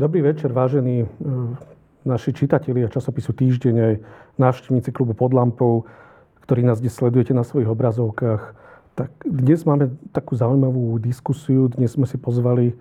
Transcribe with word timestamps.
Dobrý 0.00 0.24
večer, 0.24 0.48
vážení 0.48 1.04
e, 1.04 1.06
naši 2.08 2.32
čitatelia 2.32 2.88
časopisu 2.88 3.36
Týždeň 3.36 4.00
návštevníci 4.40 4.96
klubu 4.96 5.12
pod 5.12 5.36
lampou, 5.36 5.84
ktorí 6.40 6.64
nás 6.64 6.80
dnes 6.80 6.96
sledujete 6.96 7.36
na 7.36 7.44
svojich 7.44 7.68
obrazovkách. 7.68 8.42
Tak 8.96 9.12
dnes 9.28 9.60
máme 9.68 9.92
takú 10.16 10.40
zaujímavú 10.40 10.96
diskusiu. 10.96 11.68
Dnes 11.68 12.00
sme 12.00 12.08
si 12.08 12.16
pozvali 12.16 12.72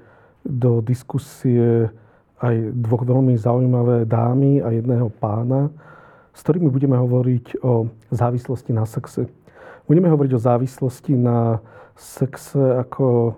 do 0.48 0.80
diskusie 0.80 1.92
aj 2.40 2.56
dvoch 2.88 3.04
veľmi 3.04 3.36
zaujímavé 3.36 4.08
dámy 4.08 4.64
a 4.64 4.72
jedného 4.72 5.12
pána, 5.12 5.68
s 6.32 6.40
ktorými 6.40 6.72
budeme 6.72 6.96
hovoriť 6.96 7.60
o 7.60 7.92
závislosti 8.16 8.72
na 8.72 8.88
sexe. 8.88 9.28
Budeme 9.92 10.08
hovoriť 10.08 10.40
o 10.40 10.40
závislosti 10.40 11.20
na 11.20 11.60
sexe 12.00 12.80
ako 12.80 13.36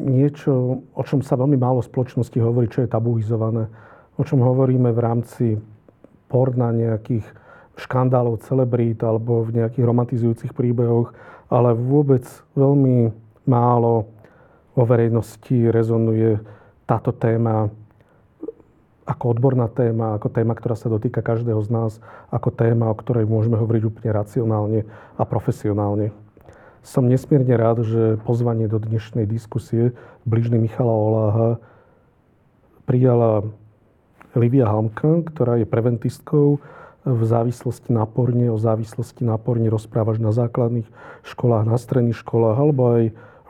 niečo, 0.00 0.80
o 0.96 1.02
čom 1.04 1.20
sa 1.20 1.36
veľmi 1.36 1.60
málo 1.60 1.84
v 1.84 1.90
spoločnosti 1.92 2.38
hovorí, 2.40 2.72
čo 2.72 2.82
je 2.82 2.88
tabuizované. 2.88 3.68
O 4.16 4.24
čom 4.24 4.40
hovoríme 4.40 4.88
v 4.90 5.00
rámci 5.00 5.46
porna 6.32 6.72
nejakých 6.72 7.24
škandálov 7.76 8.44
celebrít 8.44 9.00
alebo 9.04 9.44
v 9.44 9.60
nejakých 9.60 9.84
romantizujúcich 9.84 10.52
príbehoch, 10.52 11.12
ale 11.48 11.72
vôbec 11.76 12.24
veľmi 12.52 13.12
málo 13.48 14.08
vo 14.76 14.84
verejnosti 14.86 15.68
rezonuje 15.72 16.38
táto 16.84 17.10
téma 17.12 17.68
ako 19.10 19.34
odborná 19.34 19.66
téma, 19.66 20.14
ako 20.14 20.30
téma, 20.30 20.54
ktorá 20.54 20.78
sa 20.78 20.86
dotýka 20.86 21.18
každého 21.18 21.58
z 21.66 21.70
nás, 21.74 21.92
ako 22.30 22.54
téma, 22.54 22.86
o 22.86 22.94
ktorej 22.94 23.26
môžeme 23.26 23.58
hovoriť 23.58 23.82
úplne 23.82 24.10
racionálne 24.14 24.80
a 25.18 25.22
profesionálne. 25.26 26.14
Som 26.80 27.12
nesmierne 27.12 27.52
rád, 27.60 27.84
že 27.84 28.16
pozvanie 28.24 28.64
do 28.64 28.80
dnešnej 28.80 29.28
diskusie 29.28 29.92
blížny 30.24 30.56
Michala 30.56 30.88
Oláha 30.88 31.50
prijala 32.88 33.44
Livia 34.32 34.64
Hamka, 34.64 35.20
ktorá 35.28 35.60
je 35.60 35.68
preventistkou 35.68 36.56
v 37.04 37.22
závislosti 37.24 37.92
na 37.92 38.08
porne, 38.08 38.48
o 38.48 38.56
závislosti 38.56 39.28
na 39.28 39.36
porne 39.36 39.68
rozprávaš 39.68 40.24
na 40.24 40.32
základných 40.32 40.88
školách, 41.20 41.68
na 41.68 41.76
stredných 41.76 42.16
školách, 42.16 42.56
alebo 42.56 42.82
aj 42.96 43.02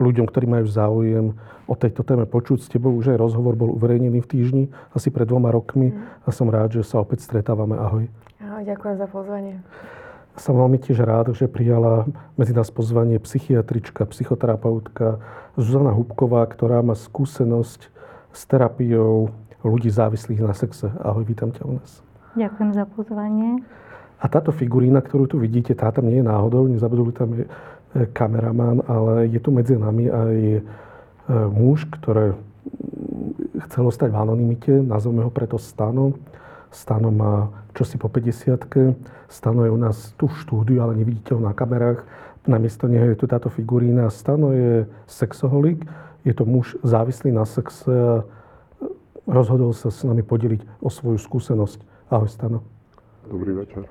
ľuďom, 0.03 0.27
ktorí 0.27 0.45
majú 0.51 0.67
záujem 0.67 1.25
o 1.71 1.75
tejto 1.79 2.03
téme 2.03 2.27
počuť 2.27 2.59
s 2.59 2.67
tebou. 2.67 2.91
Už 2.99 3.15
aj 3.15 3.21
rozhovor 3.21 3.55
bol 3.55 3.71
uverejnený 3.71 4.19
v 4.19 4.27
týždni, 4.27 4.63
asi 4.91 5.07
pred 5.07 5.23
dvoma 5.23 5.55
rokmi 5.55 5.95
mm. 5.95 6.27
a 6.27 6.29
som 6.35 6.51
rád, 6.51 6.75
že 6.75 6.83
sa 6.83 6.99
opäť 6.99 7.23
stretávame. 7.23 7.79
Ahoj. 7.79 8.11
Ahoj, 8.43 8.63
ďakujem 8.67 8.95
za 8.99 9.07
pozvanie. 9.07 9.55
Som 10.39 10.55
veľmi 10.55 10.79
tiež 10.79 11.03
rád, 11.03 11.35
že 11.35 11.51
prijala 11.51 12.07
medzi 12.39 12.55
nás 12.55 12.71
pozvanie 12.71 13.19
psychiatrička, 13.19 14.07
psychoterapeutka 14.07 15.19
Zuzana 15.59 15.91
Hubková, 15.91 16.47
ktorá 16.47 16.79
má 16.79 16.95
skúsenosť 16.95 17.91
s 18.31 18.41
terapiou 18.47 19.35
ľudí 19.61 19.91
závislých 19.91 20.41
na 20.41 20.55
sexe. 20.55 20.87
Ahoj, 21.03 21.27
vítam 21.27 21.51
ťa 21.51 21.63
u 21.67 21.77
nás. 21.77 21.99
Ďakujem 22.39 22.71
za 22.71 22.85
pozvanie. 22.87 23.59
A 24.21 24.25
táto 24.31 24.55
figurína, 24.55 25.03
ktorú 25.03 25.27
tu 25.27 25.37
vidíte, 25.41 25.75
tá 25.75 25.91
tam 25.91 26.07
nie 26.07 26.21
je 26.21 26.25
náhodou, 26.25 26.69
nezabudli 26.69 27.11
tam 27.11 27.29
je 27.35 27.45
kameraman, 28.15 28.85
ale 28.87 29.27
je 29.27 29.39
tu 29.43 29.51
medzi 29.51 29.75
nami 29.75 30.07
aj 30.07 30.35
e, 30.39 30.61
muž, 31.51 31.89
ktorý 31.91 32.39
chcel 33.67 33.83
ostať 33.89 34.09
v 34.13 34.19
anonimite, 34.21 34.73
nazveme 34.79 35.25
ho 35.27 35.31
preto 35.33 35.59
Stano. 35.59 36.15
Stano 36.71 37.11
má 37.11 37.51
čosi 37.75 37.99
po 37.99 38.07
50 38.07 38.95
Stano 39.27 39.67
je 39.67 39.71
u 39.71 39.77
nás 39.77 40.15
tu 40.15 40.27
v 40.27 40.39
štúdiu, 40.39 40.83
ale 40.83 40.95
nevidíte 40.95 41.35
ho 41.35 41.41
na 41.43 41.51
kamerách. 41.51 42.03
Namiesto 42.47 42.87
neho 42.87 43.11
je 43.11 43.19
tu 43.19 43.27
táto 43.27 43.51
figurína. 43.51 44.09
Stano 44.09 44.55
je 44.55 44.87
sexoholik, 45.07 45.83
je 46.23 46.33
to 46.33 46.47
muž 46.47 46.79
závislý 46.83 47.31
na 47.31 47.45
sexe 47.45 48.23
rozhodol 49.31 49.73
sa 49.73 49.93
s 49.93 50.03
nami 50.03 50.25
podeliť 50.25 50.83
o 50.83 50.89
svoju 50.89 51.15
skúsenosť. 51.21 51.79
Ahoj, 52.11 52.29
Stano. 52.29 52.59
Dobrý 53.29 53.53
večer. 53.55 53.87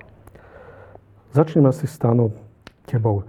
Začnem 1.31 1.65
asi, 1.65 1.87
Stano, 1.87 2.35
tebou. 2.85 3.23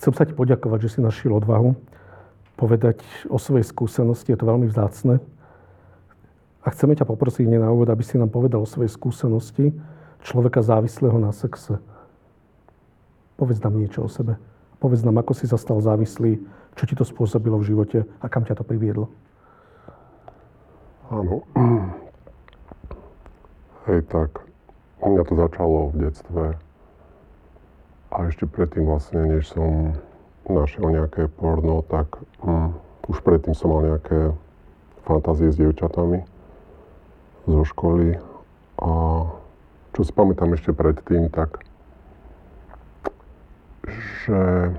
Chcem 0.00 0.12
sa 0.16 0.24
ti 0.24 0.32
poďakovať, 0.32 0.88
že 0.88 0.92
si 0.96 1.00
našiel 1.04 1.36
odvahu 1.36 1.76
povedať 2.56 3.00
o 3.28 3.36
svojej 3.36 3.64
skúsenosti. 3.64 4.32
Je 4.32 4.38
to 4.40 4.48
veľmi 4.48 4.68
vzácne. 4.68 5.20
A 6.60 6.68
chceme 6.70 6.92
ťa 6.92 7.08
poprosiť 7.08 7.48
na 7.48 7.72
úvod, 7.72 7.88
aby 7.88 8.04
si 8.04 8.20
nám 8.20 8.28
povedal 8.28 8.60
o 8.60 8.68
svojej 8.68 8.92
skúsenosti 8.92 9.72
človeka 10.20 10.60
závislého 10.60 11.16
na 11.16 11.32
sexe. 11.32 11.80
Povedz 13.40 13.64
nám 13.64 13.80
niečo 13.80 14.04
o 14.04 14.12
sebe. 14.12 14.36
Povedz 14.76 15.00
nám, 15.00 15.20
ako 15.20 15.32
si 15.32 15.48
sa 15.48 15.56
stal 15.56 15.80
závislý, 15.80 16.40
čo 16.76 16.84
ti 16.84 16.92
to 16.92 17.04
spôsobilo 17.04 17.56
v 17.60 17.68
živote 17.72 17.98
a 18.20 18.26
kam 18.28 18.44
ťa 18.44 18.60
to 18.60 18.64
priviedlo. 18.64 19.08
Áno. 21.08 21.44
Hej, 23.88 24.04
tak 24.12 24.44
mňa 25.00 25.22
to 25.24 25.34
začalo 25.34 25.78
v 25.90 25.94
detstve 26.06 26.44
a 28.10 28.16
ešte 28.28 28.44
predtým 28.44 28.84
vlastne, 28.84 29.24
než 29.24 29.48
som 29.50 29.96
našiel 30.44 30.92
nejaké 30.92 31.32
porno, 31.32 31.80
tak 31.88 32.20
um, 32.44 32.76
už 33.08 33.22
predtým 33.24 33.56
som 33.56 33.72
mal 33.72 33.86
nejaké 33.86 34.34
fantázie 35.08 35.50
s 35.50 35.58
dievčatami 35.58 36.22
zo 37.50 37.64
školy. 37.66 38.16
A 38.80 38.90
čo 39.92 40.00
si 40.06 40.12
pamätám 40.14 40.54
ešte 40.54 40.70
predtým, 40.70 41.28
tak 41.28 41.60
že, 44.24 44.70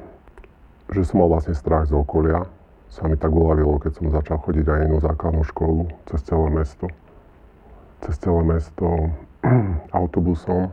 že 0.95 1.01
som 1.03 1.21
mal 1.21 1.29
vlastne 1.29 1.53
strach 1.53 1.89
z 1.89 1.93
okolia. 1.93 2.47
Sa 2.91 3.07
mi 3.07 3.15
tak 3.15 3.31
uľavilo, 3.31 3.79
keď 3.79 3.91
som 3.99 4.11
začal 4.11 4.39
chodiť 4.39 4.67
aj 4.67 4.79
inú 4.87 4.97
základnú 4.99 5.43
školu 5.47 5.87
cez 6.11 6.19
celé 6.27 6.47
mesto. 6.51 6.91
Cez 8.03 8.15
celé 8.19 8.41
mesto 8.43 9.11
autobusom 9.95 10.71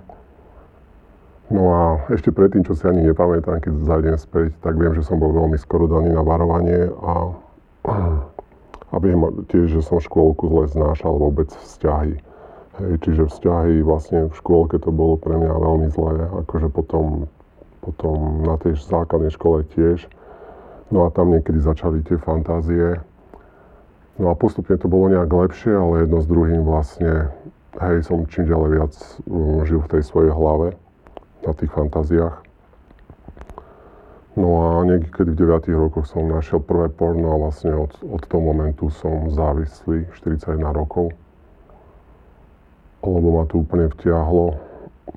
No 1.49 1.73
a 1.73 1.83
ešte 2.13 2.29
predtým, 2.29 2.61
čo 2.61 2.77
si 2.77 2.85
ani 2.85 3.09
nepamätám, 3.09 3.65
keď 3.65 3.73
zajdem 3.89 4.17
späť, 4.21 4.53
tak 4.61 4.77
viem, 4.77 4.93
že 4.93 5.01
som 5.01 5.17
bol 5.17 5.33
veľmi 5.33 5.57
skoro 5.57 5.89
daný 5.89 6.13
na 6.13 6.21
varovanie 6.21 6.93
a, 6.93 7.13
a 8.89 8.97
viem 8.97 9.21
tiež, 9.53 9.79
že 9.79 9.83
som 9.85 10.01
škôlku 10.01 10.49
zle 10.49 10.65
znášal 10.73 11.21
vôbec 11.21 11.53
vzťahy. 11.53 12.21
Hej, 12.79 12.93
čiže 13.03 13.29
vzťahy 13.29 13.83
vlastne 13.83 14.31
v 14.31 14.35
škôlke 14.39 14.79
to 14.79 14.95
bolo 14.95 15.19
pre 15.19 15.35
mňa 15.35 15.51
veľmi 15.51 15.89
zlé, 15.93 16.31
akože 16.47 16.71
potom, 16.71 17.27
potom 17.83 18.47
na 18.47 18.55
tej 18.57 18.79
základnej 18.79 19.35
škole 19.35 19.67
tiež. 19.75 20.07
No 20.89 21.05
a 21.05 21.13
tam 21.13 21.35
niekedy 21.35 21.61
začali 21.61 22.01
tie 22.07 22.17
fantázie. 22.17 22.97
No 24.17 24.33
a 24.33 24.35
postupne 24.35 24.79
to 24.81 24.89
bolo 24.89 25.13
nejak 25.13 25.29
lepšie, 25.29 25.75
ale 25.77 26.09
jedno 26.09 26.19
s 26.25 26.27
druhým 26.31 26.65
vlastne, 26.65 27.29
hej, 27.77 28.03
som 28.07 28.25
čím 28.31 28.49
ďalej 28.49 28.71
viac 28.73 28.95
um, 29.29 29.63
žil 29.69 29.85
v 29.85 29.91
tej 29.99 30.03
svojej 30.07 30.33
hlave 30.33 30.75
na 31.45 31.53
tých 31.53 31.71
fantáziách. 31.71 32.48
No 34.39 34.51
a 34.63 34.87
niekedy 34.87 35.35
v 35.35 35.41
9 35.51 35.67
rokoch 35.75 36.07
som 36.07 36.31
našiel 36.31 36.63
prvé 36.63 36.87
porno 36.95 37.35
a 37.35 37.43
vlastne 37.43 37.75
od, 37.75 37.91
od 38.07 38.23
toho 38.23 38.39
momentu 38.39 38.87
som 38.87 39.27
závislý, 39.27 40.07
41 40.15 40.63
rokov. 40.71 41.11
Lebo 43.03 43.29
ma 43.35 43.45
to 43.51 43.67
úplne 43.67 43.91
vtiahlo, 43.91 44.55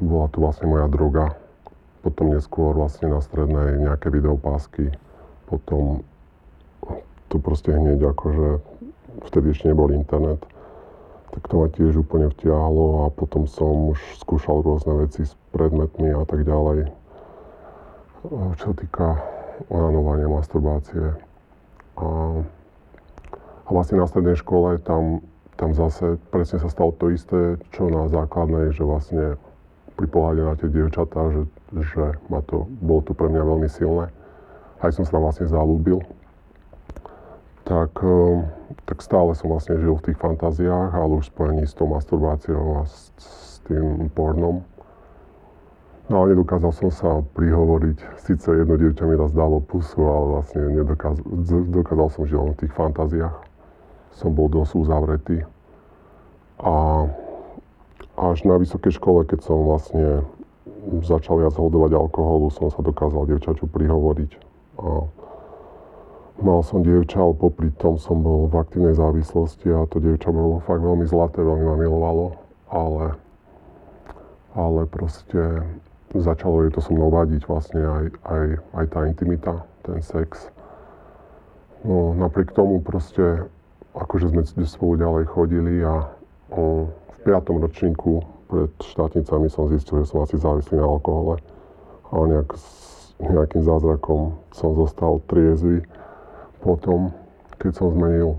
bola 0.01 0.25
to 0.33 0.41
vlastne 0.41 0.65
moja 0.73 0.89
droga. 0.89 1.37
Potom 2.01 2.33
neskôr 2.33 2.73
vlastne 2.73 3.13
na 3.13 3.21
strednej 3.21 3.77
nejaké 3.77 4.09
videopásky, 4.09 4.89
potom 5.45 6.01
to 7.29 7.37
proste 7.37 7.69
hneď 7.69 8.01
akože 8.01 8.57
vtedy 9.29 9.53
ešte 9.53 9.69
nebol 9.69 9.93
internet 9.93 10.41
tak 11.31 11.47
to 11.47 11.63
ma 11.63 11.67
tiež 11.71 11.95
úplne 11.95 12.27
vtiahlo 12.27 13.07
a 13.07 13.09
potom 13.09 13.47
som 13.47 13.95
už 13.95 13.99
skúšal 14.19 14.67
rôzne 14.67 14.99
veci 14.99 15.23
s 15.23 15.33
predmetmi 15.55 16.11
a 16.11 16.27
tak 16.27 16.43
ďalej. 16.43 16.91
Čo 18.22 18.66
sa 18.72 18.73
týka 18.78 19.08
onanovania, 19.73 20.29
masturbácie. 20.29 21.18
A, 21.97 22.08
a 23.66 23.70
vlastne 23.70 23.97
na 23.97 24.06
strednej 24.06 24.38
škole 24.38 24.78
tam, 24.82 25.26
tam 25.58 25.73
zase 25.73 26.22
presne 26.29 26.62
sa 26.62 26.70
stalo 26.70 26.94
to 26.96 27.09
isté, 27.09 27.58
čo 27.73 27.90
na 27.90 28.06
základnej, 28.09 28.73
že 28.73 28.85
vlastne 28.85 29.41
pri 29.97 30.08
pohľade 30.08 30.41
na 30.41 30.53
tie 30.58 30.70
dievčatá, 30.70 31.34
že, 31.34 31.41
že 31.82 32.18
ma 32.29 32.46
to, 32.46 32.70
bolo 32.82 33.02
to 33.06 33.18
pre 33.18 33.29
mňa 33.29 33.44
veľmi 33.44 33.70
silné. 33.70 34.14
Aj 34.82 34.90
som 34.94 35.06
sa 35.06 35.18
tam 35.18 35.26
vlastne 35.26 35.50
zalúbil 35.50 36.02
tak, 37.72 38.03
ehm, 38.03 38.52
tak 38.84 39.00
stále 39.00 39.32
som 39.32 39.47
vlastne 39.47 39.79
žil 39.79 39.96
v 39.96 40.12
tých 40.12 40.20
fantáziách, 40.20 40.91
ale 40.91 41.23
už 41.23 41.32
spojení 41.32 41.64
s 41.64 41.72
tou 41.72 41.88
masturbáciou 41.88 42.82
a 42.82 42.90
s, 42.90 43.16
s 43.16 43.64
tým 43.70 44.12
pornom. 44.12 44.66
No 46.11 46.28
ale 46.28 46.35
nedokázal 46.35 46.75
som 46.75 46.91
sa 46.91 47.23
prihovoriť. 47.40 48.19
Sice 48.19 48.52
jedno 48.52 48.75
dievča 48.75 49.08
mi 49.08 49.16
raz 49.16 49.31
dalo 49.31 49.63
pusu, 49.63 50.03
ale 50.03 50.43
vlastne 50.43 50.84
nedokázal, 50.84 51.23
dokázal 51.72 52.08
som 52.11 52.28
žiť 52.28 52.35
len 52.35 52.52
v 52.52 52.61
tých 52.67 52.73
fantáziách. 52.75 53.37
Som 54.19 54.35
bol 54.35 54.52
dosť 54.52 54.75
uzavretý. 54.75 55.47
A 56.59 57.08
až 58.19 58.43
na 58.43 58.59
vysokej 58.59 58.99
škole, 58.99 59.23
keď 59.23 59.40
som 59.40 59.63
vlastne 59.63 60.28
začal 60.99 61.47
viac 61.47 61.55
hodovať 61.55 61.96
alkoholu, 61.96 62.52
som 62.52 62.67
sa 62.67 62.84
dokázal 62.84 63.31
dievčaču 63.31 63.72
prihovoriť. 63.72 64.31
A 64.84 65.08
mal 66.43 66.59
som 66.59 66.84
dievča, 66.84 67.23
ale 67.23 67.40
popri 67.40 67.72
tom 67.79 67.96
som 67.96 68.19
bol 68.19 68.52
v 68.52 68.59
aktívnej 68.59 68.99
závislosti 68.99 69.72
a 69.72 69.87
to 69.87 70.03
dievča 70.03 70.28
bolo 70.28 70.59
fakt 70.67 70.84
veľmi 70.84 71.08
zlaté, 71.08 71.40
veľmi 71.40 71.66
ma 71.72 71.75
milovalo, 71.79 72.35
ale, 72.67 73.16
ale 74.59 74.81
proste 74.91 75.63
začalo 76.19 76.67
jej 76.67 76.72
to 76.75 76.84
so 76.84 76.91
mnou 76.91 77.08
vadiť 77.08 77.47
vlastne 77.47 77.79
aj, 77.79 78.05
aj, 78.28 78.46
aj 78.75 78.85
tá 78.91 78.99
intimita, 79.08 79.53
ten 79.87 80.03
sex. 80.03 80.52
No 81.87 82.11
napriek 82.13 82.52
tomu 82.52 82.84
proste, 82.84 83.47
akože 83.96 84.35
sme 84.35 84.43
spolu 84.67 84.99
ďalej 84.99 85.23
chodili 85.31 85.79
a 85.81 86.11
o, 86.52 86.91
v 86.91 87.17
piatom 87.23 87.63
ročníku 87.63 88.25
pred 88.52 88.72
štátnicami 88.84 89.47
som 89.47 89.72
zistil, 89.72 90.03
že 90.03 90.11
som 90.11 90.28
asi 90.28 90.35
závislý 90.35 90.84
na 90.84 90.87
alkohole. 90.90 91.40
A 92.11 92.13
nejak, 92.28 92.52
s 92.59 93.16
nejakým 93.23 93.63
zázrakom 93.63 94.35
som 94.52 94.75
zostal 94.75 95.23
triezvy 95.31 95.79
potom, 96.61 97.09
keď 97.58 97.72
som 97.73 97.87
zmenil, 97.96 98.37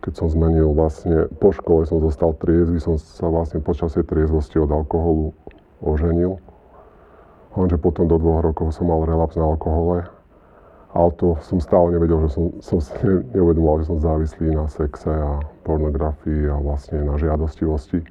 keď 0.00 0.12
som 0.16 0.28
zmenil 0.32 0.72
vlastne, 0.72 1.28
po 1.36 1.52
škole 1.52 1.84
som 1.84 2.00
zostal 2.00 2.32
triezvy, 2.40 2.80
som 2.80 2.96
sa 2.96 3.28
vlastne 3.28 3.60
počas 3.60 3.92
tej 3.92 4.08
triezvosti 4.08 4.56
od 4.56 4.72
alkoholu 4.72 5.36
oženil. 5.82 6.38
Lenže 7.52 7.76
potom 7.76 8.08
do 8.08 8.16
dvoch 8.16 8.40
rokov 8.40 8.72
som 8.72 8.88
mal 8.88 9.04
relaps 9.04 9.36
na 9.36 9.44
alkohole. 9.44 10.08
Ale 10.92 11.08
to 11.16 11.40
som 11.40 11.56
stále 11.60 11.92
nevedel, 11.92 12.20
že 12.28 12.36
som, 12.36 12.44
som 12.60 12.78
si 12.80 12.92
neuvedomoval, 13.32 13.80
že 13.80 13.88
som 13.92 13.98
závislý 14.00 14.52
na 14.52 14.68
sexe 14.68 15.08
a 15.08 15.40
pornografii 15.64 16.48
a 16.52 16.56
vlastne 16.60 17.00
na 17.00 17.16
žiadostivosti. 17.16 18.04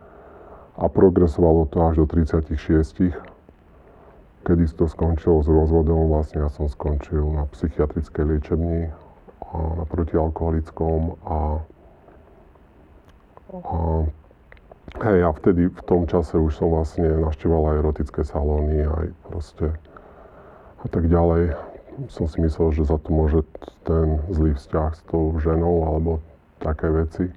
A 0.81 0.89
progresovalo 0.89 1.69
to 1.69 1.77
až 1.85 2.01
do 2.01 2.06
36 2.09 3.13
kedy 4.41 4.65
to 4.73 4.89
skončilo 4.89 5.45
s 5.45 5.47
rozvodom, 5.47 6.09
vlastne 6.09 6.41
ja 6.41 6.50
som 6.50 6.65
skončil 6.65 7.21
na 7.29 7.45
psychiatrickej 7.53 8.25
liečebni 8.25 8.89
a 9.53 9.57
na 9.77 9.85
protialkoholickom 9.85 11.00
a, 11.21 11.38
a 13.53 13.77
hej, 14.99 15.19
a 15.23 15.29
vtedy 15.31 15.71
v 15.71 15.81
tom 15.88 16.03
čase 16.09 16.35
už 16.35 16.51
som 16.59 16.67
vlastne 16.73 17.07
našteval 17.23 17.71
aj 17.71 17.79
erotické 17.79 18.21
salóny, 18.27 18.83
aj 18.83 19.07
proste 19.31 19.67
a 20.81 20.85
tak 20.91 21.07
ďalej. 21.07 21.55
Som 22.09 22.25
si 22.27 22.41
myslel, 22.41 22.75
že 22.75 22.89
za 22.89 22.97
to 22.97 23.09
môže 23.13 23.39
ten 23.88 24.19
zlý 24.33 24.57
vzťah 24.57 24.89
s 24.97 25.01
tou 25.07 25.38
ženou 25.38 25.85
alebo 25.85 26.19
také 26.59 26.89
veci. 26.89 27.29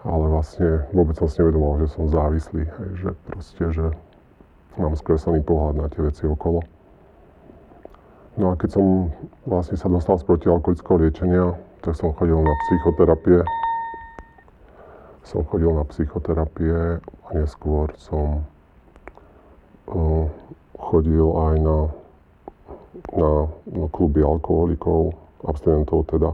Ale 0.00 0.24
vlastne 0.32 0.88
vôbec 0.96 1.18
som 1.20 1.28
si 1.28 1.44
nevedomal, 1.44 1.76
že 1.84 1.92
som 1.92 2.08
závislý, 2.08 2.64
hej, 2.64 2.90
že 2.96 3.10
proste, 3.28 3.64
že 3.68 3.86
mám 4.80 4.96
skreslený 4.96 5.44
pohľad 5.44 5.76
na 5.76 5.86
tie 5.92 6.00
veci 6.00 6.24
okolo. 6.24 6.64
No 8.40 8.54
a 8.54 8.56
keď 8.56 8.80
som 8.80 9.12
vlastne 9.44 9.76
sa 9.76 9.90
dostal 9.92 10.16
z 10.16 10.24
protialkoholického 10.24 10.96
liečenia, 11.02 11.44
tak 11.84 11.98
som 11.98 12.14
chodil 12.16 12.40
na 12.40 12.54
psychoterapie. 12.64 13.44
Som 15.24 15.44
chodil 15.46 15.70
na 15.70 15.84
psychoterapie 15.86 17.00
a 17.00 17.28
neskôr 17.36 17.92
som 18.00 18.44
uh, 19.88 20.26
chodil 20.76 21.26
aj 21.26 21.54
na, 21.60 21.78
na 23.14 23.30
kluby 23.92 24.24
alkoholikov, 24.24 25.14
abstinentov 25.44 26.08
teda. 26.10 26.30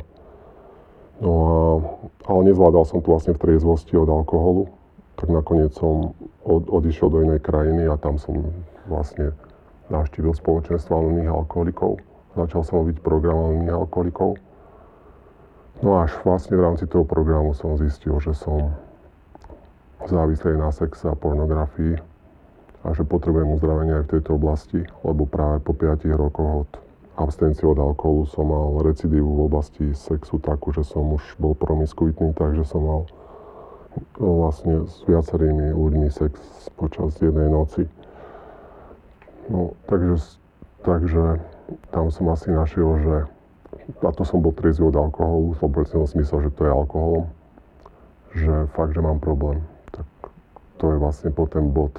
No 1.21 1.33
a, 1.33 1.57
ale 2.29 2.41
nezvládal 2.53 2.85
som 2.85 3.01
to 3.01 3.13
vlastne 3.13 3.33
v 3.33 3.43
triezvosti 3.43 3.97
od 3.97 4.09
alkoholu 4.09 4.69
tak 5.17 5.33
nakoniec 5.33 5.73
som 5.73 6.13
od, 6.45 6.69
odišiel 6.69 7.09
do 7.09 7.19
inej 7.25 7.41
krajiny 7.41 7.89
a 7.89 7.97
tam 7.97 8.21
som 8.21 8.53
vlastne 8.87 9.33
navštívil 9.89 10.37
spoločenstvo 10.37 10.93
anonimných 10.93 11.33
alkoholikov. 11.33 11.99
Začal 12.37 12.63
som 12.63 12.85
robiť 12.85 13.01
program 13.01 13.41
anonimných 13.41 13.81
alkoholikov. 13.81 14.37
No 15.85 16.01
až 16.01 16.17
vlastne 16.25 16.57
v 16.57 16.65
rámci 16.65 16.89
toho 16.89 17.05
programu 17.05 17.53
som 17.53 17.77
zistil, 17.77 18.17
že 18.17 18.33
som 18.33 18.73
závislý 20.09 20.57
na 20.57 20.73
sexe 20.73 21.05
a 21.09 21.19
pornografii 21.19 22.01
a 22.87 22.95
že 22.95 23.03
potrebujem 23.05 23.51
uzdravenie 23.59 24.01
aj 24.01 24.05
v 24.09 24.13
tejto 24.17 24.31
oblasti, 24.39 24.81
lebo 25.05 25.29
práve 25.29 25.61
po 25.61 25.75
5 25.75 26.07
rokoch 26.17 26.65
od 26.65 26.71
abstencie 27.17 27.65
od 27.65 27.81
alkoholu 27.81 28.29
som 28.29 28.47
mal 28.49 28.81
recidívu 28.85 29.27
v 29.27 29.45
oblasti 29.49 29.85
sexu 29.97 30.37
takú, 30.39 30.73
že 30.73 30.85
som 30.85 31.05
už 31.17 31.41
bol 31.41 31.57
promiskuitný, 31.57 32.37
takže 32.37 32.65
som 32.65 32.85
mal 32.85 33.03
vlastne 34.21 34.85
s 34.85 35.01
viacerými 35.09 35.73
ľuďmi 35.73 36.09
sex 36.13 36.37
počas 36.77 37.17
jednej 37.21 37.49
noci. 37.49 37.89
No, 39.49 39.73
takže, 39.89 40.41
takže 40.85 41.41
tam 41.91 42.13
som 42.13 42.29
asi 42.29 42.53
našiel, 42.53 42.91
že 43.01 43.15
a 44.03 44.11
to 44.13 44.23
som 44.25 44.43
bol 44.43 44.53
triezvy 44.53 44.89
od 44.89 44.97
alkoholu, 44.97 45.57
lebo 45.59 45.85
som 45.87 46.07
si 46.07 46.19
myslel, 46.19 46.49
že 46.49 46.55
to 46.55 46.63
je 46.67 46.73
alkoholom, 46.73 47.25
že 48.35 48.53
fakt, 48.77 48.93
že 48.93 49.01
mám 49.01 49.19
problém. 49.23 49.63
Tak 49.93 50.07
to 50.77 50.85
je 50.93 50.97
vlastne 51.01 51.31
po 51.33 51.49
ten 51.49 51.71
bod, 51.71 51.97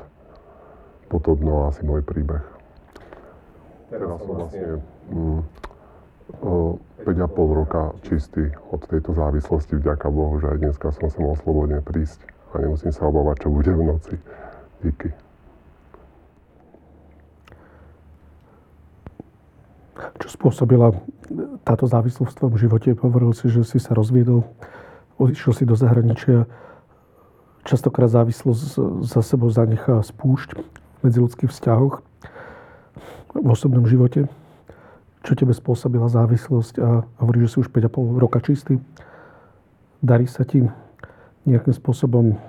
po 1.09 1.17
to 1.23 1.33
dno 1.35 1.71
asi 1.71 1.81
môj 1.87 2.03
príbeh. 2.03 2.43
Teraz 3.87 4.19
som 4.19 4.35
vlastne 4.35 4.83
mm, 5.09 5.41
5,5 7.07 7.59
roka 7.63 7.95
čistý 8.03 8.51
od 8.69 8.83
tejto 8.83 9.15
závislosti, 9.15 9.79
vďaka 9.79 10.07
Bohu, 10.11 10.37
že 10.43 10.51
aj 10.51 10.57
dneska 10.59 10.91
som 10.91 11.07
sa 11.07 11.17
mohol 11.23 11.39
slobodne 11.39 11.79
prísť 11.79 12.19
a 12.51 12.59
nemusím 12.59 12.91
sa 12.91 13.07
obávať, 13.07 13.47
čo 13.47 13.49
bude 13.53 13.71
v 13.71 13.83
noci. 13.83 14.15
Díky. 14.83 15.26
Čo 19.97 20.27
spôsobila 20.29 20.93
táto 21.65 21.89
závislosť 21.89 22.31
v 22.33 22.37
tvojom 22.37 22.57
živote? 22.57 22.89
Hovoril 22.97 23.33
si, 23.33 23.49
že 23.49 23.65
si 23.65 23.81
sa 23.81 23.97
rozviedol, 23.97 24.45
odišiel 25.17 25.53
si 25.53 25.63
do 25.65 25.73
zahraničia. 25.73 26.45
Častokrát 27.67 28.07
závislosť 28.07 28.61
za 29.03 29.21
sebou 29.25 29.51
zanechá 29.51 29.99
spúšť 29.99 30.55
v 30.55 30.61
medziludských 31.03 31.51
vzťahoch 31.51 31.99
v 33.37 33.47
osobnom 33.51 33.85
živote 33.85 34.25
čo 35.27 35.35
tebe 35.35 35.51
spôsobila 35.51 36.07
závislosť 36.07 36.79
a 36.79 37.03
hovorí, 37.19 37.43
že 37.43 37.51
si 37.51 37.57
už 37.59 37.67
5,5 37.67 38.15
roka 38.23 38.39
čistý. 38.39 38.79
Darí 39.99 40.23
sa 40.23 40.47
ti 40.47 40.63
nejakým 41.43 41.75
spôsobom 41.75 42.39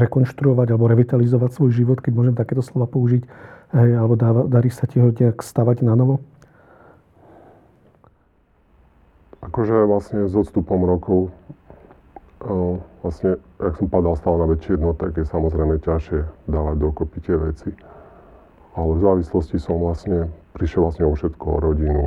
rekonštruovať 0.00 0.72
alebo 0.72 0.88
revitalizovať 0.88 1.52
svoj 1.52 1.70
život, 1.76 2.00
keď 2.00 2.12
môžem 2.16 2.32
takéto 2.32 2.64
slova 2.64 2.88
použiť, 2.88 3.28
hej, 3.76 3.90
alebo 3.92 4.16
dáva, 4.16 4.48
darí 4.48 4.72
sa 4.72 4.88
ti 4.88 5.04
ho 5.04 5.12
nejak 5.12 5.44
stavať 5.44 5.84
na 5.84 5.92
novo? 5.92 6.24
Akože 9.38 9.86
vlastne 9.86 10.26
s 10.26 10.34
odstupom 10.34 10.82
rokov 10.82 11.30
vlastne, 13.02 13.38
ak 13.58 13.74
som 13.78 13.90
padal 13.90 14.14
stále 14.14 14.38
na 14.38 14.46
väčšie 14.46 14.78
dno, 14.78 14.94
tak 14.94 15.18
je 15.18 15.26
samozrejme 15.26 15.82
ťažšie 15.82 16.18
dávať 16.46 16.76
dokopy 16.78 17.18
tie 17.22 17.36
veci. 17.38 17.70
Ale 18.78 18.94
v 18.94 19.02
závislosti 19.02 19.58
som 19.58 19.82
vlastne 19.82 20.30
prišiel 20.54 20.86
vlastne 20.86 21.06
o 21.06 21.14
všetko, 21.14 21.46
o 21.50 21.58
rodinu, 21.58 22.04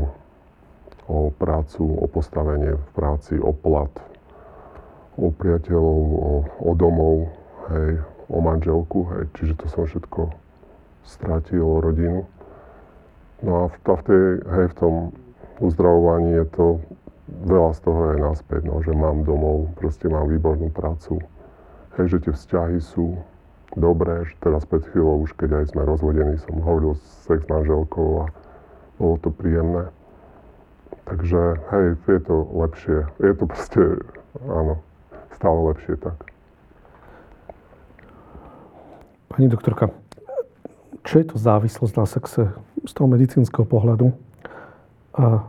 o 1.12 1.32
prácu, 1.36 1.84
o 1.84 2.06
postavenie 2.08 2.80
v 2.80 2.88
práci, 2.96 3.36
o 3.36 3.52
plat, 3.52 3.92
o 5.20 5.28
priateľov, 5.36 6.00
o, 6.16 6.32
o 6.64 6.72
domov, 6.72 7.28
hej, 7.76 8.00
o 8.32 8.38
manželku, 8.40 9.12
hej, 9.12 9.24
čiže 9.36 9.60
to 9.60 9.66
som 9.68 9.84
všetko 9.84 10.32
stratil, 11.04 11.68
o 11.68 11.84
rodinu. 11.84 12.24
No 13.44 13.68
a 13.68 13.74
v, 13.74 13.76
v, 13.84 14.02
tej, 14.08 14.26
hej, 14.48 14.66
v 14.72 14.76
tom 14.80 14.94
uzdravovaní 15.60 16.40
je 16.40 16.46
to, 16.56 16.68
veľa 17.32 17.72
z 17.74 17.80
toho 17.82 18.02
je 18.12 18.18
naspäť, 18.20 18.62
no, 18.68 18.84
že 18.84 18.92
mám 18.92 19.24
domov, 19.24 19.72
proste 19.80 20.12
mám 20.12 20.28
výbornú 20.28 20.70
prácu, 20.70 21.24
hej, 21.98 22.18
že 22.18 22.28
tie 22.28 22.34
vzťahy 22.36 22.78
sú 22.84 23.18
dobré, 23.80 24.28
že 24.28 24.36
teraz 24.44 24.68
pred 24.68 24.84
chvíľou 24.92 25.24
už 25.24 25.36
keď 25.40 25.64
aj 25.64 25.66
sme 25.72 25.88
rozvodení, 25.88 26.36
som 26.44 26.60
hovoril 26.60 27.00
s 27.00 27.04
sex 27.28 27.48
manželkou 27.48 28.28
a 28.28 28.32
bolo 29.00 29.16
to 29.24 29.32
príjemné. 29.32 29.88
Takže 31.08 31.60
hej, 31.72 31.86
je 32.08 32.22
to 32.22 32.36
lepšie. 32.52 32.98
Je 33.20 33.34
to 33.34 33.44
proste, 33.48 33.84
áno, 34.44 34.84
stále 35.34 35.60
lepšie 35.72 35.98
tak. 35.98 36.16
Pani 39.32 39.48
doktorka, 39.48 39.96
čo 41.08 41.24
je 41.24 41.26
to 41.32 41.36
závislosť 41.40 41.94
na 41.96 42.06
sexe 42.06 42.52
z 42.84 42.92
toho 42.92 43.08
medicínskeho 43.08 43.64
pohľadu? 43.64 44.12
A 45.16 45.48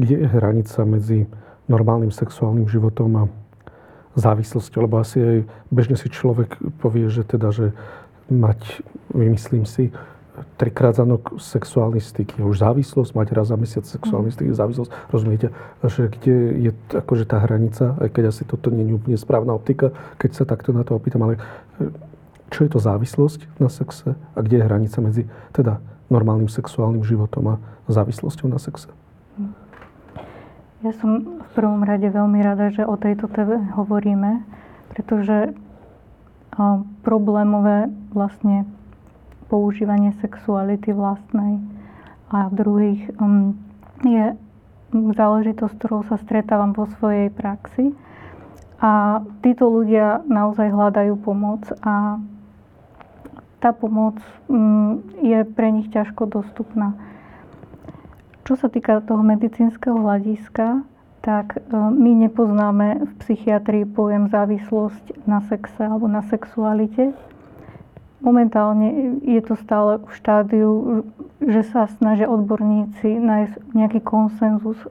kde 0.00 0.24
je 0.24 0.28
hranica 0.32 0.80
medzi 0.88 1.28
normálnym 1.68 2.08
sexuálnym 2.08 2.66
životom 2.66 3.10
a 3.20 3.24
závislosťou? 4.16 4.88
Lebo 4.88 4.96
asi 4.98 5.20
aj 5.20 5.38
bežne 5.68 6.00
si 6.00 6.08
človek 6.08 6.56
povie, 6.80 7.12
že 7.12 7.28
teda, 7.28 7.52
že 7.52 7.76
mať, 8.32 8.80
vymyslím 9.12 9.68
si, 9.68 9.92
trikrát 10.56 10.96
za 10.96 11.04
rok 11.04 11.36
sexuálny 11.36 12.00
styk 12.00 12.40
je 12.40 12.44
už 12.44 12.64
závislosť, 12.64 13.12
mať 13.12 13.28
raz 13.36 13.52
za 13.52 13.56
mesiac 13.60 13.84
sexuálny 13.84 14.32
styk 14.32 14.48
je 14.48 14.56
závislosť. 14.56 14.90
Rozumiete, 15.12 15.52
že 15.84 16.08
kde 16.08 16.36
je 16.70 16.72
akože 16.96 17.28
tá 17.28 17.42
hranica, 17.44 17.98
aj 18.00 18.08
keď 18.08 18.24
asi 18.32 18.48
toto 18.48 18.72
nie 18.72 18.88
je 18.88 18.96
úplne 18.96 19.18
správna 19.20 19.52
optika, 19.52 19.92
keď 20.16 20.30
sa 20.32 20.44
takto 20.48 20.72
na 20.72 20.86
to 20.86 20.96
opýtam, 20.96 21.28
ale 21.28 21.36
e, 21.36 21.92
čo 22.48 22.64
je 22.64 22.70
to 22.72 22.80
závislosť 22.80 23.60
na 23.60 23.68
sexe 23.68 24.16
a 24.16 24.38
kde 24.40 24.62
je 24.62 24.66
hranica 24.66 24.98
medzi 25.04 25.22
teda 25.52 25.78
normálnym 26.08 26.48
sexuálnym 26.48 27.04
životom 27.04 27.58
a 27.58 27.60
závislosťou 27.90 28.48
na 28.48 28.58
sexe? 28.58 28.90
Ja 30.80 30.96
som 30.96 31.40
v 31.44 31.50
prvom 31.52 31.84
rade 31.84 32.08
veľmi 32.08 32.40
rada, 32.40 32.72
že 32.72 32.88
o 32.88 32.96
tejto 32.96 33.28
téme 33.28 33.68
hovoríme, 33.76 34.40
pretože 34.96 35.52
problémové 37.04 37.92
vlastne 38.16 38.64
používanie 39.52 40.16
sexuality 40.24 40.96
vlastnej 40.96 41.60
a 42.32 42.48
druhých 42.48 43.12
je 44.08 44.26
záležitosť, 44.92 45.74
ktorou 45.76 46.00
sa 46.08 46.16
stretávam 46.16 46.72
vo 46.72 46.88
svojej 46.96 47.28
praxi. 47.28 47.92
A 48.80 49.20
títo 49.44 49.68
ľudia 49.68 50.24
naozaj 50.24 50.72
hľadajú 50.72 51.14
pomoc 51.20 51.68
a 51.84 52.16
tá 53.60 53.76
pomoc 53.76 54.16
je 55.20 55.44
pre 55.44 55.68
nich 55.68 55.92
ťažko 55.92 56.24
dostupná. 56.24 56.96
Čo 58.50 58.58
sa 58.58 58.66
týka 58.66 58.98
toho 59.06 59.22
medicínskeho 59.22 59.94
hľadiska, 59.94 60.82
tak 61.22 61.54
e, 61.54 61.70
my 61.70 62.26
nepoznáme 62.26 63.06
v 63.06 63.12
psychiatrii 63.22 63.86
pojem 63.86 64.26
závislosť 64.26 65.22
na 65.22 65.38
sexe 65.46 65.86
alebo 65.86 66.10
na 66.10 66.26
sexualite. 66.26 67.14
Momentálne 68.18 69.22
je 69.22 69.38
to 69.46 69.54
stále 69.54 70.02
v 70.02 70.10
štádiu, 70.10 70.70
že 71.38 71.62
sa 71.70 71.86
snažia 72.02 72.26
odborníci 72.26 73.22
nájsť 73.22 73.70
nejaký 73.70 74.02
konsenzus, 74.02 74.82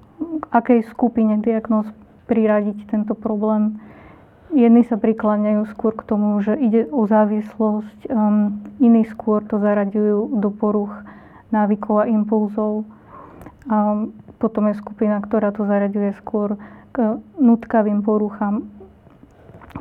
akej 0.56 0.88
skupine 0.88 1.44
diagnóz 1.44 1.92
priradiť 2.32 2.88
tento 2.88 3.12
problém. 3.12 3.76
Jedni 4.56 4.88
sa 4.88 4.96
prikláňajú 4.96 5.68
skôr 5.76 6.00
k 6.00 6.08
tomu, 6.08 6.40
že 6.40 6.56
ide 6.56 6.88
o 6.96 7.04
závislosť, 7.04 8.08
um, 8.08 8.56
iní 8.80 9.04
skôr 9.04 9.44
to 9.44 9.60
zaraďujú 9.60 10.40
do 10.40 10.48
poruch 10.48 10.96
návykov 11.52 12.08
a 12.08 12.10
impulzov. 12.10 12.88
Um, 13.70 14.18
potom 14.42 14.66
je 14.74 14.82
skupina, 14.82 15.22
ktorá 15.22 15.54
to 15.54 15.70
zaraďuje 15.70 16.18
skôr 16.18 16.58
k 16.90 17.22
nutkavým 17.38 18.02
poruchám. 18.02 18.66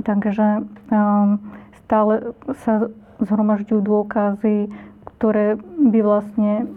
Takže 0.05 0.69
um, 0.93 1.41
stále 1.85 2.37
sa 2.61 2.93
zhromažďujú 3.25 3.81
dôkazy, 3.81 4.69
ktoré 5.17 5.57
by 5.89 6.01
vlastne 6.05 6.69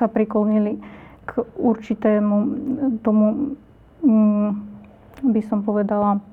sa 0.00 0.08
priklonili 0.08 0.80
k 1.28 1.44
určitému 1.60 2.34
tomu, 3.04 3.54
um, 4.00 4.64
by 5.20 5.40
som 5.44 5.60
povedala, 5.60 6.24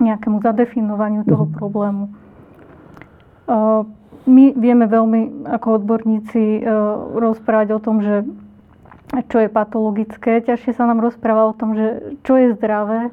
nejakému 0.00 0.40
zadefinovaniu 0.40 1.26
toho 1.28 1.44
mhm. 1.44 1.54
problému. 1.58 2.04
My 4.30 4.44
vieme 4.54 4.86
veľmi 4.86 5.48
ako 5.58 5.82
odborníci 5.82 6.62
rozprávať 7.18 7.68
o 7.74 7.80
tom, 7.82 7.98
že 7.98 8.22
čo 9.10 9.42
je 9.42 9.48
patologické. 9.50 10.42
Ťažšie 10.44 10.76
sa 10.76 10.86
nám 10.86 11.02
rozpráva 11.02 11.50
o 11.50 11.56
tom, 11.56 11.74
že 11.74 12.16
čo 12.22 12.38
je 12.38 12.54
zdravé. 12.54 13.10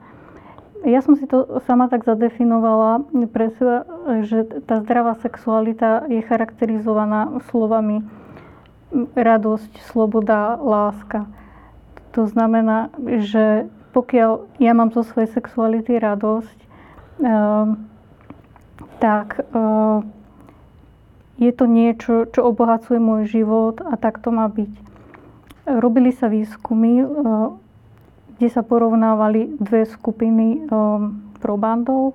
Ja 0.85 1.01
som 1.01 1.17
si 1.17 1.25
to 1.25 1.61
sama 1.65 1.89
tak 1.89 2.05
zadefinovala 2.05 3.09
pre 3.33 3.49
seba, 3.57 3.83
že 4.21 4.45
tá 4.69 4.79
zdravá 4.85 5.17
sexualita 5.19 6.05
je 6.05 6.21
charakterizovaná 6.21 7.41
slovami 7.49 8.05
radosť, 9.17 9.83
sloboda, 9.89 10.55
láska. 10.61 11.25
To 12.13 12.29
znamená, 12.29 12.93
že 13.19 13.67
pokiaľ 13.91 14.61
ja 14.61 14.71
mám 14.77 14.93
zo 14.93 15.01
svojej 15.01 15.33
sexuality 15.33 15.97
radosť, 15.97 16.67
Ehm, 17.23 17.89
tak 19.01 19.41
ehm, 19.53 20.05
je 21.37 21.51
to 21.53 21.65
niečo, 21.65 22.29
čo 22.29 22.45
obohacuje 22.45 23.01
môj 23.01 23.25
život 23.25 23.81
a 23.81 23.97
tak 23.97 24.21
to 24.21 24.29
má 24.29 24.45
byť. 24.49 24.73
Robili 25.67 26.15
sa 26.15 26.31
výskumy, 26.31 27.03
ehm, 27.03 27.59
kde 28.37 28.47
sa 28.53 28.61
porovnávali 28.61 29.57
dve 29.57 29.89
skupiny 29.89 30.69
probandov 31.41 32.13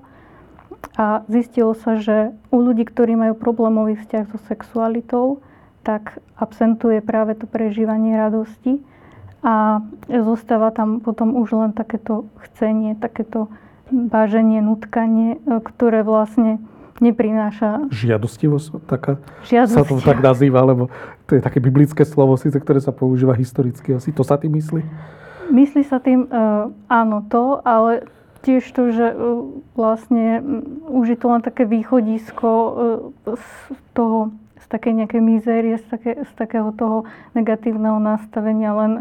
a 0.95 1.19
zistilo 1.27 1.75
sa, 1.75 1.99
že 1.99 2.31
u 2.47 2.63
ľudí, 2.63 2.87
ktorí 2.87 3.19
majú 3.19 3.35
problémový 3.35 3.99
vzťah 3.99 4.31
so 4.31 4.39
sexualitou, 4.47 5.43
tak 5.83 6.23
absentuje 6.39 7.03
práve 7.03 7.35
to 7.35 7.43
prežívanie 7.43 8.15
radosti 8.15 8.79
a 9.43 9.83
zostáva 10.07 10.71
tam 10.71 11.03
potom 11.03 11.35
už 11.35 11.51
len 11.59 11.71
takéto 11.75 12.31
chcenie, 12.47 12.95
takéto 12.95 13.51
váženie, 13.91 14.63
nutkanie, 14.63 15.43
e, 15.43 15.59
ktoré 15.59 16.07
vlastne 16.07 16.63
neprináša... 17.03 17.91
Žiadostivosť 17.91 18.87
taká 18.87 19.19
Žiadostivosť. 19.43 19.75
sa 19.75 19.83
to 19.83 19.95
tak 19.99 20.19
nazýva, 20.23 20.63
lebo 20.63 20.87
to 21.27 21.35
je 21.35 21.41
také 21.43 21.59
biblické 21.59 22.07
slovo, 22.07 22.39
síce, 22.39 22.55
ktoré 22.55 22.79
sa 22.79 22.95
používa 22.95 23.35
historicky 23.35 23.99
asi. 23.99 24.15
To 24.15 24.23
sa 24.23 24.39
tým 24.39 24.55
myslí? 24.55 24.81
Myslí 25.51 25.83
sa 25.83 25.99
tým, 25.99 26.31
uh, 26.31 26.71
áno, 26.87 27.27
to, 27.27 27.59
ale 27.67 28.07
tiež 28.47 28.63
to, 28.71 28.95
že 28.95 29.07
uh, 29.11 29.43
vlastne 29.75 30.39
um, 30.39 30.99
už 31.03 31.15
je 31.15 31.17
to 31.19 31.27
len 31.27 31.41
také 31.43 31.67
východisko 31.67 32.49
uh, 32.49 32.73
z 33.35 33.47
toho, 33.91 34.31
z 34.63 34.65
takej 34.71 34.93
nejakej 35.03 35.21
mizérie, 35.21 35.75
z, 35.75 35.85
také, 35.91 36.11
z 36.23 36.31
takého 36.39 36.71
toho 36.71 37.03
negatívneho 37.35 37.99
nastavenia, 37.99 38.71
len 38.71 38.91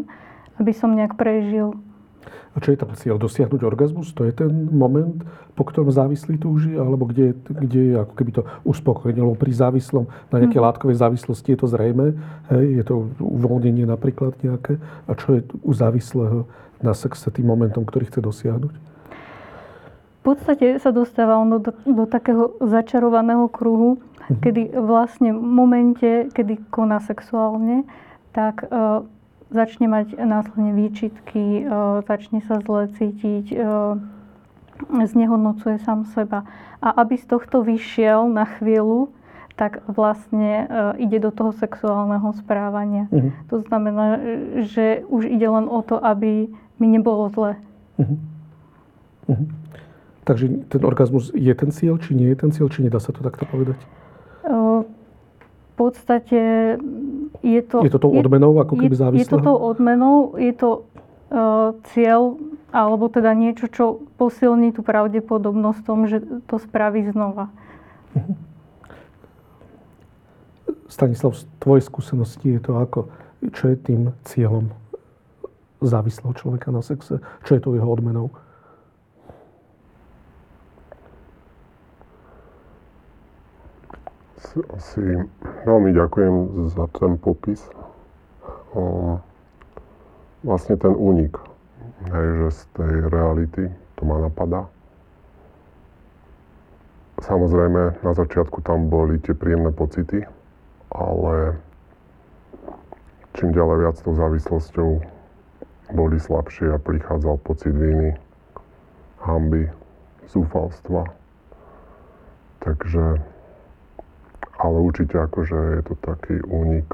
aby 0.59 0.75
som 0.75 0.92
nejak 0.92 1.14
prežil. 1.14 1.78
A 2.52 2.61
čo 2.61 2.68
je 2.68 2.78
tam 2.78 2.92
cieľ? 2.92 3.16
Dosiahnuť 3.16 3.64
orgazmus? 3.64 4.12
To 4.12 4.28
je 4.28 4.32
ten 4.37 4.52
moment, 4.68 5.25
po 5.56 5.64
ktorom 5.64 5.88
závislý 5.88 6.37
túži? 6.37 6.76
Alebo 6.76 7.09
kde, 7.09 7.32
kde 7.49 7.80
je 7.92 7.94
ako 7.97 8.12
keby 8.12 8.30
to 8.37 8.42
uspokojenie? 8.68 9.25
Lebo 9.25 9.40
pri 9.40 9.56
závislom, 9.56 10.04
na 10.28 10.37
nejaké 10.37 10.61
mm. 10.61 10.64
látkovej 10.68 11.00
závislosti 11.00 11.56
je 11.56 11.59
to 11.64 11.66
zrejme. 11.73 12.12
Hej, 12.52 12.66
je 12.76 12.85
to 12.85 13.09
uvoľnenie 13.16 13.88
napríklad 13.88 14.37
nejaké. 14.44 14.76
A 15.09 15.16
čo 15.16 15.40
je 15.40 15.49
u 15.64 15.73
závislého 15.73 16.44
na 16.85 16.92
sexe 16.92 17.32
tým 17.32 17.49
momentom, 17.49 17.88
ktorý 17.88 18.12
chce 18.12 18.21
dosiahnuť? 18.21 18.75
V 20.23 20.23
podstate 20.23 20.76
sa 20.76 20.92
dostáva 20.92 21.40
ono 21.40 21.56
do, 21.59 21.73
do 21.88 22.04
takého 22.04 22.54
začarovaného 22.61 23.49
kruhu, 23.49 23.97
mm. 24.28 24.44
kedy 24.44 24.62
vlastne 24.76 25.32
v 25.32 25.40
momente, 25.40 26.11
kedy 26.37 26.68
koná 26.68 27.00
sexuálne, 27.00 27.88
tak 28.37 28.68
uh, 28.68 29.09
začne 29.52 29.87
mať 29.87 30.16
následne 30.16 30.73
výčitky, 30.73 31.62
e, 31.62 32.02
začne 32.09 32.40
sa 32.49 32.59
zle 32.64 32.88
cítiť, 32.88 33.52
e, 33.52 33.56
znehodnocuje 34.90 35.78
sám 35.85 36.09
seba. 36.11 36.49
A 36.82 36.90
aby 37.04 37.14
z 37.21 37.30
tohto 37.30 37.62
vyšiel 37.62 38.26
na 38.32 38.49
chvíľu, 38.59 39.12
tak 39.54 39.85
vlastne 39.87 40.64
e, 40.64 41.04
ide 41.04 41.21
do 41.21 41.30
toho 41.30 41.52
sexuálneho 41.52 42.32
správania. 42.40 43.06
Uh-huh. 43.12 43.30
To 43.52 43.61
znamená, 43.62 44.18
že 44.64 45.04
už 45.06 45.28
ide 45.28 45.47
len 45.47 45.68
o 45.68 45.85
to, 45.85 46.00
aby 46.00 46.49
mi 46.80 46.87
nebolo 46.88 47.28
zle. 47.30 47.61
Uh-huh. 48.00 48.18
Uh-huh. 49.28 49.49
Takže 50.25 50.66
ten 50.73 50.82
orgazmus 50.82 51.30
je 51.37 51.52
ten 51.52 51.71
cieľ, 51.71 52.00
či 52.00 52.16
nie 52.16 52.32
je 52.32 52.38
ten 52.40 52.50
cieľ, 52.50 52.73
či 52.73 52.82
nedá 52.82 52.99
sa 52.99 53.12
to 53.12 53.21
takto 53.21 53.44
povedať? 53.44 53.78
v 55.73 55.75
podstate 55.78 56.40
je 57.42 57.62
to... 57.66 57.82
Je 57.82 57.90
to 57.90 57.99
tou 57.99 58.14
odmenou, 58.14 58.54
ako 58.62 58.78
keby 58.78 58.94
závislého? 58.94 59.26
Je 59.26 59.28
to 59.28 59.38
tou 59.42 59.58
odmenou, 59.58 60.38
je 60.38 60.54
to 60.54 60.70
uh, 61.34 61.75
cieľ, 61.90 62.38
alebo 62.70 63.11
teda 63.11 63.34
niečo, 63.34 63.66
čo 63.68 64.00
posilní 64.16 64.72
tú 64.72 64.80
pravdepodobnosť 64.87 65.80
tom, 65.84 66.06
že 66.06 66.22
to 66.46 66.56
spraví 66.62 67.04
znova. 67.11 67.50
Stanislav, 70.87 71.34
z 71.34 71.44
tvojej 71.58 71.84
skúsenosti 71.84 72.46
je 72.56 72.61
to 72.62 72.72
ako, 72.78 73.11
čo 73.50 73.75
je 73.75 73.76
tým 73.76 74.02
cieľom 74.22 74.70
závislého 75.82 76.32
človeka 76.38 76.70
na 76.70 76.80
sexe? 76.84 77.18
Čo 77.42 77.50
je 77.58 77.61
to 77.61 77.75
jeho 77.75 77.88
odmenou? 77.90 78.30
Asi 84.75 85.02
veľmi 85.64 85.90
ďakujem 85.94 86.34
za 86.72 86.84
ten 86.99 87.14
popis. 87.18 87.62
O, 88.72 89.16
vlastne 90.42 90.75
ten 90.80 90.96
únik, 90.96 91.38
hej, 92.11 92.26
že 92.40 92.49
z 92.50 92.61
tej 92.75 92.92
reality 93.12 93.62
to 93.94 94.02
ma 94.02 94.18
napadá. 94.18 94.66
Samozrejme, 97.22 98.02
na 98.02 98.12
začiatku 98.18 98.66
tam 98.66 98.90
boli 98.90 99.22
tie 99.22 99.30
príjemné 99.30 99.70
pocity, 99.70 100.26
ale 100.90 101.54
čím 103.38 103.54
ďalej 103.54 103.76
viac 103.87 103.96
tou 104.02 104.12
závislosťou 104.18 104.90
boli 105.94 106.16
slabšie 106.18 106.75
a 106.75 106.82
prichádzal 106.82 107.38
pocit 107.46 107.70
viny, 107.70 108.18
hamby, 109.22 109.70
zúfalstva. 110.26 111.06
Takže 112.64 113.32
ale 114.62 114.78
určite 114.78 115.19
akože 115.19 115.59
je 115.78 115.83
to 115.83 115.95
taký 116.07 116.38
únik 116.47 116.87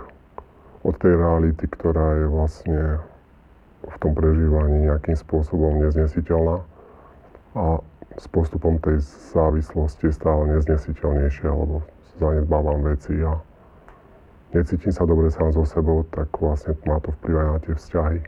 od 0.89 0.97
tej 0.97 1.21
reality, 1.21 1.69
ktorá 1.69 2.17
je 2.17 2.27
vlastne 2.33 2.81
v 3.85 3.97
tom 4.01 4.17
prežívaní 4.17 4.89
nejakým 4.89 5.15
spôsobom 5.15 5.85
neznesiteľná 5.85 6.65
a 7.55 7.65
s 8.17 8.27
postupom 8.27 8.81
tej 8.81 9.05
závislosti 9.37 10.11
stále 10.11 10.59
neznesiteľnejšia, 10.59 11.53
lebo 11.53 11.85
zanedbávam 12.19 12.83
veci 12.89 13.15
a 13.23 13.39
necítim 14.57 14.91
sa 14.91 15.07
dobre 15.07 15.31
sám 15.31 15.55
so 15.55 15.63
sebou, 15.63 16.03
tak 16.11 16.33
vlastne 16.41 16.75
má 16.89 16.99
to 17.05 17.13
vplyv 17.21 17.37
na 17.37 17.59
tie 17.63 17.75
vzťahy. 17.77 18.21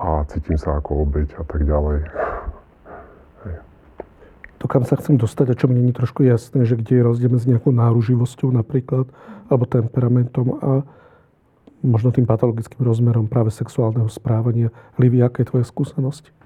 A 0.00 0.24
cítim 0.28 0.56
sa 0.56 0.80
ako 0.80 1.04
obeď 1.08 1.34
a 1.40 1.44
tak 1.44 1.60
ďalej. 1.66 1.98
To, 4.60 4.68
kam 4.68 4.84
sa 4.84 5.00
chcem 5.00 5.16
dostať 5.16 5.46
a 5.52 5.58
čo 5.58 5.72
nie 5.72 5.88
je 5.88 5.96
trošku 5.96 6.20
jasné, 6.20 6.68
že 6.68 6.76
kde 6.76 7.00
je 7.00 7.06
rozdiel 7.08 7.32
medzi 7.32 7.48
nejakou 7.48 7.72
náruživosťou 7.72 8.52
napríklad, 8.52 9.08
alebo 9.48 9.64
temperamentom 9.64 10.46
a 10.60 10.70
možno 11.80 12.12
tým 12.12 12.28
patologickým 12.28 12.84
rozmerom 12.84 13.24
práve 13.24 13.48
sexuálneho 13.48 14.12
správania. 14.12 14.68
Livia, 15.00 15.32
aká 15.32 15.40
je 15.40 15.48
tvoja 15.48 15.64
skúsenosť? 15.64 16.36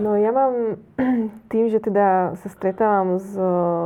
No 0.00 0.16
ja 0.16 0.32
mám 0.32 0.80
tým, 1.52 1.68
že 1.68 1.82
teda 1.82 2.38
sa 2.40 2.48
stretávam 2.48 3.18
s, 3.20 3.34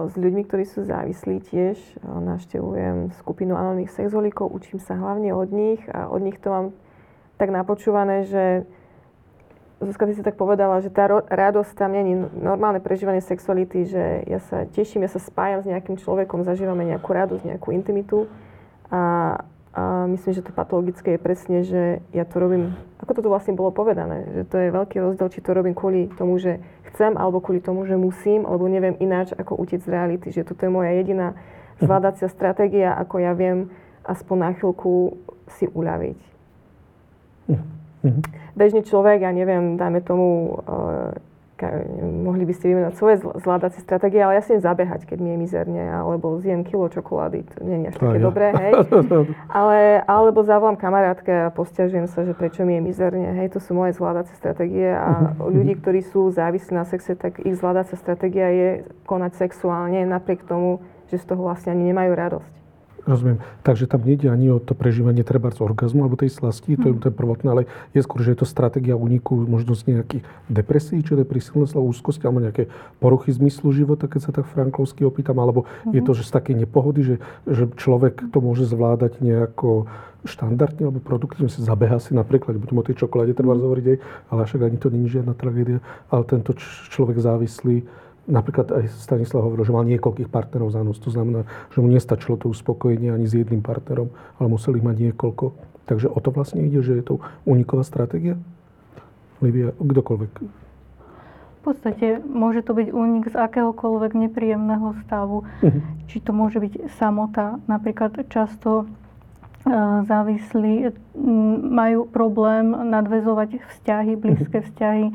s 0.07 0.15
ľuďmi, 0.15 0.47
ktorí 0.47 0.69
sú 0.69 0.87
závislí 0.87 1.43
tiež. 1.51 1.81
Naštevujem 2.05 3.11
skupinu 3.19 3.59
anonimných 3.59 3.91
sexualikov, 3.91 4.53
učím 4.53 4.79
sa 4.79 4.95
hlavne 4.95 5.35
od 5.35 5.51
nich 5.51 5.83
a 5.91 6.07
od 6.07 6.23
nich 6.23 6.39
to 6.39 6.53
mám 6.53 6.67
tak 7.41 7.51
napočúvané, 7.51 8.29
že 8.29 8.69
Zuzka, 9.77 10.09
ty 10.09 10.17
si 10.17 10.25
tak 10.25 10.41
povedala, 10.41 10.81
že 10.81 10.89
tá 10.89 11.05
radosť 11.29 11.77
tam 11.77 11.93
není 11.93 12.17
normálne 12.41 12.81
prežívanie 12.81 13.21
sexuality, 13.21 13.85
že 13.85 14.25
ja 14.25 14.41
sa 14.49 14.65
teším, 14.73 15.05
ja 15.05 15.13
sa 15.13 15.21
spájam 15.21 15.61
s 15.61 15.69
nejakým 15.69 16.01
človekom, 16.01 16.49
zažívame 16.49 16.89
nejakú 16.89 17.13
radosť, 17.13 17.45
nejakú 17.45 17.77
intimitu. 17.77 18.25
A, 18.89 19.37
a 19.77 20.09
myslím, 20.09 20.33
že 20.33 20.41
to 20.41 20.57
patologické 20.57 21.21
je 21.21 21.21
presne, 21.21 21.59
že 21.61 22.01
ja 22.17 22.25
to 22.25 22.41
robím, 22.41 22.73
ako 23.05 23.21
to 23.21 23.21
tu 23.21 23.29
vlastne 23.29 23.53
bolo 23.53 23.69
povedané, 23.69 24.25
že 24.33 24.43
to 24.49 24.57
je 24.57 24.73
veľký 24.73 24.97
rozdiel, 24.97 25.29
či 25.29 25.45
to 25.45 25.53
robím 25.53 25.77
kvôli 25.77 26.09
tomu, 26.17 26.41
že 26.41 26.57
chcem, 26.97 27.13
alebo 27.13 27.45
kvôli 27.45 27.61
tomu, 27.61 27.85
že 27.85 28.01
musím, 28.01 28.49
alebo 28.49 28.73
neviem 28.73 28.97
ináč, 28.97 29.37
ako 29.37 29.61
utiec 29.61 29.85
z 29.85 29.93
reality, 29.93 30.33
že 30.33 30.49
toto 30.49 30.65
je 30.65 30.73
moja 30.73 30.97
jediná 30.97 31.37
zvládacia 31.85 32.33
stratégia, 32.33 32.97
ako 32.97 33.21
ja 33.21 33.37
viem 33.37 33.69
aspoň 34.09 34.37
na 34.41 34.51
chvíľku 34.57 35.21
si 35.61 35.69
uľaviť. 35.69 36.21
Mm-hmm 37.53 38.46
bežný 38.57 38.83
človek, 38.83 39.23
ja 39.23 39.31
neviem, 39.31 39.77
dajme 39.77 40.01
tomu, 40.01 40.59
uh, 40.65 41.13
mohli 42.21 42.45
by 42.45 42.53
ste 42.53 42.69
vymenovať 42.69 42.95
svoje 43.01 43.17
zvládacie 43.41 43.81
stratégie, 43.81 44.21
ale 44.21 44.37
ja 44.37 44.43
si 44.45 44.61
zabehať, 44.61 45.09
keď 45.09 45.19
mi 45.25 45.33
je 45.33 45.39
mizerne, 45.41 45.85
alebo 45.89 46.37
zjem 46.45 46.69
kilo 46.69 46.93
čokolády, 46.93 47.49
to 47.49 47.65
nie 47.65 47.89
je 47.89 47.89
až 47.89 47.97
také 47.97 48.19
ja. 48.21 48.25
dobré, 48.25 48.47
hej. 48.53 48.73
ale, 49.61 50.05
alebo 50.05 50.45
zavolám 50.45 50.77
kamarátke 50.77 51.49
a 51.49 51.49
postiažujem 51.49 52.13
sa, 52.13 52.29
že 52.29 52.37
prečo 52.37 52.69
mi 52.69 52.77
je 52.77 52.83
mizerne, 52.85 53.41
hej, 53.41 53.57
to 53.57 53.59
sú 53.65 53.73
moje 53.73 53.97
zvládacie 53.97 54.37
stratégie 54.37 54.93
a 54.93 55.33
ľudí, 55.57 55.81
ktorí 55.81 56.05
sú 56.05 56.29
závislí 56.29 56.77
na 56.77 56.85
sexe, 56.85 57.17
tak 57.17 57.41
ich 57.41 57.57
zvládacia 57.57 57.97
stratégia 57.97 58.53
je 58.53 58.69
konať 59.09 59.41
sexuálne, 59.41 60.05
napriek 60.05 60.45
tomu, 60.45 60.85
že 61.09 61.17
z 61.17 61.25
toho 61.25 61.41
vlastne 61.41 61.73
ani 61.73 61.89
nemajú 61.89 62.13
radosť. 62.13 62.53
Rozumiem. 63.07 63.39
Takže 63.63 63.87
tam 63.87 64.03
nejde 64.03 64.27
ani 64.27 64.51
o 64.51 64.59
to 64.59 64.75
prežívanie 64.75 65.23
treba 65.23 65.55
z 65.55 65.63
orgazmu 65.63 66.03
alebo 66.03 66.19
tej 66.19 66.35
slasti, 66.35 66.75
to 66.75 66.91
je, 66.91 66.95
to 66.99 67.07
je 67.09 67.15
prvotné, 67.15 67.49
ale 67.55 67.63
je 67.95 68.03
skôr, 68.03 68.19
že 68.27 68.35
je 68.35 68.43
to 68.43 68.47
stratégia 68.51 68.99
úniku, 68.99 69.39
možnosť 69.47 69.83
nejakých 69.87 70.23
depresí, 70.51 70.99
čo 71.07 71.15
depresívne 71.15 71.71
slovo 71.71 71.95
úzkosti, 71.95 72.27
alebo 72.27 72.43
nejaké 72.43 72.67
poruchy 72.99 73.31
zmyslu 73.31 73.71
života, 73.71 74.11
keď 74.11 74.21
sa 74.27 74.31
tak 74.35 74.51
franklovsky 74.51 75.07
opýtam, 75.07 75.39
alebo 75.39 75.71
mm-hmm. 75.71 75.95
je 75.95 76.03
to, 76.03 76.13
že 76.19 76.27
z 76.27 76.35
takej 76.35 76.55
nepohody, 76.67 77.01
že, 77.07 77.17
že 77.47 77.71
človek 77.79 78.27
to 78.35 78.39
môže 78.43 78.67
zvládať 78.67 79.23
nejako 79.23 79.87
štandardne 80.27 80.91
alebo 80.91 80.99
produktívne 80.99 81.47
si 81.47 81.63
zabeha 81.63 82.03
si 82.03 82.11
napríklad, 82.13 82.59
budem 82.59 82.83
o 82.83 82.85
tej 82.85 82.99
čokoláde 83.07 83.33
treba 83.33 83.55
mm. 83.55 83.63
hovoriť 83.63 83.87
aj, 83.87 83.99
ale 84.35 84.41
však 84.43 84.61
ani 84.67 84.77
to 84.83 84.89
není 84.91 85.07
žiadna 85.07 85.39
tragédia, 85.39 85.79
ale 86.11 86.23
tento 86.27 86.53
človek 86.91 87.17
závislý 87.23 87.87
Napríklad 88.27 88.75
aj 88.75 88.91
Stanislav 88.91 89.47
hovoril, 89.47 89.63
že 89.63 89.71
mal 89.71 89.87
niekoľkých 89.87 90.27
partnerov 90.27 90.75
za 90.75 90.83
noc. 90.83 90.99
To 90.99 91.15
znamená, 91.15 91.47
že 91.71 91.79
mu 91.79 91.87
nestačilo 91.87 92.35
to 92.35 92.51
uspokojenie 92.51 93.15
ani 93.15 93.31
s 93.31 93.39
jedným 93.39 93.63
partnerom, 93.63 94.11
ale 94.43 94.47
museli 94.51 94.83
mať 94.83 95.11
niekoľko. 95.11 95.55
Takže 95.87 96.11
o 96.11 96.19
to 96.19 96.35
vlastne 96.35 96.67
ide, 96.67 96.83
že 96.83 96.99
je 96.99 97.05
to 97.07 97.15
uniková 97.47 97.87
stratégia? 97.87 98.35
Livia, 99.39 99.71
kdokoľvek. 99.79 100.33
V 100.43 101.61
podstate 101.63 102.19
môže 102.27 102.67
to 102.67 102.75
byť 102.75 102.89
únik 102.91 103.31
z 103.31 103.37
akéhokoľvek 103.39 104.13
nepríjemného 104.19 104.99
stavu. 105.07 105.47
Uh-huh. 105.63 105.83
Či 106.11 106.23
to 106.23 106.35
môže 106.35 106.59
byť 106.59 106.91
samota. 106.99 107.63
Napríklad 107.71 108.27
často 108.27 108.83
e, 108.83 109.71
závislí 110.07 110.95
majú 111.71 112.11
problém 112.11 112.71
nadvezovať 112.71 113.63
vzťahy, 113.63 114.13
blízke 114.19 114.59
mhm. 114.63 114.67
vzťahy, 114.67 115.07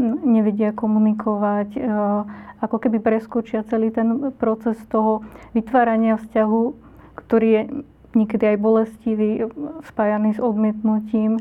nevedia 0.00 0.76
komunikovať, 0.76 1.68
e, 1.76 1.80
ako 2.60 2.76
keby 2.80 3.00
preskočia 3.00 3.64
celý 3.68 3.92
ten 3.92 4.32
proces 4.36 4.76
toho 4.92 5.24
vytvárania 5.52 6.20
vzťahu, 6.20 6.62
ktorý 7.16 7.48
je 7.48 7.62
niekedy 8.16 8.56
aj 8.56 8.58
bolestivý, 8.60 9.30
spájaný 9.88 10.36
s 10.36 10.40
odmietnutím 10.40 11.36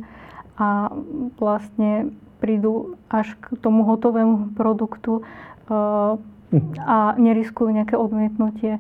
a 0.60 0.91
vlastne 1.39 2.12
prídu 2.44 3.00
až 3.08 3.32
k 3.39 3.56
tomu 3.63 3.88
hotovému 3.88 4.56
produktu 4.60 5.24
uh, 5.24 6.20
a 6.84 6.98
neriskujú 7.15 7.72
nejaké 7.72 7.96
odmietnutie. 7.96 8.80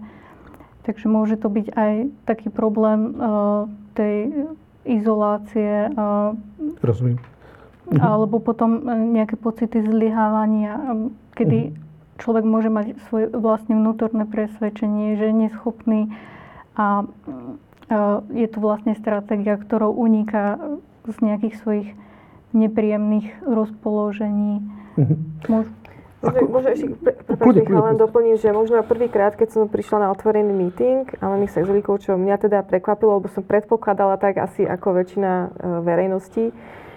Takže 0.83 1.07
môže 1.09 1.39
to 1.39 1.49
byť 1.49 1.67
aj 1.73 1.93
taký 2.29 2.53
problém 2.53 3.15
uh, 3.15 3.65
tej 3.97 4.47
izolácie. 4.85 5.89
Uh, 5.95 6.37
Rozumiem. 7.85 8.01
Alebo 8.01 8.41
potom 8.41 8.81
nejaké 9.13 9.37
pocity 9.37 9.81
zlyhávania, 9.81 10.81
kedy 11.37 11.59
uh-huh 11.69 11.83
človek 12.19 12.43
môže 12.47 12.71
mať 12.71 12.95
svoje 13.07 13.31
vlastne 13.31 13.75
vnútorné 13.75 14.23
presvedčenie, 14.27 15.19
že 15.19 15.31
je 15.31 15.35
neschopný 15.35 16.01
a 16.75 17.07
je 18.33 18.47
to 18.49 18.57
vlastne 18.57 18.97
stratégia, 18.97 19.59
ktorou 19.61 19.93
uniká 19.93 20.57
z 21.05 21.17
nejakých 21.21 21.55
svojich 21.61 21.89
nepríjemných 22.55 23.45
rozpoložení. 23.45 24.65
Mm-hmm. 24.97 25.17
Ako... 25.45 25.53
Môže 26.49 26.69
ešte, 26.73 26.89
prepáč, 27.05 27.69
len 27.69 28.01
doplním, 28.01 28.41
že 28.41 28.49
možno 28.49 28.81
prvýkrát, 28.81 29.37
keď 29.37 29.47
som 29.53 29.63
prišla 29.69 30.09
na 30.09 30.09
otvorený 30.09 30.49
meeting 30.49 31.05
Alených 31.21 31.61
sexuálnikov, 31.61 32.01
čo 32.01 32.17
mňa 32.17 32.41
teda 32.41 32.65
prekvapilo, 32.65 33.21
lebo 33.21 33.29
som 33.29 33.45
predpokladala 33.45 34.17
tak 34.17 34.41
asi 34.41 34.65
ako 34.65 35.05
väčšina 35.05 35.31
e, 35.37 35.47
verejnosti, 35.85 36.49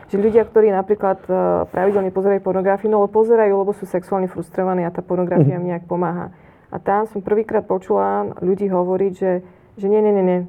že 0.08 0.16
ľudia, 0.16 0.48
ktorí 0.48 0.72
napríklad 0.72 1.20
e, 1.28 1.30
pravidelne 1.68 2.08
pozerajú 2.08 2.40
pornografiu, 2.40 2.88
no 2.88 3.04
pozerajú, 3.04 3.52
lebo 3.60 3.76
sú 3.76 3.84
sexuálne 3.84 4.28
frustrovaní 4.28 4.84
a 4.84 4.92
tá 4.92 5.04
pornografia 5.04 5.60
im 5.60 5.68
nejak 5.68 5.84
pomáha. 5.84 6.32
A 6.68 6.76
tam 6.80 7.04
som 7.08 7.20
prvýkrát 7.20 7.64
počula 7.64 8.32
ľudí 8.40 8.68
hovoriť, 8.68 9.12
že, 9.12 9.32
že 9.76 9.86
nie, 9.88 10.00
nie, 10.00 10.12
nie, 10.12 10.24
nie, 10.24 10.40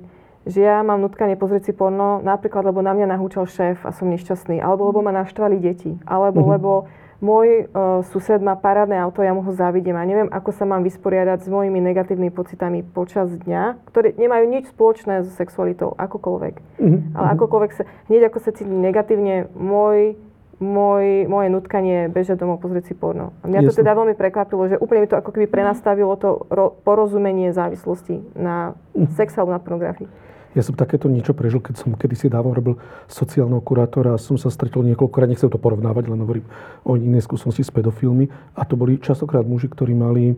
že 0.48 0.64
ja 0.64 0.80
mám 0.80 1.04
nutkanie 1.04 1.36
pozrieť 1.36 1.72
si 1.72 1.74
porno, 1.76 2.24
napríklad, 2.24 2.64
lebo 2.72 2.80
na 2.80 2.96
mňa 2.96 3.16
nahúčal 3.16 3.48
šéf 3.48 3.84
a 3.84 3.92
som 3.92 4.08
nešťastný, 4.08 4.64
alebo 4.64 4.88
lebo 4.88 5.04
ma 5.04 5.12
naštvali 5.12 5.60
deti, 5.60 6.00
alebo 6.08 6.44
uh-huh. 6.44 6.54
lebo 6.56 6.72
môj 7.20 7.68
uh, 7.68 8.00
sused 8.12 8.40
má 8.40 8.56
parádne 8.56 8.96
auto, 8.96 9.20
ja 9.20 9.36
mu 9.36 9.44
ho 9.44 9.52
závidím 9.52 10.00
a 10.00 10.08
neviem, 10.08 10.32
ako 10.32 10.56
sa 10.56 10.64
mám 10.64 10.88
vysporiadať 10.88 11.46
s 11.46 11.50
mojimi 11.52 11.84
negatívnymi 11.84 12.32
pocitami 12.32 12.80
počas 12.84 13.28
dňa, 13.44 13.84
ktoré 13.92 14.16
nemajú 14.16 14.46
nič 14.48 14.72
spoločné 14.72 15.28
so 15.28 15.32
sexualitou, 15.36 15.92
akokoľvek. 16.00 16.56
Mm-hmm. 16.80 17.00
Ale 17.20 17.28
akokoľvek 17.36 17.72
sa, 17.76 17.84
hneď 18.08 18.32
ako 18.32 18.40
sa 18.40 18.56
cítim 18.56 18.80
negatívne, 18.80 19.52
môj, 19.52 20.16
môj, 20.64 21.28
moje 21.28 21.48
nutkanie 21.52 22.08
bežať 22.08 22.40
domov 22.40 22.64
pozrieť 22.64 22.92
si 22.92 22.96
porno. 22.96 23.36
A 23.44 23.52
mňa 23.52 23.68
Jasne. 23.68 23.70
to 23.76 23.80
teda 23.84 23.92
veľmi 24.00 24.16
prekvapilo, 24.16 24.64
že 24.72 24.80
úplne 24.80 25.04
mi 25.04 25.12
to 25.12 25.20
ako 25.20 25.36
keby 25.36 25.52
prenastavilo 25.52 26.16
to 26.16 26.48
ro- 26.48 26.76
porozumenie 26.88 27.52
závislosti 27.52 28.24
na 28.40 28.80
mm. 28.96 29.16
sex 29.20 29.36
alebo 29.36 29.52
na 29.56 29.60
pornografii. 29.60 30.08
Ja 30.58 30.66
som 30.66 30.74
takéto 30.74 31.06
niečo 31.06 31.38
prežil, 31.38 31.62
keď 31.62 31.76
som 31.78 31.94
kedysi 31.94 32.26
dávno 32.26 32.58
robil 32.58 32.82
sociálneho 33.06 33.62
kurátora 33.62 34.18
a 34.18 34.22
som 34.22 34.34
sa 34.34 34.50
stretol 34.50 34.82
niekoľkokrát, 34.90 35.30
nechcem 35.30 35.50
to 35.50 35.62
porovnávať, 35.62 36.10
len 36.10 36.26
hovorím 36.26 36.46
o 36.82 36.98
inej 36.98 37.30
skúsenosti 37.30 37.62
s 37.62 37.70
pedofilmi. 37.70 38.34
A 38.58 38.66
to 38.66 38.74
boli 38.74 38.98
častokrát 38.98 39.46
muži, 39.46 39.70
ktorí 39.70 39.94
mali 39.94 40.34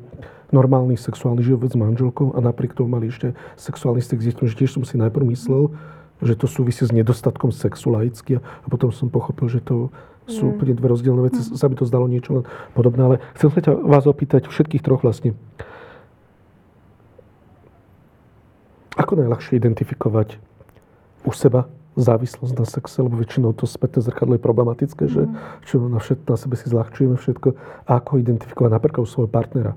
normálny 0.52 1.00
sexuálny 1.00 1.48
život 1.48 1.72
s 1.72 1.80
manželkou 1.80 2.36
a 2.36 2.44
napriek 2.44 2.76
tomu 2.76 3.00
mali 3.00 3.08
ešte 3.08 3.32
sexuálny 3.56 4.04
styk 4.04 4.20
s 4.20 4.28
deťmi, 4.36 4.46
že 4.52 4.58
tiež 4.60 4.72
som 4.76 4.84
si 4.84 5.00
najprv 5.00 5.32
myslel, 5.32 5.72
že 6.20 6.36
to 6.36 6.46
súvisí 6.46 6.84
s 6.84 6.92
nedostatkom 6.92 7.56
sexu 7.56 7.90
laicky 7.90 8.44
a 8.44 8.68
potom 8.68 8.92
som 8.92 9.08
pochopil, 9.08 9.48
že 9.48 9.64
to 9.64 9.90
sú 10.30 10.48
mm. 10.48 10.52
úplne 10.54 10.74
dve 10.78 10.88
rozdielne 10.92 11.24
veci. 11.26 11.42
Mm. 11.42 11.58
Sa 11.58 11.66
mi 11.72 11.76
to 11.80 11.88
zdalo 11.88 12.06
niečo 12.06 12.46
podobné, 12.78 13.02
ale 13.02 13.16
chcem 13.40 13.50
sa 13.50 13.74
vás 13.74 14.06
opýtať 14.06 14.52
všetkých 14.52 14.84
troch 14.86 15.02
vlastne. 15.02 15.34
Ako 19.00 19.16
najľahšie 19.16 19.56
identifikovať 19.56 20.36
u 21.24 21.32
seba 21.32 21.72
závislosť 21.96 22.54
na 22.56 22.64
sexe, 22.64 23.04
lebo 23.04 23.20
väčšinou 23.20 23.52
to 23.52 23.68
spätné 23.68 24.00
zrkadlo 24.00 24.40
je 24.40 24.44
problematické, 24.44 25.04
mm. 25.08 25.12
že 25.12 25.22
mhm. 25.28 25.36
čo 25.68 25.76
na, 25.88 26.00
všetko, 26.00 26.26
na 26.28 26.38
sebe 26.40 26.56
si 26.56 26.66
zľahčujeme 26.72 27.16
všetko. 27.20 27.48
A 27.88 27.92
ako 28.00 28.20
identifikovať 28.20 28.72
napríklad 28.72 29.04
u 29.04 29.10
svojho 29.10 29.32
partnera, 29.32 29.76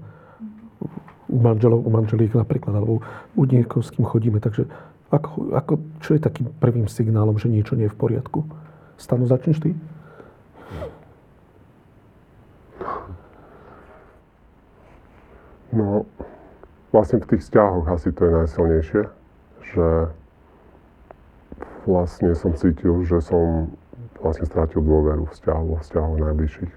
u 1.27 1.39
manželov, 1.41 1.83
u 1.83 1.91
manželík 1.91 2.37
napríklad, 2.39 2.75
alebo 2.79 3.03
u 3.35 3.43
niekoho, 3.43 3.83
s 3.83 3.91
kým 3.91 4.07
chodíme. 4.07 4.39
Takže 4.39 4.71
ako, 5.11 5.55
ako, 5.55 5.73
čo 6.03 6.15
je 6.15 6.21
takým 6.23 6.51
prvým 6.59 6.87
signálom, 6.87 7.39
že 7.39 7.51
niečo 7.51 7.75
nie 7.75 7.87
je 7.87 7.95
v 7.95 7.99
poriadku? 7.99 8.47
Stanu, 8.99 9.27
začneš 9.27 9.59
ty? 9.63 9.71
No, 15.75 16.07
vlastne 16.95 17.19
v 17.19 17.35
tých 17.35 17.43
vzťahoch 17.51 17.91
asi 17.91 18.15
to 18.15 18.23
je 18.23 18.33
najsilnejšie, 18.39 19.03
že 19.75 19.87
vlastne 21.91 22.31
som 22.39 22.55
cítil, 22.55 23.03
že 23.03 23.19
som 23.19 23.75
vlastne 24.23 24.47
strátil 24.47 24.79
dôveru 24.79 25.27
vzťahu, 25.27 25.63
vo 25.75 25.77
vzťahu 25.83 26.13
najbližších. 26.23 26.75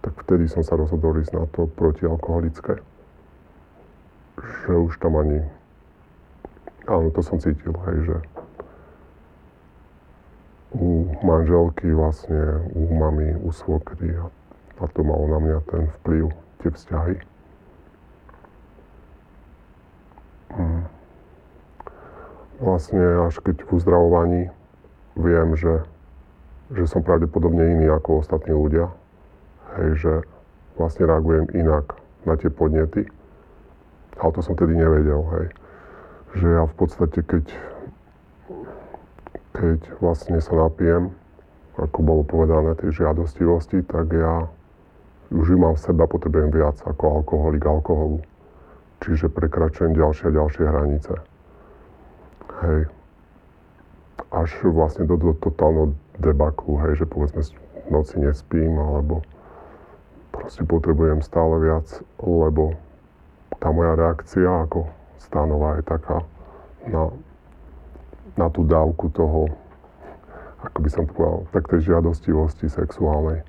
Tak 0.00 0.12
vtedy 0.24 0.48
som 0.48 0.64
sa 0.64 0.80
rozhodol 0.80 1.20
ísť 1.20 1.36
na 1.36 1.44
to 1.52 1.68
protialkoholické. 1.68 2.80
Že 4.40 4.72
už 4.88 4.96
tam 5.04 5.20
ani... 5.20 5.44
Áno, 6.88 7.12
to 7.12 7.20
som 7.20 7.36
cítil, 7.36 7.76
hej, 7.92 7.98
že 8.08 8.16
u 10.72 11.12
manželky 11.20 11.92
vlastne, 11.92 12.64
u 12.72 12.88
mamy, 12.88 13.36
u 13.36 13.52
svokry 13.52 14.16
a, 14.16 14.32
a 14.80 14.84
to 14.96 15.04
malo 15.04 15.28
na 15.28 15.38
mňa 15.44 15.58
ten 15.68 15.82
vplyv, 16.00 16.32
tie 16.64 16.70
vzťahy. 16.72 17.29
Vlastne 22.60 23.24
až 23.24 23.40
keď 23.40 23.64
v 23.64 23.72
uzdravovaní 23.72 24.42
viem, 25.16 25.56
že, 25.56 25.80
že 26.76 26.84
som 26.84 27.00
pravdepodobne 27.00 27.72
iný 27.72 27.88
ako 27.88 28.20
ostatní 28.20 28.52
ľudia, 28.52 28.92
hej, 29.80 29.90
že 29.96 30.12
vlastne 30.76 31.08
reagujem 31.08 31.48
inak 31.56 31.96
na 32.28 32.36
tie 32.36 32.52
podnety. 32.52 33.08
Ale 34.20 34.30
to 34.36 34.44
som 34.44 34.52
tedy 34.52 34.76
nevedel, 34.76 35.24
hej. 35.40 35.46
Že 36.36 36.46
ja 36.60 36.62
v 36.68 36.74
podstate, 36.76 37.24
keď, 37.24 37.44
keď 39.56 39.80
vlastne 40.04 40.36
sa 40.44 40.52
napijem, 40.52 41.16
ako 41.80 41.98
bolo 42.04 42.22
povedané, 42.28 42.76
tej 42.76 43.02
žiadostivosti, 43.02 43.80
tak 43.88 44.12
ja 44.12 44.52
už 45.32 45.46
ju 45.48 45.56
mám 45.56 45.80
v 45.80 45.84
sebe 45.88 46.04
a 46.04 46.10
potrebujem 46.10 46.52
viac 46.52 46.76
ako 46.84 47.24
alkoholik 47.24 47.64
alkoholu. 47.64 48.20
Čiže 49.00 49.32
prekračujem 49.32 49.96
ďalšie 49.96 50.28
a 50.28 50.36
ďalšie 50.36 50.64
hranice. 50.68 51.29
Hej. 52.58 52.90
Až 54.30 54.50
vlastne 54.70 55.06
do, 55.06 55.18
do 55.18 55.34
totálneho 55.34 55.94
debaklu, 56.18 56.78
hej, 56.86 57.02
že 57.02 57.06
povedzme 57.06 57.42
noci 57.90 58.22
nespím, 58.22 58.78
alebo 58.78 59.24
proste 60.30 60.62
potrebujem 60.62 61.24
stále 61.24 61.58
viac, 61.58 61.86
lebo 62.22 62.78
tá 63.58 63.74
moja 63.74 63.98
reakcia 63.98 64.66
ako 64.66 64.86
stanová 65.18 65.82
je 65.82 65.84
taká 65.84 66.18
na, 66.86 67.10
na 68.38 68.46
tú 68.48 68.62
dávku 68.64 69.10
toho, 69.10 69.50
ako 70.62 70.78
by 70.80 70.90
som 70.92 71.04
povedal, 71.10 71.44
tak 71.50 71.68
tej 71.68 71.92
žiadostivosti 71.92 72.70
sexuálnej. 72.70 73.42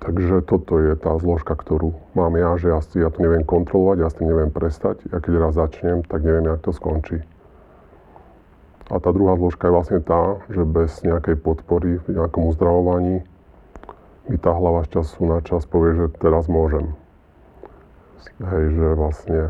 Takže 0.00 0.48
toto 0.48 0.80
je 0.80 0.96
tá 0.96 1.12
zložka, 1.20 1.52
ktorú 1.52 1.92
mám 2.16 2.32
ja, 2.40 2.56
že 2.56 2.72
ja, 2.72 2.80
ja 2.80 3.12
to 3.12 3.20
neviem 3.20 3.44
kontrolovať, 3.44 3.96
ja 4.00 4.08
s 4.08 4.16
tým 4.16 4.32
neviem 4.32 4.48
prestať. 4.48 5.04
Ja 5.12 5.20
keď 5.20 5.32
raz 5.36 5.52
začnem, 5.60 6.00
tak 6.08 6.24
neviem, 6.24 6.48
jak 6.48 6.64
to 6.64 6.72
skončí. 6.72 7.20
A 8.90 8.96
tá 8.96 9.12
druhá 9.12 9.36
zložka 9.36 9.68
je 9.68 9.76
vlastne 9.76 10.00
tá, 10.00 10.40
že 10.48 10.64
bez 10.64 11.04
nejakej 11.04 11.36
podpory 11.44 12.00
v 12.08 12.16
nejakom 12.16 12.48
uzdravovaní 12.48 13.22
mi 14.26 14.36
tá 14.40 14.56
hlava 14.56 14.88
z 14.88 14.98
času 14.98 15.28
na 15.28 15.38
čas 15.44 15.68
povie, 15.68 15.94
že 15.94 16.06
teraz 16.16 16.48
môžem. 16.48 16.96
Hej, 18.40 18.64
že 18.72 18.86
vlastne 18.96 19.40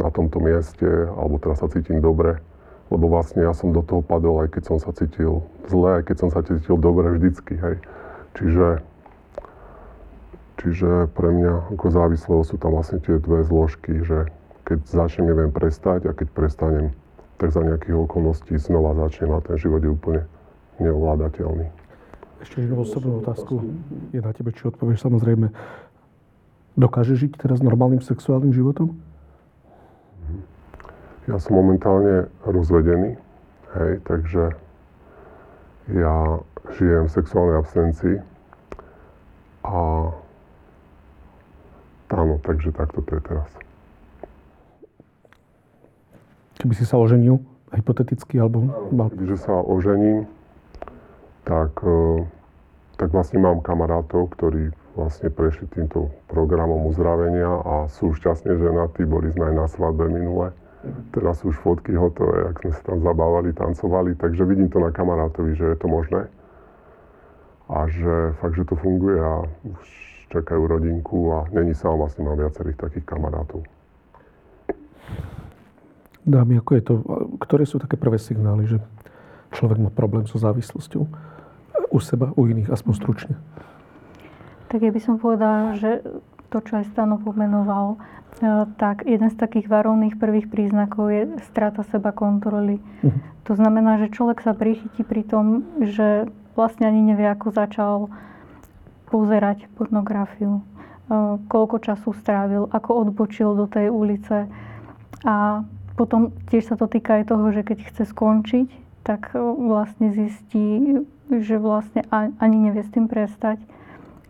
na 0.00 0.08
tomto 0.08 0.40
mieste, 0.40 0.88
alebo 1.12 1.36
teraz 1.36 1.60
sa 1.60 1.68
cítim 1.68 2.00
dobre, 2.00 2.40
lebo 2.88 3.12
vlastne 3.12 3.44
ja 3.44 3.52
som 3.52 3.76
do 3.76 3.84
toho 3.84 4.00
padol, 4.00 4.40
aj 4.40 4.56
keď 4.56 4.62
som 4.72 4.78
sa 4.80 4.90
cítil 4.96 5.44
zle, 5.68 6.00
aj 6.00 6.08
keď 6.08 6.16
som 6.16 6.30
sa 6.32 6.40
cítil 6.40 6.80
dobre 6.80 7.12
vždycky, 7.12 7.60
hej. 7.60 7.76
Čiže 8.40 8.80
Čiže 10.62 11.10
pre 11.10 11.34
mňa 11.34 11.74
ako 11.74 11.86
závislého 11.90 12.42
sú 12.46 12.54
tam 12.54 12.78
vlastne 12.78 13.02
tie 13.02 13.18
dve 13.18 13.42
zložky, 13.42 13.98
že 14.06 14.30
keď 14.62 14.78
začnem, 14.86 15.34
neviem 15.34 15.50
prestať 15.50 16.06
a 16.06 16.14
keď 16.14 16.30
prestanem, 16.30 16.94
tak 17.42 17.50
za 17.50 17.66
nejakých 17.66 17.98
okolností 17.98 18.54
znova 18.62 18.94
začnem 18.94 19.34
a 19.34 19.42
ten 19.42 19.58
život 19.58 19.82
je 19.82 19.90
úplne 19.90 20.22
neovládateľný. 20.78 21.66
Ešte 22.46 22.62
jednu 22.62 22.86
osobnú 22.86 23.18
otázku 23.18 23.58
je 24.14 24.22
na 24.22 24.30
tebe, 24.30 24.54
či 24.54 24.70
odpovieš 24.70 25.02
samozrejme. 25.02 25.50
Dokáže 26.78 27.18
žiť 27.18 27.42
teraz 27.42 27.58
normálnym 27.58 27.98
sexuálnym 27.98 28.54
životom? 28.54 28.94
Ja 31.26 31.42
som 31.42 31.58
momentálne 31.58 32.30
rozvedený, 32.46 33.18
hej, 33.78 33.92
takže 34.06 34.54
ja 35.90 36.38
žijem 36.78 37.10
v 37.10 37.14
sexuálnej 37.14 37.56
absencii 37.58 38.16
a 39.66 39.78
Áno, 42.12 42.36
takže 42.44 42.76
takto 42.76 43.00
to 43.00 43.16
je 43.16 43.22
teraz. 43.24 43.50
Keby 46.60 46.74
si 46.76 46.84
sa 46.84 47.00
oženil, 47.00 47.40
hypoteticky, 47.72 48.36
alebo... 48.36 48.68
Áno, 48.68 49.08
kebyže 49.08 49.40
sa 49.40 49.56
ožením, 49.64 50.28
tak, 51.48 51.72
e, 51.80 52.28
tak 53.00 53.16
vlastne 53.16 53.40
mám 53.40 53.64
kamarátov, 53.64 54.28
ktorí 54.36 54.76
vlastne 54.92 55.32
prešli 55.32 55.64
týmto 55.72 56.12
programom 56.28 56.84
uzdravenia 56.92 57.48
a 57.48 57.74
sú 57.88 58.12
šťastne 58.12 58.60
ženatí. 58.60 59.08
Boli 59.08 59.32
sme 59.32 59.48
aj 59.48 59.54
na 59.56 59.66
svadbe 59.66 60.04
minule. 60.12 60.52
Teraz 61.16 61.40
sú 61.40 61.54
už 61.54 61.56
fotky 61.64 61.96
hotové, 61.96 62.52
ak 62.52 62.60
sme 62.60 62.72
sa 62.76 62.82
tam 62.92 62.98
zabávali, 63.00 63.56
tancovali. 63.56 64.12
Takže 64.20 64.44
vidím 64.44 64.68
to 64.68 64.84
na 64.84 64.92
kamarátovi, 64.92 65.56
že 65.56 65.72
je 65.72 65.76
to 65.80 65.88
možné. 65.88 66.28
A 67.72 67.88
že 67.88 68.36
fakt, 68.44 68.52
že 68.52 68.68
to 68.68 68.76
funguje 68.76 69.16
a 69.16 69.48
už 69.64 70.11
čakajú 70.32 70.64
rodinku 70.64 71.36
a 71.36 71.38
není 71.52 71.76
sám, 71.76 72.00
vlastne 72.00 72.24
mám 72.24 72.40
viacerých 72.40 72.80
takých 72.80 73.04
kamarátov. 73.04 73.60
Dámy, 76.22 76.62
ako 76.62 76.70
je 76.78 76.82
to, 76.86 76.94
ktoré 77.42 77.66
sú 77.66 77.82
také 77.82 77.98
prvé 77.98 78.16
signály, 78.16 78.70
že 78.70 78.78
človek 79.52 79.82
má 79.82 79.90
problém 79.90 80.24
so 80.24 80.38
závislosťou? 80.38 81.04
U 81.92 81.98
seba, 81.98 82.30
u 82.38 82.46
iných, 82.46 82.70
aspoň 82.70 82.92
stručne. 82.94 83.34
Tak 84.70 84.80
ja 84.80 84.94
by 84.94 85.00
som 85.02 85.20
povedala, 85.20 85.76
že 85.76 86.00
to, 86.48 86.62
čo 86.62 86.80
aj 86.80 86.94
Stano 86.94 87.20
pomenoval, 87.20 87.96
e, 87.96 88.64
tak 88.78 89.04
jeden 89.04 89.28
z 89.28 89.36
takých 89.36 89.68
varovných 89.68 90.16
prvých 90.16 90.48
príznakov 90.48 91.10
je 91.12 91.22
strata 91.48 91.84
seba 91.84 92.14
kontroly. 92.14 92.80
Uh-huh. 93.02 93.12
To 93.50 93.52
znamená, 93.58 93.98
že 94.00 94.14
človek 94.14 94.40
sa 94.40 94.56
prichytí 94.56 95.02
pri 95.02 95.26
tom, 95.26 95.66
že 95.82 96.30
vlastne 96.54 96.88
ani 96.88 97.02
nevie, 97.02 97.28
ako 97.28 97.52
začal 97.52 98.12
pozerať 99.12 99.68
pornografiu, 99.76 100.58
e, 100.58 100.62
koľko 101.52 101.76
času 101.84 102.16
strávil, 102.16 102.72
ako 102.72 103.04
odbočil 103.04 103.52
do 103.52 103.68
tej 103.68 103.92
ulice. 103.92 104.48
A 105.28 105.60
potom 106.00 106.32
tiež 106.48 106.72
sa 106.72 106.76
to 106.80 106.88
týka 106.88 107.20
aj 107.20 107.28
toho, 107.28 107.52
že 107.52 107.62
keď 107.68 107.78
chce 107.84 108.04
skončiť, 108.08 108.68
tak 109.04 109.36
e, 109.36 109.38
vlastne 109.38 110.16
zistí, 110.16 111.04
že 111.28 111.60
vlastne 111.60 112.08
ani 112.12 112.56
nevie 112.72 112.80
s 112.80 112.90
tým 112.90 113.12
prestať. 113.12 113.60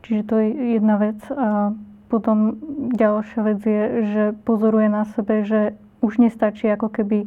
Čiže 0.03 0.23
to 0.27 0.35
je 0.43 0.49
jedna 0.77 0.99
vec. 0.99 1.23
A 1.31 1.71
potom 2.11 2.59
ďalšia 2.93 3.41
vec 3.47 3.61
je, 3.63 3.83
že 4.11 4.25
pozoruje 4.45 4.91
na 4.91 5.07
sebe, 5.15 5.47
že 5.47 5.79
už 6.03 6.19
nestačí 6.19 6.67
ako 6.69 6.91
keby 6.91 7.25
e, 7.25 7.27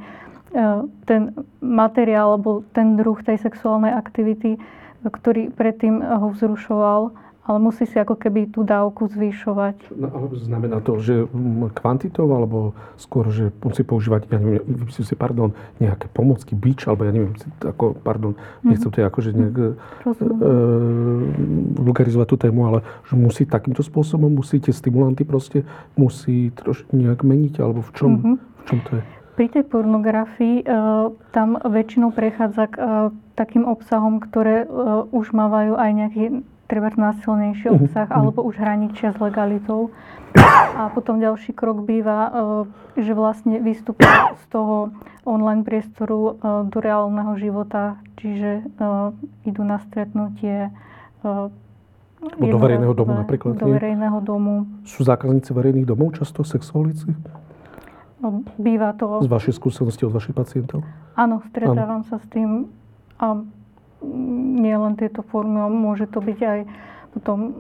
ten 1.07 1.31
materiál 1.63 2.35
alebo 2.35 2.67
ten 2.75 2.99
druh 2.99 3.17
tej 3.23 3.39
sexuálnej 3.39 3.95
aktivity, 3.95 4.59
ktorý 5.01 5.49
predtým 5.53 6.03
ho 6.03 6.33
vzrušoval, 6.33 7.15
ale 7.45 7.57
musí 7.61 7.85
si 7.85 8.01
ako 8.01 8.17
keby 8.17 8.49
tú 8.49 8.65
dávku 8.65 9.05
zvyšovať. 9.05 9.93
No, 9.93 10.09
ale 10.09 10.25
znamená 10.33 10.81
to, 10.81 10.97
že 10.97 11.29
kvantitou, 11.77 12.25
alebo 12.33 12.73
skôr, 12.97 13.29
že 13.29 13.53
musí 13.61 13.85
používať, 13.85 14.25
ja 14.33 14.41
neviem, 14.41 14.65
si, 14.89 15.13
pardon, 15.13 15.53
nejaké 15.77 16.09
pomocky, 16.09 16.57
bič, 16.57 16.89
alebo 16.89 17.05
ja 17.05 17.13
neviem, 17.13 17.37
ako, 17.61 18.01
pardon, 18.01 18.33
mm-hmm. 18.33 18.65
nechcem 18.65 18.89
to 18.89 18.97
akože 19.05 19.29
nejak 19.37 19.57
e, 19.61 19.69
vulgarizovať 21.85 22.27
tú 22.33 22.37
tému, 22.41 22.65
ale 22.65 22.79
že 23.05 23.13
musí 23.13 23.45
takýmto 23.45 23.85
spôsobom, 23.85 24.33
musí 24.33 24.57
tie 24.57 24.73
stimulanty 24.73 25.21
proste, 25.21 25.61
musí 25.93 26.49
trošku 26.49 26.97
nejak 26.97 27.21
meniť, 27.21 27.61
alebo 27.61 27.85
v 27.85 27.91
čom, 27.93 28.11
mm-hmm. 28.17 28.35
v 28.41 28.63
čom 28.65 28.79
to 28.89 28.91
je? 28.97 29.03
Pri 29.35 29.51
tej 29.51 29.67
pornografii 29.67 30.63
e, 30.63 30.65
tam 31.35 31.59
väčšinou 31.59 32.15
prechádza 32.15 32.71
k 32.71 32.75
e, 32.79 32.83
takým 33.35 33.67
obsahom, 33.67 34.23
ktoré 34.23 34.63
e, 34.63 34.67
už 35.11 35.35
mávajú 35.35 35.75
aj 35.75 35.91
nejaký 35.91 36.23
treba 36.65 36.89
násilnejší 36.93 37.69
mhm, 37.69 37.75
obsah 37.75 38.07
uh-huh. 38.09 38.17
alebo 38.21 38.41
už 38.45 38.57
hraničia 38.57 39.13
s 39.13 39.17
legalitou. 39.21 39.93
A 40.75 40.91
potom 40.91 41.23
ďalší 41.23 41.55
krok 41.55 41.87
býva, 41.87 42.27
e, 42.27 42.31
že 42.99 43.15
vlastne 43.15 43.63
vystúpia 43.63 44.35
z 44.35 44.45
toho 44.51 44.91
online 45.23 45.63
priestoru 45.63 46.19
e, 46.19 46.31
do 46.67 46.77
reálneho 46.83 47.39
života, 47.39 47.95
čiže 48.19 48.59
e, 48.59 48.63
idú 49.47 49.63
na 49.63 49.79
stretnutie 49.87 50.75
do 52.25 52.57
verejného 52.59 52.93
domu 52.93 53.13
napríklad. 53.15 53.57
Do 53.57 53.69
verejného 53.69 54.19
domu. 54.21 54.65
Sú 54.83 55.05
zákazníci 55.05 55.53
verejných 55.53 55.87
domov 55.87 56.17
často 56.17 56.41
sexuálnici? 56.41 57.13
No, 58.19 58.41
býva 58.57 58.95
to. 58.97 59.21
Z 59.21 59.29
vašej 59.29 59.53
skúsenosti 59.55 60.07
od 60.07 60.13
vašich 60.15 60.33
pacientov? 60.33 60.81
Áno, 61.13 61.45
stretávam 61.53 62.01
Áno. 62.01 62.09
sa 62.09 62.17
s 62.17 62.25
tým. 62.31 62.71
A 63.21 63.45
nie 64.03 64.75
len 64.75 64.97
tieto 64.99 65.23
formy, 65.27 65.61
môže 65.71 66.09
to 66.09 66.19
byť 66.19 66.39
aj 66.41 66.59
potom 67.15 67.39
uh, 67.47 67.51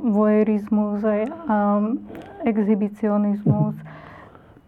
vojerizmus, 0.00 1.04
aj 1.04 1.28
um, 1.28 2.00
exhibicionizmus. 2.48 3.76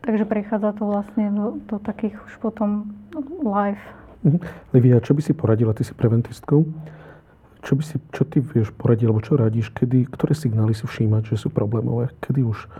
Takže 0.04 0.28
prechádza 0.28 0.76
to 0.76 0.84
vlastne 0.86 1.32
do, 1.32 1.46
do 1.66 1.76
takých 1.80 2.20
už 2.28 2.32
potom 2.38 2.92
live. 3.42 3.80
Mhm. 4.22 4.38
Livia, 4.76 5.00
čo 5.00 5.16
by 5.16 5.22
si 5.24 5.32
poradila? 5.32 5.72
Ty 5.72 5.88
si 5.88 5.96
preventistkou. 5.96 6.68
Čo, 7.64 7.72
by 7.74 7.82
si, 7.82 7.96
čo 8.14 8.22
ty 8.22 8.38
vieš 8.38 8.70
poradiť, 8.70 9.10
alebo 9.10 9.24
čo 9.24 9.34
radíš, 9.34 9.74
kedy, 9.74 10.06
ktoré 10.06 10.38
signály 10.38 10.70
si 10.70 10.86
všímať, 10.86 11.34
že 11.34 11.36
sú 11.40 11.48
problémové? 11.50 12.14
Kedy 12.22 12.46
už 12.46 12.70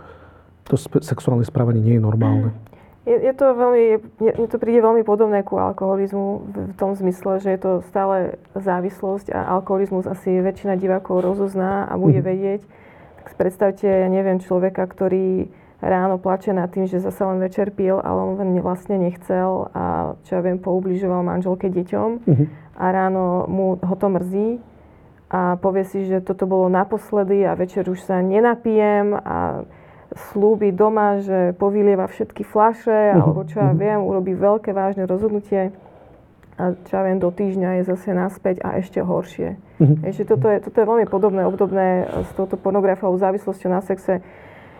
to 0.63 0.79
sexuálne 1.03 1.43
správanie 1.43 1.83
nie 1.83 1.99
je 1.99 2.05
normálne? 2.05 2.49
Je, 3.07 3.15
je 3.15 3.33
to 3.39 3.55
veľmi, 3.55 3.85
mne 4.19 4.47
to 4.51 4.59
príde 4.59 4.83
veľmi 4.83 5.07
podobné 5.07 5.39
ku 5.39 5.55
alkoholizmu 5.55 6.25
v 6.51 6.75
tom 6.75 6.91
zmysle, 6.91 7.39
že 7.39 7.55
je 7.55 7.59
to 7.63 7.71
stále 7.87 8.35
závislosť 8.51 9.31
a 9.31 9.47
alkoholizmus 9.55 10.03
asi 10.11 10.43
väčšina 10.43 10.75
divákov 10.75 11.23
rozozná 11.23 11.87
a 11.87 11.95
bude 11.95 12.19
mm-hmm. 12.19 12.27
vedieť. 12.27 12.61
Tak 13.23 13.39
predstavte, 13.39 13.87
ja 13.87 14.11
neviem, 14.11 14.43
človeka, 14.43 14.83
ktorý 14.83 15.47
ráno 15.79 16.19
plače 16.19 16.51
nad 16.51 16.67
tým, 16.67 16.83
že 16.89 16.99
zase 16.99 17.23
len 17.23 17.39
večer 17.39 17.71
pil, 17.71 17.95
ale 18.01 18.19
on 18.35 18.35
vlastne 18.59 18.99
nechcel 18.99 19.71
a 19.71 20.17
čo 20.27 20.31
ja 20.35 20.41
viem, 20.43 20.59
poubližoval 20.59 21.23
manželke 21.23 21.71
deťom 21.71 22.09
mm-hmm. 22.27 22.47
a 22.75 22.85
ráno 22.91 23.47
mu 23.47 23.79
ho 23.79 23.95
to 23.95 24.07
mrzí 24.11 24.59
a 25.31 25.55
povie 25.59 25.83
si, 25.87 26.07
že 26.07 26.23
toto 26.23 26.47
bolo 26.47 26.71
naposledy 26.71 27.43
a 27.43 27.55
večer 27.55 27.87
už 27.87 27.99
sa 28.03 28.23
nenapijem 28.23 29.15
a 29.15 29.67
slúbi 30.17 30.73
doma, 30.73 31.21
že 31.21 31.53
povylieva 31.55 32.09
všetky 32.09 32.43
flaše, 32.43 33.13
uh-huh. 33.13 33.21
alebo 33.21 33.45
čo 33.45 33.61
ja 33.61 33.71
mhm. 33.71 33.77
viem, 33.77 33.99
urobí 34.01 34.33
veľké 34.33 34.73
vážne 34.73 35.05
rozhodnutie 35.05 35.71
a 36.57 36.73
čo 36.89 36.91
ja 36.97 37.05
viem, 37.05 37.21
do 37.21 37.29
týždňa 37.29 37.69
je 37.79 37.83
zase 37.93 38.17
naspäť 38.17 38.65
a 38.65 38.81
ešte 38.81 38.97
horšie. 38.97 39.61
Uh-huh. 39.77 39.97
Ešte 40.01 40.25
toto 40.25 40.49
je, 40.49 40.57
toto 40.57 40.77
je 40.81 40.89
veľmi 40.89 41.05
podobné, 41.05 41.45
obdobné 41.45 42.09
s 42.25 42.33
touto 42.33 42.57
pornografiou, 42.57 43.13
závislosťou 43.13 43.69
na 43.69 43.85
sexe. 43.85 44.25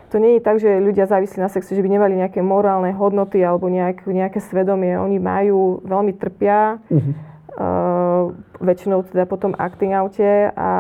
To 0.09 0.17
nie 0.17 0.39
je 0.39 0.41
tak, 0.41 0.57
že 0.57 0.81
ľudia 0.81 1.05
závislí 1.05 1.37
na 1.37 1.53
sexe, 1.53 1.77
že 1.77 1.83
by 1.85 1.89
nemali 1.93 2.17
nejaké 2.17 2.41
morálne 2.41 2.89
hodnoty 2.97 3.45
alebo 3.45 3.69
nejak, 3.69 4.09
nejaké 4.09 4.41
svedomie. 4.41 4.97
Oni 4.97 5.21
majú, 5.21 5.85
veľmi 5.85 6.17
trpia, 6.17 6.81
uh-huh. 6.81 7.13
uh, 7.61 8.23
väčšinou 8.57 9.05
teda 9.13 9.29
potom 9.29 9.53
acting 9.53 9.93
oute, 9.93 10.49
a, 10.49 10.71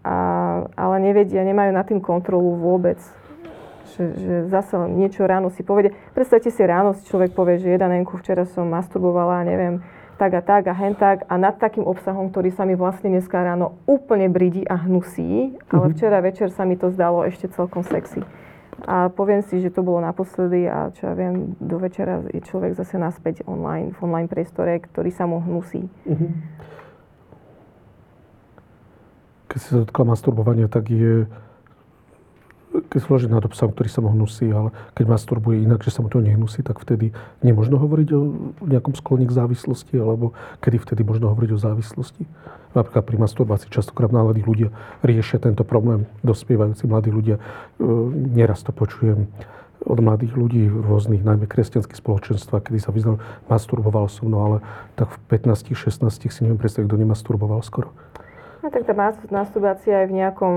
a, 0.00 0.16
ale 0.64 0.96
nevedia, 1.04 1.44
nemajú 1.44 1.70
nad 1.76 1.84
tým 1.84 2.00
kontrolu 2.00 2.56
vôbec 2.56 2.96
že, 3.98 4.06
že 4.14 4.34
zase 4.46 4.78
niečo 4.86 5.26
ráno 5.26 5.50
si 5.50 5.66
povede. 5.66 5.90
Predstavte 6.14 6.54
si 6.54 6.62
ráno 6.62 6.94
si 6.94 7.02
človek 7.10 7.34
povie, 7.34 7.58
že 7.58 7.74
jedanenku 7.74 8.14
včera 8.22 8.46
som 8.46 8.70
masturbovala, 8.70 9.42
neviem, 9.42 9.82
tak 10.18 10.38
a 10.38 10.42
tak 10.42 10.70
a 10.70 10.74
hen 10.74 10.94
tak 10.94 11.26
a 11.26 11.34
nad 11.34 11.58
takým 11.58 11.82
obsahom, 11.82 12.30
ktorý 12.30 12.54
sa 12.54 12.62
mi 12.62 12.78
vlastne 12.78 13.10
dneska 13.10 13.38
ráno 13.38 13.78
úplne 13.90 14.30
bridí 14.30 14.62
a 14.66 14.78
hnusí, 14.78 15.58
ale 15.70 15.90
mhm. 15.90 15.92
včera 15.98 16.18
večer 16.22 16.54
sa 16.54 16.62
mi 16.62 16.78
to 16.78 16.94
zdalo 16.94 17.26
ešte 17.26 17.50
celkom 17.50 17.82
sexy. 17.82 18.22
A 18.86 19.10
poviem 19.10 19.42
si, 19.42 19.58
že 19.58 19.74
to 19.74 19.82
bolo 19.82 19.98
naposledy 19.98 20.70
a 20.70 20.94
čo 20.94 21.10
ja 21.10 21.14
viem, 21.18 21.58
do 21.58 21.82
večera 21.82 22.22
je 22.30 22.38
človek 22.38 22.78
zase 22.78 22.94
naspäť 22.94 23.42
online, 23.42 23.90
v 23.90 23.98
online 24.06 24.30
priestore, 24.30 24.78
ktorý 24.78 25.10
sa 25.10 25.26
mu 25.26 25.42
hnusí. 25.42 25.90
Uh-huh. 26.06 26.30
Keď 29.50 29.58
si 29.58 29.66
sa 29.74 29.82
dotkla 29.82 30.14
masturbovania, 30.14 30.70
tak 30.70 30.94
je 30.94 31.26
složí 32.98 33.26
nad 33.30 33.44
obsahom, 33.44 33.72
ktorý 33.72 33.88
sa 33.88 34.00
mu 34.04 34.12
hnusí, 34.12 34.48
ale 34.50 34.74
keď 34.92 35.06
masturbuje 35.08 35.64
inak, 35.64 35.80
že 35.84 35.94
sa 35.94 36.04
mu 36.04 36.12
to 36.12 36.20
nehnusí, 36.20 36.60
tak 36.60 36.80
vtedy 36.82 37.14
nemôžno 37.40 37.80
hovoriť 37.80 38.08
o 38.12 38.20
nejakom 38.64 38.94
sklone 38.96 39.24
k 39.24 39.32
závislosti, 39.32 39.94
alebo 39.96 40.36
kedy 40.60 40.76
vtedy 40.82 41.02
možno 41.06 41.32
hovoriť 41.32 41.50
o 41.56 41.58
závislosti. 41.58 42.24
Napríklad 42.76 43.04
pri 43.04 43.16
masturbácii 43.16 43.72
častokrát 43.72 44.12
mladí 44.12 44.44
ľudia 44.44 44.68
riešia 45.00 45.40
tento 45.40 45.64
problém, 45.64 46.04
dospievajúci 46.20 46.84
mladí 46.84 47.08
ľudia. 47.08 47.40
E, 47.40 47.42
neraz 48.36 48.60
to 48.60 48.76
počujem 48.76 49.24
od 49.88 49.98
mladých 50.02 50.34
ľudí 50.34 50.68
v 50.68 50.84
rôznych, 50.84 51.22
najmä 51.22 51.46
kresťanských 51.46 52.02
spoločenstvách, 52.02 52.68
kedy 52.68 52.78
sa 52.82 52.90
vyznal, 52.90 53.22
masturboval 53.46 54.10
som, 54.10 54.28
no 54.28 54.38
ale 54.42 54.56
tak 54.98 55.14
v 55.14 55.38
15-16 55.38 56.28
si 56.28 56.40
neviem 56.44 56.60
predstaviť, 56.60 56.86
kto 56.90 56.98
nemasturboval 56.98 57.62
skoro. 57.62 57.94
No, 58.68 58.76
tak 58.76 58.84
tá 58.84 58.92
masturbácia 59.32 60.04
je 60.04 60.12
v 60.12 60.20
nejakom 60.20 60.54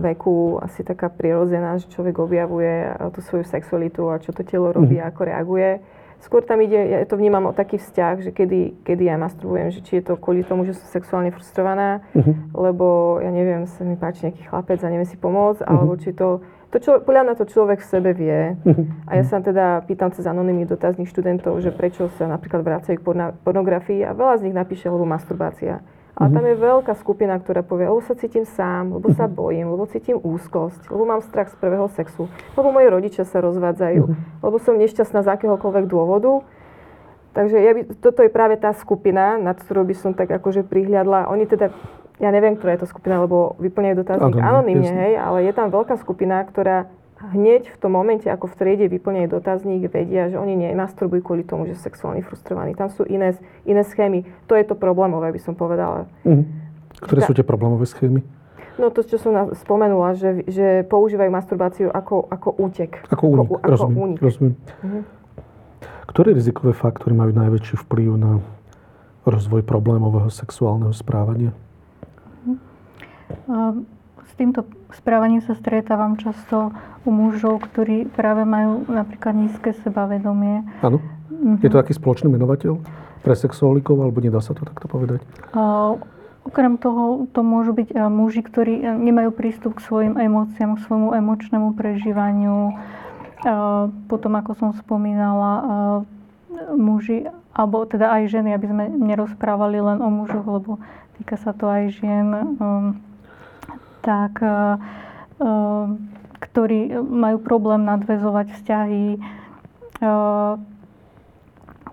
veku 0.00 0.56
asi 0.64 0.80
taká 0.80 1.12
prirodzená, 1.12 1.76
že 1.76 1.84
človek 1.92 2.16
objavuje 2.16 2.96
tú 3.12 3.20
svoju 3.20 3.44
sexualitu 3.44 4.08
a 4.08 4.16
čo 4.16 4.32
to 4.32 4.40
telo 4.40 4.72
robí, 4.72 4.96
mm. 4.96 5.12
ako 5.12 5.20
reaguje. 5.28 5.84
Skôr 6.24 6.40
tam 6.48 6.64
ide, 6.64 6.80
ja 6.80 7.04
to 7.04 7.20
vnímam 7.20 7.44
o 7.44 7.52
taký 7.52 7.76
vzťah, 7.76 8.24
že 8.24 8.30
kedy, 8.32 8.88
kedy 8.88 9.04
ja 9.04 9.20
masturbujem, 9.20 9.68
že 9.68 9.84
či 9.84 10.00
je 10.00 10.08
to 10.08 10.16
kvôli 10.16 10.48
tomu, 10.48 10.64
že 10.64 10.80
som 10.80 10.88
sexuálne 10.96 11.28
frustrovaná, 11.28 12.00
mm-hmm. 12.16 12.56
lebo 12.56 13.20
ja 13.20 13.28
neviem, 13.28 13.68
sa 13.68 13.84
mi 13.84 14.00
páči 14.00 14.32
nejaký 14.32 14.48
chlapec 14.48 14.80
a 14.80 14.88
neviem 14.88 15.04
si 15.04 15.20
pomôcť, 15.20 15.60
mm-hmm. 15.60 15.76
alebo 15.76 15.92
či 16.00 16.16
to, 16.16 16.40
to 16.72 16.80
čo, 16.80 17.04
podľa 17.04 17.28
mňa 17.28 17.34
to 17.36 17.44
človek 17.52 17.84
v 17.84 17.90
sebe 17.92 18.16
vie. 18.16 18.56
Mm-hmm. 18.64 19.12
A 19.12 19.20
ja 19.20 19.24
sa 19.28 19.44
teda 19.44 19.84
pýtam 19.84 20.08
cez 20.08 20.24
anonimných 20.24 20.72
dotazných 20.72 21.10
študentov, 21.12 21.60
že 21.60 21.68
prečo 21.68 22.08
sa 22.16 22.24
napríklad 22.24 22.64
vracajú 22.64 22.96
k 22.96 23.04
pornografii 23.44 24.00
a 24.08 24.16
veľa 24.16 24.40
z 24.40 24.48
nich 24.48 24.56
napíše, 24.56 24.88
lebo 24.88 25.04
masturbácia. 25.04 25.84
Ale 26.12 26.28
tam 26.28 26.44
je 26.44 26.56
veľká 26.60 26.92
skupina, 27.00 27.40
ktorá 27.40 27.64
povie, 27.64 27.88
lebo 27.88 28.04
sa 28.04 28.12
cítim 28.12 28.44
sám, 28.44 28.92
lebo 29.00 29.08
sa 29.16 29.24
bojím, 29.24 29.72
lebo 29.72 29.88
cítim 29.88 30.20
úzkosť, 30.20 30.92
lebo 30.92 31.08
mám 31.08 31.24
strach 31.24 31.48
z 31.48 31.56
prvého 31.56 31.88
sexu, 31.96 32.28
lebo 32.52 32.68
moji 32.68 32.86
rodičia 32.92 33.24
sa 33.24 33.40
rozvádzajú, 33.40 34.02
lebo 34.44 34.56
som 34.60 34.76
nešťastná 34.76 35.24
z 35.24 35.28
akéhokoľvek 35.32 35.84
dôvodu. 35.88 36.44
Takže 37.32 37.56
ja 37.56 37.72
by, 37.72 37.80
toto 38.04 38.20
je 38.20 38.28
práve 38.28 38.60
tá 38.60 38.76
skupina, 38.76 39.40
nad 39.40 39.56
ktorou 39.56 39.88
by 39.88 39.96
som 39.96 40.12
tak 40.12 40.28
akože 40.28 40.68
prihliadla. 40.68 41.32
Oni 41.32 41.48
teda, 41.48 41.72
ja 42.20 42.28
neviem, 42.28 42.60
ktorá 42.60 42.76
je 42.76 42.84
to 42.84 42.92
skupina, 42.92 43.24
lebo 43.24 43.56
vyplňajú 43.56 43.96
dotazník 44.04 44.36
anonimne, 44.36 44.92
hej, 44.92 45.16
ale 45.16 45.48
je 45.48 45.52
tam 45.56 45.72
veľká 45.72 45.96
skupina, 45.96 46.44
ktorá 46.44 46.92
hneď 47.30 47.70
v 47.70 47.78
tom 47.78 47.94
momente, 47.94 48.26
ako 48.26 48.50
v 48.50 48.58
triede 48.58 48.86
vyplňajú 48.90 49.28
dotazník, 49.30 49.86
vedia, 49.86 50.26
že 50.26 50.36
oni 50.40 50.58
nemasturbujú 50.58 51.22
kvôli 51.22 51.46
tomu, 51.46 51.70
že 51.70 51.78
sú 51.78 51.86
sexuálne 51.86 52.26
frustrovaní. 52.26 52.74
Tam 52.74 52.90
sú 52.90 53.06
iné, 53.06 53.38
iné 53.62 53.86
schémy. 53.86 54.26
To 54.50 54.58
je 54.58 54.64
to 54.66 54.74
problémové, 54.74 55.30
by 55.30 55.40
som 55.40 55.54
povedala. 55.54 56.10
Mm. 56.26 56.50
Ktoré 56.98 57.20
sú 57.22 57.34
tie 57.34 57.46
problémové 57.46 57.86
schémy? 57.86 58.26
No 58.80 58.88
to, 58.90 59.04
čo 59.04 59.20
som 59.20 59.52
spomenula, 59.54 60.16
že, 60.16 60.42
že 60.48 60.82
používajú 60.88 61.28
masturbáciu 61.28 61.88
ako, 61.92 62.26
ako 62.26 62.48
útek. 62.56 63.04
Ako 63.12 63.24
únik, 63.28 63.48
ako, 63.52 63.68
rozumiem. 63.68 63.92
Ako 63.94 64.02
únik. 64.02 64.18
rozumiem. 64.18 64.54
Mm-hmm. 64.56 65.02
Ktoré 66.08 66.28
rizikové 66.34 66.72
faktory 66.72 67.12
majú 67.12 67.32
najväčší 67.36 67.84
vplyv 67.86 68.10
na 68.16 68.32
rozvoj 69.28 69.62
problémového 69.62 70.32
sexuálneho 70.32 70.90
správania? 70.96 71.52
Mm 73.46 74.01
s 74.01 74.01
týmto 74.42 74.66
správaním 74.90 75.38
sa 75.46 75.54
stretávam 75.54 76.18
často 76.18 76.74
u 77.06 77.10
mužov, 77.14 77.62
ktorí 77.70 78.10
práve 78.10 78.42
majú 78.42 78.82
napríklad 78.90 79.38
nízke 79.38 79.70
sebavedomie. 79.86 80.66
Áno. 80.82 80.98
Mm-hmm. 81.30 81.62
Je 81.62 81.70
to 81.70 81.78
taký 81.78 81.94
spoločný 81.94 82.34
menovateľ 82.34 82.82
pre 83.22 83.38
sexuálikov, 83.38 84.02
alebo 84.02 84.18
nedá 84.18 84.42
sa 84.42 84.50
to 84.50 84.66
takto 84.66 84.90
povedať? 84.90 85.22
Uh, 85.54 85.94
okrem 86.42 86.74
toho, 86.74 87.30
to 87.30 87.46
môžu 87.46 87.70
byť 87.70 87.94
muži, 88.10 88.42
ktorí 88.42 88.82
nemajú 88.82 89.30
prístup 89.30 89.78
k 89.78 89.86
svojim 89.86 90.18
emóciám, 90.18 90.74
k 90.74 90.84
svojmu 90.90 91.14
emočnému 91.14 91.78
prežívaniu. 91.78 92.74
Potom, 94.10 94.32
ako 94.38 94.58
som 94.58 94.70
spomínala, 94.74 96.02
muži, 96.74 97.26
alebo 97.54 97.86
teda 97.86 98.10
aj 98.10 98.30
ženy, 98.30 98.54
aby 98.54 98.66
sme 98.70 98.84
nerozprávali 98.90 99.82
len 99.82 99.98
o 100.02 100.10
mužoch, 100.10 100.46
lebo 100.46 100.82
týka 101.18 101.38
sa 101.38 101.50
to 101.54 101.66
aj 101.66 101.94
žien. 101.94 102.26
Tak, 104.02 104.42
e, 104.42 104.46
e, 104.46 104.56
ktorí 106.42 106.80
majú 106.98 107.38
problém 107.38 107.86
nadvezovať 107.86 108.46
vzťahy. 108.58 109.06
E, 109.14 109.18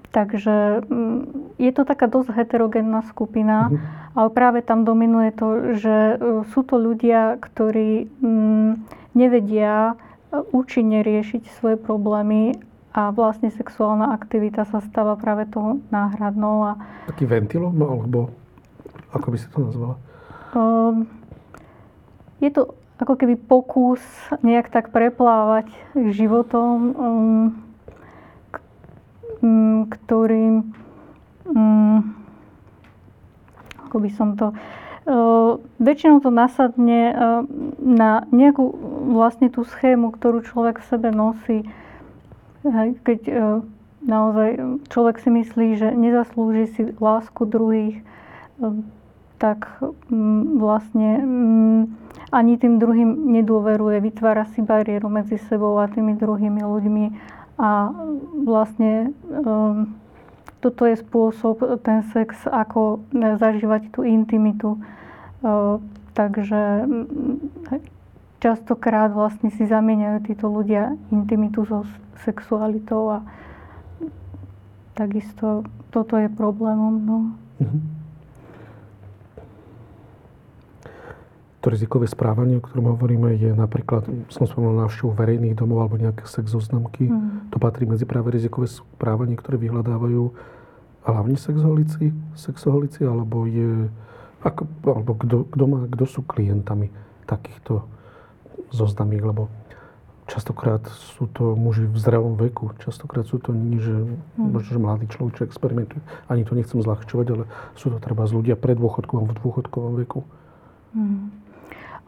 takže 0.09 0.83
mm, 0.89 1.19
je 1.61 1.71
to 1.71 1.85
taká 1.85 2.09
dosť 2.09 2.33
heterogénna 2.33 3.05
skupina, 3.07 3.69
mm-hmm. 3.69 4.17
ale 4.17 4.29
práve 4.33 4.59
tam 4.65 4.83
dominuje 4.83 5.29
to, 5.37 5.47
že 5.77 5.97
sú 6.49 6.65
to 6.65 6.81
ľudia, 6.81 7.37
ktorí 7.37 8.09
mm, 8.09 8.71
nevedia 9.13 9.93
účinne 10.53 11.01
riešiť 11.01 11.49
svoje 11.57 11.77
problémy 11.77 12.57
a 12.93 13.13
vlastne 13.13 13.53
sexuálna 13.53 14.13
aktivita 14.17 14.65
sa 14.65 14.81
stáva 14.81 15.13
práve 15.13 15.45
toho 15.49 15.81
náhradnou. 15.93 16.65
A... 16.65 16.71
Taký 17.09 17.29
ventilom, 17.29 17.73
alebo 17.77 18.33
ako 19.13 19.27
by 19.33 19.37
si 19.37 19.47
to 19.49 19.57
nazvala? 19.61 19.95
Um, 20.53 21.05
je 22.39 22.49
to 22.51 22.75
ako 22.99 23.15
keby 23.15 23.39
pokus 23.39 24.03
nejak 24.43 24.67
tak 24.67 24.91
preplávať 24.91 25.71
životom, 25.95 26.75
um, 26.99 27.45
um, 29.39 29.87
ktorým, 29.87 30.75
um, 31.47 31.99
ako 33.87 33.97
by 34.03 34.09
som 34.11 34.35
to, 34.35 34.51
uh, 34.51 35.55
väčšinou 35.79 36.19
to 36.19 36.27
nasadne 36.27 37.15
uh, 37.15 37.43
na 37.79 38.27
nejakú 38.35 38.67
vlastne 39.15 39.47
tú 39.47 39.63
schému, 39.63 40.11
ktorú 40.11 40.43
človek 40.43 40.83
v 40.83 40.89
sebe 40.91 41.09
nosí. 41.15 41.63
Keď 43.07 43.19
uh, 43.31 43.63
naozaj 44.03 44.59
človek 44.91 45.23
si 45.23 45.29
myslí, 45.31 45.67
že 45.79 45.87
nezaslúži 45.95 46.67
si 46.75 46.81
lásku 46.99 47.47
druhých, 47.47 48.03
um, 48.59 48.83
tak 49.39 49.71
mm, 50.11 50.59
vlastne 50.59 51.11
mm, 51.23 51.81
ani 52.29 52.61
tým 52.61 52.77
druhým 52.77 53.33
nedôveruje, 53.33 54.01
vytvára 54.01 54.45
si 54.53 54.61
bariéru 54.61 55.09
medzi 55.09 55.41
sebou 55.49 55.77
a 55.81 55.89
tými 55.89 56.13
druhými 56.13 56.61
ľuďmi 56.61 57.05
a 57.59 57.91
vlastne 58.45 59.11
um, 59.27 59.97
toto 60.59 60.85
je 60.85 60.99
spôsob, 60.99 61.63
ten 61.81 62.03
sex, 62.11 62.47
ako 62.47 63.03
zažívať 63.15 63.95
tú 63.95 64.03
intimitu. 64.03 64.79
Uh, 65.39 65.79
takže 66.11 66.83
častokrát 68.43 69.11
vlastne 69.11 69.51
si 69.55 69.67
zamieňajú 69.67 70.17
títo 70.27 70.51
ľudia 70.51 70.95
intimitu 71.11 71.63
so 71.63 71.87
sexualitou 72.27 73.07
a 73.07 73.17
takisto 74.95 75.63
toto 75.91 76.19
je 76.19 76.27
problémom. 76.27 76.93
No. 76.99 77.17
Mm-hmm. 77.59 77.98
To 81.59 81.67
rizikové 81.67 82.07
správanie, 82.07 82.55
o 82.55 82.63
ktorom 82.63 82.95
hovoríme, 82.95 83.35
je 83.35 83.51
napríklad, 83.51 84.07
som 84.31 84.47
spomenul 84.47 84.79
návštevu 84.79 85.11
verejných 85.11 85.59
domov 85.59 85.83
alebo 85.83 85.99
nejaké 85.99 86.23
sex 86.23 86.55
zoznamky. 86.55 87.11
Mm. 87.11 87.51
To 87.51 87.59
patrí 87.59 87.83
medzi 87.83 88.07
práve 88.07 88.31
rizikové 88.31 88.71
správanie, 88.71 89.35
ktoré 89.35 89.59
vyhľadávajú 89.59 90.23
hlavne 91.03 91.35
sexholici, 91.35 92.15
sexoholici, 92.39 93.03
alebo 93.03 93.43
je, 93.43 93.91
ako, 94.39 94.71
alebo 94.87 95.11
kto, 95.19 95.35
kto, 95.51 95.63
má, 95.67 95.79
kto 95.91 96.05
sú 96.07 96.23
klientami 96.23 96.95
takýchto 97.27 97.83
zoznamiek, 98.71 99.19
lebo 99.19 99.51
častokrát 100.31 100.87
sú 100.87 101.27
to 101.27 101.59
muži 101.59 101.91
v 101.91 101.97
zrelom 101.99 102.39
veku, 102.39 102.71
častokrát 102.79 103.27
sú 103.27 103.35
to 103.35 103.51
nie, 103.51 103.83
že 103.83 103.91
mm. 103.91 104.47
možno, 104.47 104.69
že 104.71 104.79
mladý 104.79 105.05
človek, 105.11 105.43
experimentuje. 105.43 105.99
Ani 106.31 106.47
to 106.47 106.55
nechcem 106.55 106.79
zľahčovať, 106.79 107.27
ale 107.35 107.43
sú 107.75 107.91
to 107.91 107.99
treba 107.99 108.23
z 108.23 108.31
ľudia 108.31 108.55
pred 108.55 108.79
dôchodkom 108.79 109.27
v 109.27 109.35
dôchodkovom 109.43 109.99
veku. 109.99 110.23
Mm 110.95 111.38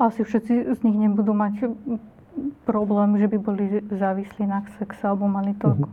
asi 0.02 0.26
všetci 0.26 0.74
z 0.74 0.80
nich 0.82 0.98
nebudú 0.98 1.38
mať 1.38 1.70
problém, 2.66 3.20
že 3.20 3.28
by 3.28 3.38
boli 3.38 3.66
závislí 3.92 4.48
na 4.48 4.66
sexe 4.80 5.04
alebo 5.04 5.28
mali 5.28 5.54
to 5.60 5.76
uh-huh. 5.76 5.90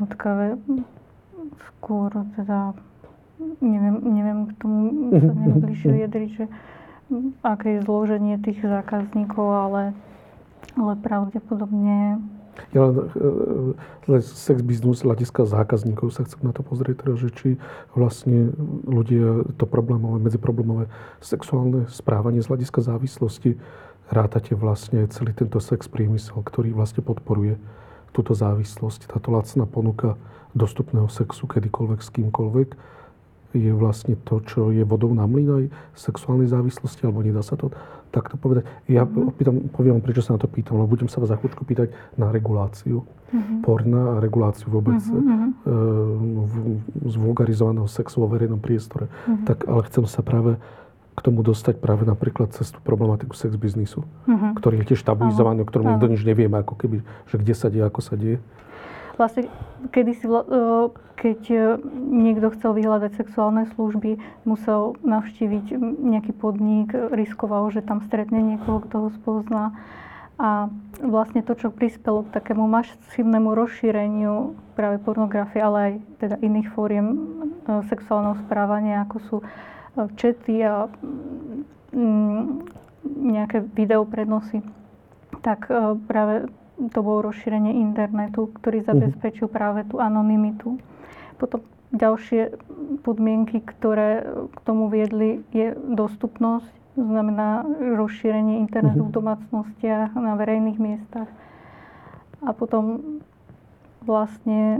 nutkavé. 0.00 0.56
Skôr 1.78 2.10
teda 2.38 2.72
neviem, 3.60 3.96
neviem 4.00 4.40
k 4.48 4.52
tomu 4.62 5.10
sa 5.12 5.32
mhm. 5.32 5.38
neviem 5.38 5.60
bližšie 5.60 5.90
vyjadriť, 5.90 6.30
že 6.30 6.44
aké 7.44 7.78
je 7.78 7.84
zloženie 7.84 8.40
tých 8.40 8.64
zákazníkov, 8.64 9.44
ale, 9.44 9.82
ale 10.78 10.92
pravdepodobne 11.04 12.22
ja 12.74 12.90
len, 12.90 13.10
len 14.06 14.20
sex 14.22 14.62
business 14.62 15.02
hľadiska 15.02 15.46
zákazníkov 15.46 16.14
sa 16.14 16.26
chcem 16.26 16.40
na 16.42 16.52
to 16.54 16.62
pozrieť, 16.62 17.06
teda, 17.06 17.14
že 17.18 17.28
či 17.34 17.48
vlastne 17.94 18.54
ľudia 18.86 19.46
to 19.58 19.64
problémové, 19.66 20.22
medziproblémové 20.22 20.90
sexuálne 21.18 21.86
správanie 21.90 22.42
z 22.42 22.50
hľadiska 22.50 22.80
závislosti 22.82 23.58
rátate 24.12 24.52
vlastne 24.52 25.08
celý 25.08 25.32
tento 25.32 25.58
sex 25.58 25.88
priemysel, 25.88 26.44
ktorý 26.44 26.76
vlastne 26.76 27.00
podporuje 27.00 27.56
túto 28.14 28.36
závislosť. 28.36 29.10
Táto 29.10 29.34
lacná 29.34 29.66
ponuka 29.66 30.14
dostupného 30.54 31.10
sexu 31.10 31.50
kedykoľvek 31.50 31.98
s 31.98 32.08
kýmkoľvek 32.14 32.93
je 33.54 33.72
vlastne 33.72 34.18
to, 34.26 34.42
čo 34.42 34.74
je 34.74 34.82
vodou 34.82 35.14
na 35.14 35.24
mlyn 35.24 35.48
aj 35.48 35.64
sexuálnej 35.94 36.50
závislosti, 36.50 37.06
alebo 37.06 37.22
nedá 37.22 37.40
sa 37.40 37.54
to 37.54 37.70
takto 38.14 38.38
povedať. 38.38 38.66
Ja 38.86 39.02
mm-hmm. 39.02 39.74
poviem, 39.74 39.98
prečo 39.98 40.22
sa 40.22 40.38
na 40.38 40.40
to 40.42 40.46
pýtam, 40.46 40.78
lebo 40.78 40.94
budem 40.94 41.10
sa 41.10 41.18
vás 41.18 41.34
za 41.34 41.38
chvíľku 41.38 41.66
pýtať 41.66 41.90
na 42.14 42.30
reguláciu 42.30 43.02
mm-hmm. 43.02 43.58
porna 43.66 44.14
a 44.14 44.22
reguláciu 44.22 44.70
vôbec 44.70 45.02
mm-hmm. 45.02 45.50
e, 45.66 47.10
zvulgarizovaného 47.10 47.90
sexu 47.90 48.22
vo 48.22 48.30
verejnom 48.30 48.62
priestore. 48.62 49.10
Mm-hmm. 49.10 49.46
Tak, 49.50 49.58
ale 49.66 49.82
chcem 49.90 50.06
sa 50.06 50.22
práve 50.22 50.62
k 51.14 51.20
tomu 51.22 51.46
dostať 51.46 51.78
práve 51.78 52.02
napríklad 52.02 52.50
cez 52.50 52.74
tú 52.74 52.82
problematiku 52.82 53.38
sex 53.38 53.54
biznisu, 53.54 54.02
mm-hmm. 54.02 54.58
ktorý 54.58 54.82
je 54.82 54.94
tiež 54.94 55.06
tabuizovaný, 55.06 55.62
o 55.62 55.68
ktorom 55.70 55.94
nikto 55.94 56.10
nič 56.10 56.22
nevieme, 56.26 56.58
ako 56.58 56.74
keby, 56.74 57.06
že 57.30 57.38
kde 57.38 57.54
sa 57.54 57.70
deje, 57.70 57.86
ako 57.86 58.00
sa 58.02 58.18
deje. 58.18 58.42
Vlastne, 59.14 59.46
kedy 59.94 60.12
si, 60.18 60.26
e, 60.26 60.42
keď 61.14 61.40
e, 61.46 61.58
niekto 61.94 62.50
chcel 62.58 62.74
vyhľadať 62.74 63.14
sexuálne 63.14 63.70
služby, 63.78 64.18
musel 64.42 64.98
navštíviť 65.06 65.70
nejaký 66.02 66.34
podnik, 66.34 66.90
riskoval, 66.90 67.70
že 67.70 67.86
tam 67.86 68.02
stretne 68.10 68.42
niekoho, 68.42 68.82
kto 68.82 68.96
ho 69.06 69.08
spozná. 69.22 69.70
A 70.34 70.66
vlastne 70.98 71.46
to, 71.46 71.54
čo 71.54 71.70
prispelo 71.70 72.26
k 72.26 72.34
takému 72.34 72.66
masívnemu 72.66 73.54
rozšíreniu 73.54 74.58
práve 74.74 74.98
pornografie, 74.98 75.62
ale 75.62 75.78
aj 75.78 75.92
teda 76.18 76.36
iných 76.42 76.74
fóriem 76.74 77.06
e, 77.06 77.16
sexuálneho 77.86 78.42
správania, 78.46 79.06
ako 79.06 79.18
sú 79.22 79.36
čety 80.18 80.58
a 80.66 80.90
nejaké 83.06 83.62
videoprednosy, 83.62 84.58
tak 85.38 85.70
práve 86.10 86.50
to 86.74 86.98
bolo 87.00 87.30
rozšírenie 87.30 87.78
internetu, 87.78 88.50
ktorý 88.60 88.82
mhm. 88.82 88.86
zabezpečil 88.86 89.46
práve 89.46 89.86
tú 89.86 90.02
anonymitu. 90.02 90.78
Potom 91.38 91.62
ďalšie 91.94 92.58
podmienky, 93.06 93.62
ktoré 93.62 94.26
k 94.50 94.58
tomu 94.66 94.90
viedli, 94.90 95.46
je 95.54 95.74
dostupnosť, 95.74 96.70
to 96.94 97.02
znamená 97.02 97.66
rozšírenie 97.78 98.62
internetu 98.62 99.06
v 99.06 99.12
mhm. 99.14 99.18
domácnostiach, 99.18 100.10
na 100.18 100.34
verejných 100.34 100.78
miestach. 100.78 101.30
A 102.44 102.52
potom 102.52 103.20
vlastne 104.04 104.78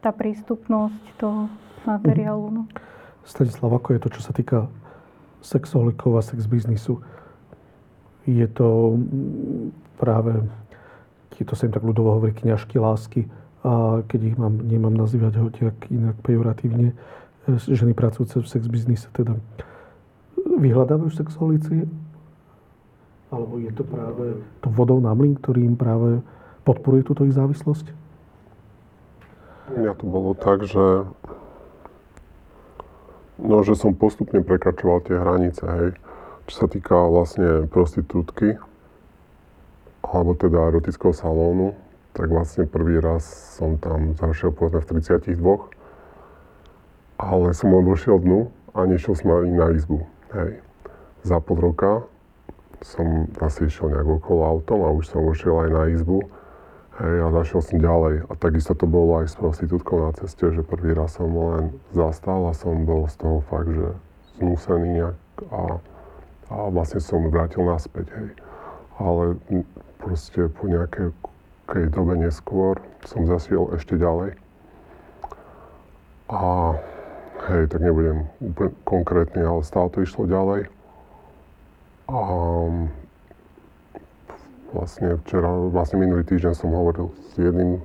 tá 0.00 0.10
prístupnosť 0.10 1.02
toho 1.20 1.46
materiálu. 1.86 2.50
No. 2.50 2.62
Stanislav, 3.22 3.70
ako 3.70 3.94
je 3.94 4.00
to, 4.02 4.08
čo 4.18 4.20
sa 4.24 4.32
týka 4.34 4.66
sexoholikov 5.44 6.18
a 6.18 6.22
sex 6.24 6.46
biznisu? 6.50 6.98
Je 8.26 8.46
to 8.48 8.98
mm, 8.98 9.74
práve, 9.98 10.32
to 11.42 11.54
sa 11.58 11.66
im 11.66 11.74
tak 11.74 11.82
ľudovo 11.82 12.18
hovorí, 12.18 12.30
kniažky 12.30 12.78
lásky. 12.78 13.26
A 13.62 14.02
keď 14.06 14.34
ich 14.34 14.36
mám, 14.38 14.58
nemám 14.62 14.94
nazývať 14.94 15.38
ho 15.38 15.46
inak 15.90 16.18
pejoratívne, 16.22 16.94
e, 17.46 17.50
ženy 17.58 17.94
pracujúce 17.94 18.42
v 18.42 18.46
sex 18.46 18.66
biznise, 18.66 19.06
teda 19.14 19.38
vyhľadávajú 20.38 21.10
sexualici? 21.10 21.86
Alebo 23.30 23.58
je 23.58 23.72
to 23.74 23.82
práve 23.86 24.38
to 24.60 24.68
vodou 24.70 24.98
na 24.98 25.14
mlyn, 25.14 25.38
ktorý 25.38 25.66
im 25.66 25.78
práve 25.78 26.22
podporuje 26.62 27.06
túto 27.06 27.26
ich 27.26 27.34
závislosť? 27.34 27.90
Ja 29.78 29.94
to 29.94 30.04
bolo 30.04 30.34
tak, 30.34 30.66
že 30.66 31.06
no, 33.40 33.62
že 33.62 33.78
som 33.78 33.96
postupne 33.96 34.42
prekračoval 34.42 35.06
tie 35.06 35.16
hranice, 35.16 35.64
hej 35.64 35.90
čo 36.46 36.54
sa 36.64 36.66
týka 36.66 36.94
vlastne 36.94 37.66
prostitútky, 37.70 38.58
alebo 40.02 40.34
teda 40.34 40.68
erotického 40.68 41.14
salónu, 41.14 41.74
tak 42.12 42.28
vlastne 42.28 42.68
prvý 42.68 43.00
raz 43.00 43.24
som 43.56 43.80
tam 43.80 44.12
zašiel 44.18 44.52
povedzme 44.52 44.84
v 44.84 44.88
32, 45.00 45.40
ale 47.16 47.54
som 47.56 47.72
len 47.72 47.84
vošiel 47.86 48.20
dnu 48.20 48.50
a 48.76 48.84
nešiel 48.84 49.14
som 49.16 49.32
ani 49.40 49.54
na 49.56 49.72
izbu. 49.72 50.04
Hej. 50.36 50.60
Za 51.22 51.38
pol 51.38 51.56
roka 51.56 52.04
som 52.82 53.30
asi 53.38 53.70
išiel 53.70 53.94
nejak 53.94 54.20
okolo 54.20 54.42
autom 54.42 54.82
a 54.82 54.90
už 54.90 55.06
som 55.06 55.22
vošiel 55.22 55.54
aj 55.64 55.70
na 55.70 55.82
izbu. 55.94 56.20
Hej, 57.00 57.16
a 57.24 57.26
zašiel 57.32 57.60
som 57.64 57.76
ďalej. 57.80 58.28
A 58.28 58.32
takisto 58.36 58.76
to 58.76 58.84
bolo 58.84 59.24
aj 59.24 59.32
s 59.32 59.38
prostitútkou 59.38 60.04
na 60.04 60.12
ceste, 60.12 60.52
že 60.52 60.60
prvý 60.60 60.92
raz 60.92 61.16
som 61.16 61.32
len 61.32 61.72
zastal 61.96 62.44
a 62.50 62.52
som 62.52 62.84
bol 62.84 63.08
z 63.08 63.16
toho 63.16 63.40
fakt, 63.48 63.72
že 63.72 63.96
znúsený 64.36 64.88
nejak 65.00 65.16
a 65.48 65.80
a 66.52 66.68
vlastne 66.68 67.00
som 67.00 67.32
vrátil 67.32 67.64
naspäť, 67.64 68.12
hej. 68.12 68.30
Ale 69.00 69.40
proste 69.96 70.52
po 70.52 70.68
nejakej 70.68 71.16
dobe 71.88 72.20
neskôr 72.20 72.76
som 73.08 73.24
zasiel 73.24 73.72
ešte 73.72 73.96
ďalej. 73.96 74.36
A 76.28 76.76
hej, 77.48 77.62
tak 77.72 77.80
nebudem 77.80 78.28
úplne 78.44 78.76
konkrétny, 78.84 79.40
ale 79.40 79.64
stále 79.64 79.88
to 79.88 80.04
išlo 80.04 80.28
ďalej. 80.28 80.68
A 82.12 82.20
vlastne 84.76 85.16
včera, 85.24 85.48
vlastne 85.72 86.04
minulý 86.04 86.28
týždeň 86.28 86.52
som 86.52 86.76
hovoril 86.76 87.08
s 87.32 87.40
jedným 87.40 87.80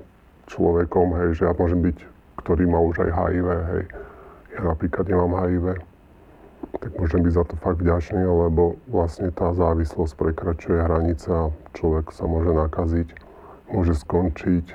človekom, 0.51 1.15
hej, 1.23 1.39
že 1.39 1.47
ja 1.47 1.55
môžem 1.55 1.79
byť, 1.79 1.97
ktorý 2.43 2.67
má 2.67 2.83
už 2.83 3.07
aj 3.07 3.15
HIV, 3.15 3.47
hej. 3.47 3.83
Ja 4.59 4.61
napríklad 4.75 5.07
nemám 5.07 5.39
HIV 5.39 5.86
tak 6.77 6.93
môžem 6.95 7.25
byť 7.25 7.33
za 7.33 7.43
to 7.49 7.55
fakt 7.57 7.81
vďačný, 7.81 8.21
lebo 8.21 8.77
vlastne 8.87 9.33
tá 9.33 9.51
závislosť 9.53 10.13
prekračuje 10.13 10.77
hranice 10.77 11.27
a 11.27 11.43
človek 11.73 12.13
sa 12.13 12.29
môže 12.29 12.53
nakaziť, 12.53 13.07
môže 13.73 13.97
skončiť 13.97 14.65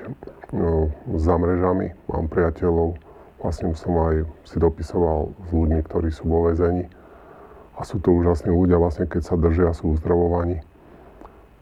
no, 0.51 0.91
za 1.15 1.35
mrežami. 1.39 1.95
Mám 2.11 2.27
priateľov, 2.27 2.99
vlastne 3.39 3.71
som 3.73 3.95
aj 4.11 4.27
si 4.47 4.57
dopisoval 4.59 5.31
s 5.47 5.49
ľuďmi, 5.51 5.81
ktorí 5.87 6.09
sú 6.11 6.27
vo 6.27 6.51
väzení. 6.51 6.91
A 7.73 7.81
sú 7.87 7.97
to 7.97 8.13
úžasní 8.13 8.53
ľudia, 8.53 8.77
vlastne 8.77 9.09
keď 9.09 9.21
sa 9.23 9.35
držia, 9.39 9.73
sú 9.73 9.97
uzdravovaní. 9.97 10.61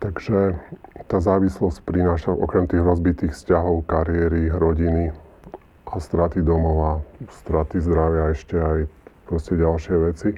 Takže 0.01 0.57
tá 1.05 1.21
závislosť 1.21 1.85
prináša 1.85 2.33
okrem 2.33 2.65
tých 2.65 2.81
rozbitých 2.81 3.37
vzťahov, 3.37 3.85
kariéry, 3.85 4.49
rodiny 4.49 5.13
a 5.85 5.95
straty 6.01 6.41
domova, 6.41 7.05
straty 7.45 7.77
zdravia 7.77 8.33
ešte 8.33 8.57
aj 8.57 8.79
proste 9.31 9.55
ďalšie 9.55 9.95
veci. 10.03 10.29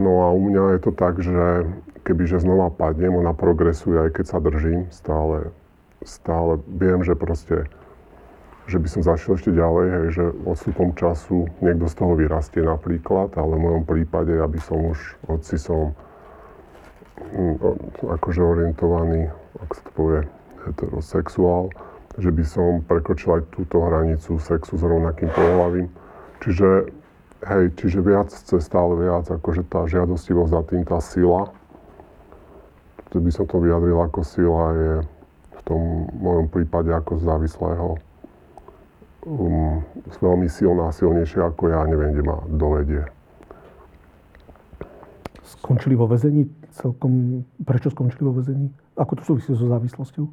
No 0.00 0.24
a 0.24 0.32
u 0.32 0.40
mňa 0.48 0.64
je 0.76 0.80
to 0.80 0.92
tak, 0.96 1.20
že 1.20 1.68
kebyže 2.08 2.40
znova 2.40 2.72
padnem, 2.72 3.12
ona 3.12 3.36
progresuje, 3.36 4.00
aj 4.08 4.10
keď 4.16 4.24
sa 4.24 4.38
držím, 4.40 4.88
stále, 4.88 5.52
stále 6.00 6.64
viem, 6.64 7.04
že 7.04 7.12
proste 7.12 7.68
že 8.70 8.78
by 8.78 8.86
som 8.86 9.02
zašiel 9.02 9.34
ešte 9.34 9.50
ďalej, 9.50 9.86
hej, 9.90 10.06
že 10.14 10.24
odstupom 10.46 10.94
času 10.94 11.50
niekto 11.58 11.90
z 11.90 11.94
toho 11.98 12.14
vyrastie 12.14 12.62
napríklad, 12.62 13.34
ale 13.34 13.58
v 13.58 13.64
mojom 13.66 13.82
prípade, 13.82 14.30
aby 14.38 14.62
som 14.62 14.94
už, 14.94 15.18
hoci 15.26 15.58
som 15.58 15.90
hm, 17.34 17.58
akože 18.14 18.38
orientovaný, 18.38 19.26
ak 19.58 19.74
sa 19.74 19.82
to 19.82 19.90
povie, 19.98 20.20
heterosexuál, 20.70 21.74
že 22.14 22.30
by 22.30 22.44
som 22.46 22.86
prekročil 22.86 23.42
aj 23.42 23.50
túto 23.50 23.82
hranicu 23.82 24.38
sexu 24.38 24.78
s 24.78 24.86
rovnakým 24.86 25.34
pohľavím. 25.34 25.90
Čiže, 26.38 26.94
hej, 27.44 27.64
čiže 27.76 28.04
viac 28.04 28.28
chce 28.28 28.60
stále 28.60 28.96
viac, 28.98 29.28
akože 29.28 29.64
tá 29.68 29.88
žiadostivosť 29.88 30.50
za 30.52 30.62
tým, 30.68 30.82
tá 30.84 30.98
sila, 31.00 31.52
to 33.10 33.18
by 33.18 33.30
som 33.32 33.44
to 33.48 33.58
vyjadril 33.58 33.98
ako 34.06 34.20
sila 34.22 34.64
je 34.76 34.92
v 35.58 35.60
tom 35.66 36.06
mojom 36.20 36.46
prípade 36.46 36.94
ako 36.94 37.18
závislého 37.18 37.98
um, 39.26 39.82
veľmi 40.20 40.48
silná, 40.48 40.94
silnejšia 40.94 41.50
ako 41.50 41.74
ja, 41.74 41.80
neviem, 41.84 42.14
kde 42.14 42.24
ma 42.24 42.36
dovedie. 42.48 43.02
Skončili 45.44 45.98
vo 45.98 46.06
väzení 46.06 46.46
celkom... 46.72 47.42
Prečo 47.66 47.90
skončili 47.90 48.24
vo 48.24 48.38
väzení? 48.38 48.70
Ako 48.96 49.18
to 49.18 49.22
súvisí 49.26 49.52
so 49.52 49.66
závislosťou? 49.66 50.24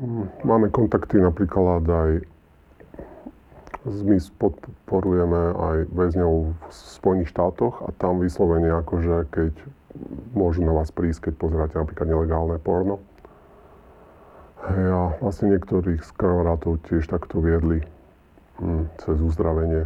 Um, 0.00 0.30
máme 0.46 0.70
kontakty 0.70 1.18
napríklad 1.18 1.84
aj 1.84 2.10
my 3.84 4.16
podporujeme 4.40 5.42
aj 5.52 5.76
väzňov 5.92 6.32
v 6.56 6.72
Spojených 6.72 7.32
štátoch 7.32 7.84
a 7.84 7.92
tam 8.00 8.20
vyslovene 8.24 8.72
akože 8.80 9.28
keď 9.28 9.52
môžu 10.34 10.64
na 10.64 10.72
vás 10.72 10.90
prísť, 10.90 11.30
keď 11.30 11.34
pozeráte 11.36 11.76
napríklad 11.76 12.08
nelegálne 12.08 12.58
porno, 12.58 13.04
Hej, 14.64 14.88
a 14.88 15.02
vlastne 15.20 15.52
niektorých 15.52 16.00
z 16.00 16.10
kamarátov 16.16 16.80
tiež 16.88 17.04
takto 17.12 17.44
viedli 17.44 17.84
hm, 18.56 18.88
cez 18.96 19.20
uzdravenie 19.20 19.84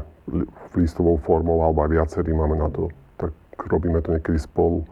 listovou 0.78 1.18
formou, 1.18 1.66
alebo 1.66 1.82
aj 1.82 1.90
viacerí 1.98 2.30
máme 2.30 2.62
na 2.62 2.70
to. 2.70 2.86
Tak 3.18 3.34
robíme 3.58 3.98
to 4.06 4.14
niekedy 4.14 4.38
spolu 4.38 4.86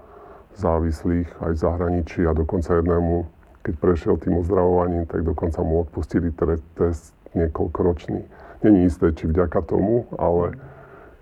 závislých 0.59 1.31
aj 1.39 1.51
v 1.55 1.63
zahraničí 1.63 2.21
a 2.27 2.35
dokonca 2.35 2.83
jednému, 2.83 3.31
keď 3.63 3.75
prešiel 3.79 4.15
tým 4.19 4.43
uzdravovaním, 4.43 5.07
tak 5.07 5.23
dokonca 5.23 5.63
mu 5.63 5.87
odpustili 5.87 6.35
test 6.75 7.15
niekoľkoročný. 7.39 8.46
Není 8.65 8.89
isté, 8.89 9.13
či 9.13 9.29
vďaka 9.29 9.61
tomu, 9.67 10.07
ale 10.17 10.57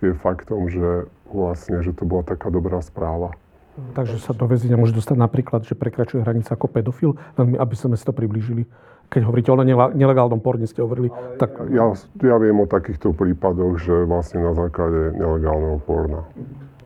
je 0.04 0.12
faktom, 0.14 0.68
že 0.68 1.08
vlastne, 1.30 1.82
že 1.82 1.96
to 1.96 2.06
bola 2.06 2.22
taká 2.22 2.52
dobrá 2.52 2.78
správa. 2.84 3.34
Takže 3.74 4.22
sa 4.22 4.30
do 4.30 4.46
väzenia 4.46 4.78
môže 4.78 4.94
dostať 4.94 5.18
napríklad, 5.18 5.66
že 5.66 5.74
prekračuje 5.74 6.22
hranice 6.22 6.54
ako 6.54 6.70
pedofil, 6.70 7.18
veľmi, 7.34 7.58
aby 7.58 7.74
sme 7.74 7.98
si 7.98 8.06
to 8.06 8.14
priblížili. 8.14 8.70
Keď 9.10 9.26
hovoríte 9.26 9.50
o 9.50 9.58
nelegálnom 9.90 10.38
porne, 10.38 10.70
ste 10.70 10.78
hovorili. 10.78 11.10
Tak... 11.42 11.66
Ja, 11.74 11.90
ja 12.22 12.36
viem 12.38 12.54
o 12.62 12.70
takýchto 12.70 13.10
prípadoch, 13.10 13.82
že 13.82 14.06
vlastne 14.06 14.46
na 14.46 14.54
základe 14.54 15.18
nelegálneho 15.18 15.82
porna. 15.82 16.22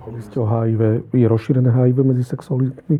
Hovorili 0.00 0.24
ste 0.24 0.36
o 0.40 0.48
HIV. 0.48 1.12
Je 1.12 1.26
rozšírené 1.28 1.68
HIV 1.68 2.08
medzi 2.08 2.24
sexualitmi? 2.24 2.98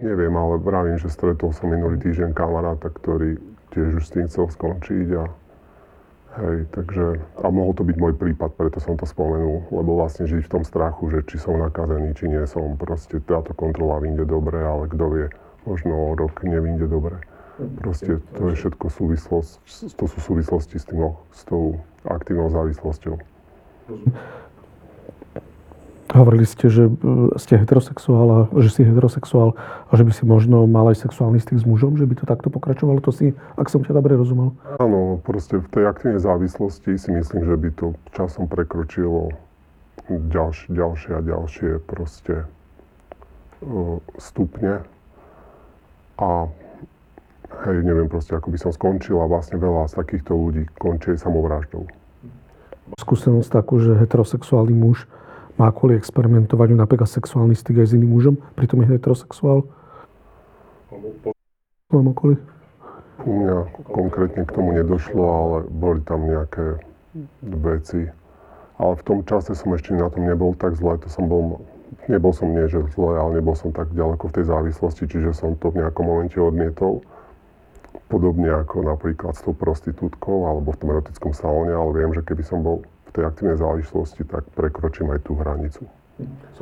Neviem, 0.00 0.32
ale 0.32 0.56
vravím, 0.56 0.96
že 0.96 1.12
stretol 1.12 1.52
som 1.52 1.68
minulý 1.68 2.00
týždeň 2.00 2.32
kamaráta, 2.32 2.88
ktorý 2.88 3.36
tiež 3.76 4.00
už 4.00 4.04
s 4.08 4.10
tým 4.16 4.24
chcel 4.24 4.48
skončiť 4.48 5.08
a 5.20 5.28
Hej, 6.32 6.64
takže, 6.72 7.20
a 7.44 7.46
mohol 7.52 7.76
to 7.76 7.84
byť 7.84 7.96
môj 8.00 8.16
prípad, 8.16 8.56
preto 8.56 8.80
som 8.80 8.96
to 8.96 9.04
spomenul, 9.04 9.68
lebo 9.68 10.00
vlastne 10.00 10.24
žiť 10.24 10.48
v 10.48 10.52
tom 10.56 10.64
strachu, 10.64 11.12
že 11.12 11.28
či 11.28 11.36
som 11.36 11.60
nakazený, 11.60 12.16
či 12.16 12.24
nie 12.24 12.40
som, 12.48 12.72
proste 12.80 13.20
táto 13.20 13.52
kontrola 13.52 14.00
vyjde 14.00 14.24
dobre, 14.24 14.56
ale 14.64 14.88
kto 14.88 15.04
vie, 15.12 15.26
možno 15.68 15.92
o 15.92 16.16
rok 16.16 16.40
nevyjde 16.40 16.88
dobre. 16.88 17.20
Proste 17.84 18.24
to 18.32 18.48
je 18.48 18.54
všetko 18.56 18.86
súvislosť, 18.88 19.50
to 19.92 20.04
sú 20.08 20.18
súvislosti 20.24 20.80
s, 20.80 20.88
tým, 20.88 21.12
s 21.36 21.44
tou 21.44 21.84
aktívnou 22.08 22.48
závislosťou. 22.48 23.20
Hovorili 26.12 26.44
ste, 26.44 26.68
že 26.68 26.92
e, 26.92 26.92
ste 27.40 27.56
heterosexuál 27.56 28.28
a 28.28 28.38
že 28.60 28.68
si 28.68 28.80
heterosexuál 28.84 29.56
a 29.88 29.92
že 29.96 30.04
by 30.04 30.12
si 30.12 30.28
možno 30.28 30.68
mal 30.68 30.92
aj 30.92 31.08
sexuálny 31.08 31.40
styk 31.40 31.56
s 31.56 31.64
mužom, 31.64 31.96
že 31.96 32.04
by 32.04 32.20
to 32.20 32.24
takto 32.28 32.52
pokračovalo. 32.52 33.00
To 33.00 33.08
si, 33.08 33.32
ak 33.56 33.72
som 33.72 33.80
ťa 33.80 33.96
dobre 33.96 34.20
rozumel. 34.20 34.52
Áno, 34.76 35.16
proste 35.24 35.56
v 35.56 35.68
tej 35.72 35.88
aktívnej 35.88 36.20
závislosti 36.20 37.00
si 37.00 37.10
myslím, 37.16 37.48
že 37.48 37.56
by 37.56 37.68
to 37.72 37.86
časom 38.12 38.44
prekročilo 38.44 39.32
ďalš, 40.12 40.68
ďalšie 40.68 41.10
a 41.16 41.20
ďalšie 41.24 41.70
proste 41.80 42.44
uh, 43.64 43.96
stupne. 44.20 44.84
A 46.20 46.28
hej, 47.64 47.76
neviem 47.88 48.12
proste, 48.12 48.36
ako 48.36 48.52
by 48.52 48.58
som 48.60 48.72
skončil 48.76 49.16
a 49.16 49.24
vlastne 49.24 49.56
veľa 49.56 49.88
z 49.88 49.96
takýchto 49.96 50.36
ľudí 50.36 50.68
končí 50.76 51.16
samovraždou. 51.16 51.88
Skúsenosť 53.00 53.48
takú, 53.48 53.80
že 53.80 53.96
heterosexuálny 53.96 54.76
muž 54.76 55.08
má 55.60 55.68
kvôli 55.72 55.98
experimentovaniu 55.98 56.76
napríklad 56.76 57.08
sexuálny 57.08 57.52
styk 57.52 57.84
aj 57.84 57.92
s 57.92 57.96
iným 57.96 58.16
mužom, 58.16 58.34
pritom 58.56 58.80
je 58.84 58.96
heterosexuál? 58.96 59.68
V 60.92 61.32
tvojom 61.92 62.08
okolí? 62.12 62.36
U 63.22 63.30
mňa 63.38 63.56
konkrétne 63.86 64.42
k 64.42 64.54
tomu 64.54 64.74
nedošlo, 64.74 65.22
ale 65.22 65.56
boli 65.68 66.00
tam 66.02 66.26
nejaké 66.26 66.80
veci. 67.44 68.10
Ale 68.80 68.92
v 68.98 69.02
tom 69.04 69.18
čase 69.22 69.54
som 69.54 69.70
ešte 69.76 69.94
na 69.94 70.10
tom 70.10 70.26
nebol 70.26 70.56
tak 70.56 70.74
zle, 70.74 70.98
to 70.98 71.06
som 71.06 71.28
bol, 71.30 71.62
nebol 72.10 72.32
som 72.34 72.50
nie, 72.50 72.66
že 72.66 72.82
zle, 72.96 73.14
ale 73.14 73.38
nebol 73.38 73.54
som 73.54 73.70
tak 73.70 73.92
ďaleko 73.94 74.32
v 74.32 74.34
tej 74.40 74.44
závislosti, 74.48 75.04
čiže 75.06 75.36
som 75.36 75.54
to 75.54 75.70
v 75.70 75.84
nejakom 75.84 76.02
momente 76.08 76.40
odmietol. 76.40 77.04
Podobne 78.08 78.52
ako 78.52 78.84
napríklad 78.84 79.36
s 79.36 79.44
tou 79.44 79.54
prostitútkou 79.56 80.48
alebo 80.48 80.72
v 80.72 80.80
tom 80.80 80.88
erotickom 80.96 81.32
salóne, 81.36 81.72
ale 81.72 81.90
viem, 81.96 82.12
že 82.16 82.24
keby 82.24 82.42
som 82.44 82.64
bol 82.64 82.84
tej 83.12 83.24
aktívnej 83.28 83.58
závislosti, 83.60 84.24
tak 84.24 84.48
prekročím 84.56 85.12
aj 85.12 85.20
tú 85.24 85.36
hranicu. 85.36 85.84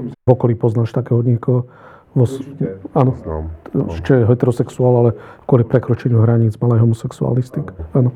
V 0.01 0.29
okolí 0.31 0.55
poznáš 0.55 0.95
takého 0.95 1.23
niekoho? 1.23 1.71
Vo... 2.11 2.27
Áno. 2.95 3.15
Znám. 3.23 3.45
Ešte 3.95 4.19
je 4.19 4.25
heterosexuál, 4.27 4.95
ale 4.99 5.11
kvôli 5.47 5.63
prekročeniu 5.63 6.19
hraníc 6.27 6.59
mal 6.59 6.75
aj 6.75 6.83
homosexuálny 6.83 7.43
styk. 7.47 7.71
Áno. 7.95 8.11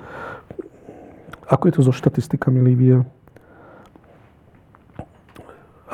Ako 1.46 1.70
je 1.70 1.74
to 1.78 1.80
so 1.86 1.92
štatistikami, 1.94 2.58
Lívia? 2.58 3.06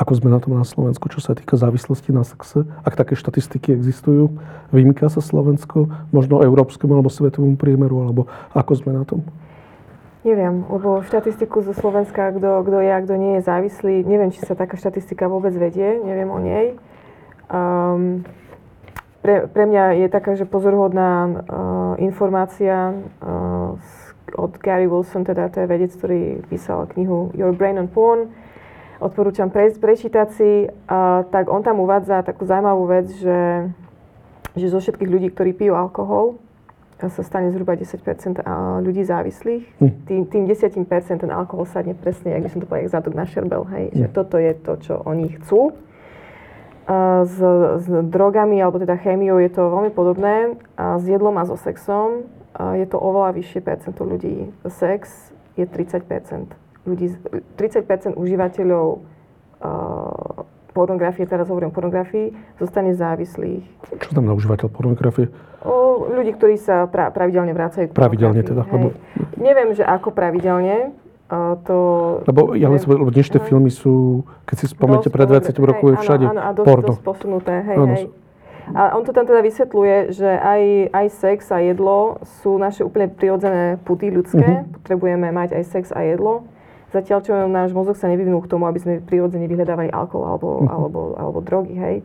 Ako 0.00 0.16
sme 0.16 0.32
na 0.32 0.40
tom 0.40 0.56
na 0.56 0.64
Slovensku, 0.64 1.12
čo 1.12 1.20
sa 1.20 1.36
týka 1.36 1.60
závislosti 1.60 2.08
na 2.08 2.24
sexe? 2.24 2.64
Ak 2.88 2.96
také 2.96 3.12
štatistiky 3.20 3.76
existujú, 3.76 4.32
vymýka 4.72 5.12
sa 5.12 5.20
Slovensko 5.20 5.92
možno 6.08 6.40
európskemu 6.40 6.96
alebo 6.96 7.12
svetovému 7.12 7.60
priemeru, 7.60 8.08
alebo 8.08 8.24
ako 8.56 8.72
sme 8.80 8.96
na 8.96 9.04
tom? 9.04 9.28
Neviem, 10.20 10.68
lebo 10.68 11.00
štatistiku 11.00 11.64
zo 11.64 11.72
Slovenska, 11.72 12.28
kto, 12.36 12.60
kto 12.60 12.78
je 12.84 12.90
a 12.92 13.00
kto 13.00 13.14
nie 13.16 13.32
je 13.40 13.46
závislý, 13.48 14.04
neviem, 14.04 14.28
či 14.28 14.44
sa 14.44 14.52
taká 14.52 14.76
štatistika 14.76 15.32
vôbec 15.32 15.56
vedie, 15.56 15.96
neviem 15.96 16.28
o 16.28 16.36
nej. 16.36 16.76
Um, 17.48 18.20
pre, 19.24 19.48
pre 19.48 19.64
mňa 19.64 20.04
je 20.04 20.08
taká, 20.12 20.36
že 20.36 20.44
pozorhodná 20.44 21.12
uh, 21.24 21.32
informácia 22.04 22.92
uh, 22.92 23.80
od 24.36 24.52
Gary 24.60 24.84
Wilson, 24.84 25.24
teda 25.24 25.48
to 25.48 25.64
je 25.64 25.72
vedec, 25.72 25.88
ktorý 25.96 26.44
písal 26.52 26.84
knihu 26.92 27.32
Your 27.32 27.56
Brain 27.56 27.80
on 27.80 27.88
Porn. 27.88 28.28
Odporúčam 29.00 29.48
pre, 29.48 29.72
prečítať 29.72 30.28
si. 30.36 30.68
Uh, 30.68 31.24
tak 31.32 31.48
on 31.48 31.64
tam 31.64 31.80
uvádza 31.80 32.20
takú 32.28 32.44
zaujímavú 32.44 32.84
vec, 32.92 33.08
že, 33.16 33.72
že 34.52 34.68
zo 34.68 34.84
všetkých 34.84 35.08
ľudí, 35.08 35.32
ktorí 35.32 35.56
pijú 35.56 35.72
alkohol, 35.80 36.36
sa 37.08 37.22
stane 37.24 37.48
zhruba 37.54 37.72
10 37.78 37.96
ľudí 38.84 39.06
závislých. 39.06 39.64
Hm. 39.80 39.90
Tým, 40.04 40.22
tým 40.28 40.44
10 40.44 40.76
ten 41.22 41.30
alkohol 41.32 41.64
sadne 41.64 41.96
presne, 41.96 42.36
ak 42.36 42.44
by 42.44 42.50
som 42.52 42.60
to 42.60 42.68
povedal, 42.68 42.92
zadok 42.92 43.14
na 43.16 43.24
šerbel, 43.24 43.64
hej. 43.72 43.88
Hm. 43.88 43.96
Že 43.96 44.06
toto 44.12 44.36
je 44.36 44.52
to, 44.58 44.72
čo 44.84 44.94
oni 45.06 45.26
chcú. 45.40 45.72
S, 47.22 47.38
s 47.78 47.86
drogami, 47.86 48.58
alebo 48.58 48.82
teda 48.82 48.98
chémiou 48.98 49.38
je 49.38 49.54
to 49.54 49.62
veľmi 49.70 49.94
podobné. 49.94 50.58
A 50.74 50.98
s 50.98 51.06
jedlom 51.06 51.38
a 51.38 51.46
so 51.46 51.54
sexom 51.54 52.26
je 52.58 52.86
to 52.90 52.98
oveľa 52.98 53.38
vyššie 53.38 53.60
percento 53.62 54.02
ľudí. 54.02 54.50
Sex 54.66 55.30
je 55.54 55.64
30 55.64 56.02
ľudí, 56.82 57.14
30% 57.54 58.18
užívateľov 58.18 59.06
pornografie, 60.72 61.26
teraz 61.26 61.50
hovorím 61.50 61.70
o 61.70 61.74
pornografii, 61.74 62.32
zostane 62.58 62.94
závislých. 62.94 63.64
Čo 64.00 64.08
znamená 64.16 64.32
užívateľ 64.38 64.68
pornografie? 64.70 65.28
O 65.66 66.08
ľudí, 66.08 66.32
ktorí 66.34 66.56
sa 66.56 66.88
pra, 66.88 67.12
pravidelne 67.12 67.52
vrácajú 67.52 67.90
k 67.90 67.92
Pravidelne 67.92 68.40
teda? 68.40 68.64
Lebo... 68.64 68.96
Neviem, 69.36 69.76
že 69.76 69.84
ako 69.84 70.14
pravidelne. 70.14 70.96
To... 71.30 71.78
Lebo 72.26 72.58
ja 72.58 72.66
len 72.66 72.82
lebo 72.82 73.06
dnešné 73.06 73.38
uh, 73.38 73.44
filmy 73.46 73.70
sú, 73.70 74.26
keď 74.50 74.56
si 74.58 74.66
spomínate, 74.66 75.14
pred 75.14 75.30
20 75.30 75.54
rokov 75.62 75.86
je 75.94 75.96
všade 76.02 76.26
áno, 76.26 76.34
áno, 76.34 76.42
a 76.42 76.50
dosť, 76.50 76.66
porno. 76.66 76.90
dosť 76.90 77.02
posunuté, 77.06 77.54
hej, 77.70 77.76
áno. 77.78 77.94
hej. 77.94 78.04
A 78.74 78.98
on 78.98 79.06
to 79.06 79.14
tam 79.14 79.30
teda 79.30 79.38
vysvetľuje, 79.38 79.96
že 80.10 80.26
aj, 80.26 80.62
aj 80.90 81.06
sex 81.22 81.38
a 81.54 81.62
jedlo 81.62 82.18
sú 82.42 82.58
naše 82.58 82.82
úplne 82.82 83.06
prirodzené 83.06 83.78
puty 83.82 84.10
ľudské. 84.10 84.42
Uh-huh. 84.42 84.74
Potrebujeme 84.82 85.30
mať 85.30 85.54
aj 85.54 85.64
sex 85.70 85.84
a 85.94 86.02
jedlo 86.02 86.50
Zatiaľ, 86.90 87.18
čo 87.22 87.32
náš 87.46 87.70
mozog 87.70 87.94
sa 87.94 88.10
nevyvinul 88.10 88.42
k 88.42 88.50
tomu, 88.50 88.66
aby 88.66 88.82
sme 88.82 88.98
prirodzene 88.98 89.46
vyhľadávali 89.46 89.94
alkohol 89.94 90.26
alebo, 90.34 90.48
uh-huh. 90.58 90.74
alebo, 90.74 91.00
alebo 91.14 91.38
drogy, 91.38 91.74
hej. 91.78 91.96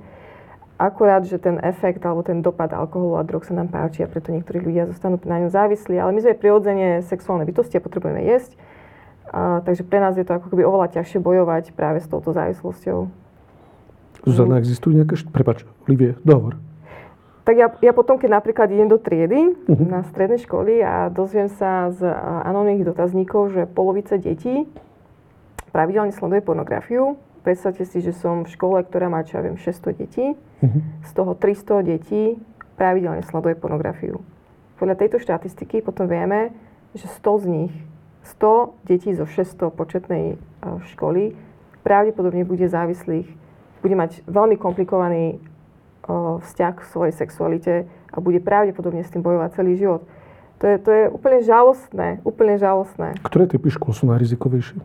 Akurát, 0.76 1.24
že 1.24 1.40
ten 1.40 1.56
efekt 1.64 2.04
alebo 2.04 2.20
ten 2.20 2.44
dopad 2.44 2.70
alkoholu 2.76 3.16
a 3.16 3.24
drog 3.24 3.48
sa 3.48 3.56
nám 3.56 3.72
páči 3.72 4.04
a 4.04 4.12
preto 4.12 4.36
niektorí 4.36 4.60
ľudia 4.60 4.92
zostanú 4.92 5.16
na 5.24 5.40
ňom 5.40 5.50
závislí. 5.50 5.96
Ale 5.96 6.12
my 6.12 6.20
sme 6.20 6.36
prirodzene 6.36 7.00
sexuálne 7.08 7.48
bytosti 7.48 7.80
a 7.80 7.86
potrebujeme 7.86 8.28
jesť. 8.28 8.60
A, 9.32 9.64
takže 9.64 9.88
pre 9.88 10.04
nás 10.04 10.20
je 10.20 10.28
to 10.28 10.36
ako 10.36 10.52
keby 10.52 10.68
oveľa 10.68 11.00
ťažšie 11.00 11.24
bojovať 11.24 11.72
práve 11.72 12.04
s 12.04 12.12
touto 12.12 12.36
závislosťou. 12.36 13.08
Zuzana, 14.28 14.60
existujú 14.60 15.00
nejaké... 15.00 15.16
Prepač, 15.32 15.64
Livie, 15.88 16.20
dohovor. 16.28 16.60
Tak 17.46 17.54
ja, 17.54 17.70
ja 17.78 17.94
potom, 17.94 18.18
keď 18.18 18.42
napríklad 18.42 18.74
idem 18.74 18.90
do 18.90 18.98
triedy 18.98 19.54
uh-huh. 19.54 19.86
na 19.86 20.02
strednej 20.10 20.42
školy 20.42 20.82
a 20.82 21.14
dozviem 21.14 21.46
sa 21.54 21.94
z 21.94 22.02
anonimných 22.42 22.90
dotazníkov, 22.90 23.54
že 23.54 23.70
polovica 23.70 24.18
detí 24.18 24.66
pravidelne 25.70 26.10
sleduje 26.10 26.42
pornografiu, 26.42 27.22
predstavte 27.46 27.86
si, 27.86 28.02
že 28.02 28.18
som 28.18 28.48
v 28.48 28.50
škole, 28.50 28.82
ktorá 28.82 29.14
má, 29.14 29.22
čo 29.22 29.38
ja 29.38 29.46
viem, 29.46 29.62
600 29.62 29.94
detí. 29.94 30.34
Uh-huh. 30.34 30.82
Z 31.06 31.12
toho 31.14 31.38
300 31.38 31.86
detí 31.86 32.42
pravidelne 32.82 33.22
sleduje 33.22 33.54
pornografiu. 33.54 34.26
Podľa 34.82 34.96
tejto 34.98 35.22
štatistiky 35.22 35.86
potom 35.86 36.10
vieme, 36.10 36.50
že 36.98 37.06
100 37.08 37.44
z 37.44 37.46
nich, 37.46 37.74
100 38.26 38.90
detí 38.90 39.14
zo 39.14 39.30
600 39.30 39.70
početnej 39.70 40.26
e, 40.34 40.36
školy 40.98 41.38
pravdepodobne 41.86 42.42
bude 42.42 42.66
závislých, 42.66 43.30
bude 43.86 43.96
mať 43.96 44.26
veľmi 44.26 44.58
komplikovaný 44.58 45.38
vzťah 46.42 46.74
k 46.78 46.82
svojej 46.90 47.14
sexualite 47.14 47.74
a 48.14 48.18
bude 48.22 48.38
pravdepodobne 48.40 49.02
s 49.02 49.10
tým 49.10 49.26
bojovať 49.26 49.50
celý 49.58 49.74
život. 49.78 50.02
To 50.64 50.66
je, 50.72 50.76
to 50.80 50.90
je 50.94 51.04
úplne 51.12 51.44
žalostné, 51.44 52.24
úplne 52.24 52.56
žalostné. 52.56 53.20
Ktoré 53.26 53.50
typy 53.50 53.68
škôl 53.74 53.92
sú 53.92 54.08
najrizikovejšie? 54.08 54.80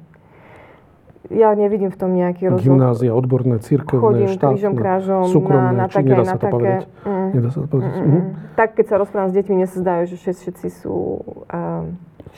ja 1.31 1.55
nevidím 1.55 1.95
v 1.95 1.99
tom 1.99 2.11
nejaký 2.11 2.51
rozdiel. 2.51 2.75
Gymnázia, 2.75 3.15
odborné, 3.15 3.63
církevné, 3.63 4.35
štátne, 4.35 4.59
krížom, 4.59 4.75
krážom, 4.75 5.25
súkromné, 5.31 5.73
na, 5.79 5.87
na 5.87 5.87
také, 5.87 6.11
nedá 6.11 6.25
sa 6.27 6.37
to 6.37 6.43
také, 6.43 6.53
povedať. 6.53 6.83
Mm, 7.07 7.29
nedá 7.31 7.49
sa 7.49 7.59
to 7.63 7.67
povedať. 7.71 7.91
Mm, 7.95 8.03
mm, 8.03 8.11
mm. 8.11 8.23
Tak, 8.59 8.69
keď 8.75 8.87
sa 8.91 8.97
rozprávam 8.99 9.31
s 9.31 9.35
deťmi, 9.39 9.55
mne 9.55 9.69
sa 9.71 9.79
zdajú, 9.79 10.03
že 10.11 10.17
všetci 10.19 10.69
sú, 10.83 10.97
um, 11.47 11.85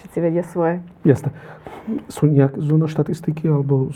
všetci 0.01 0.19
vedia 0.23 0.45
svoje. 0.47 0.81
Jasné. 1.03 1.35
Sú 2.07 2.31
nejaké 2.31 2.63
zóna 2.63 2.87
štatistiky 2.87 3.51
alebo 3.51 3.91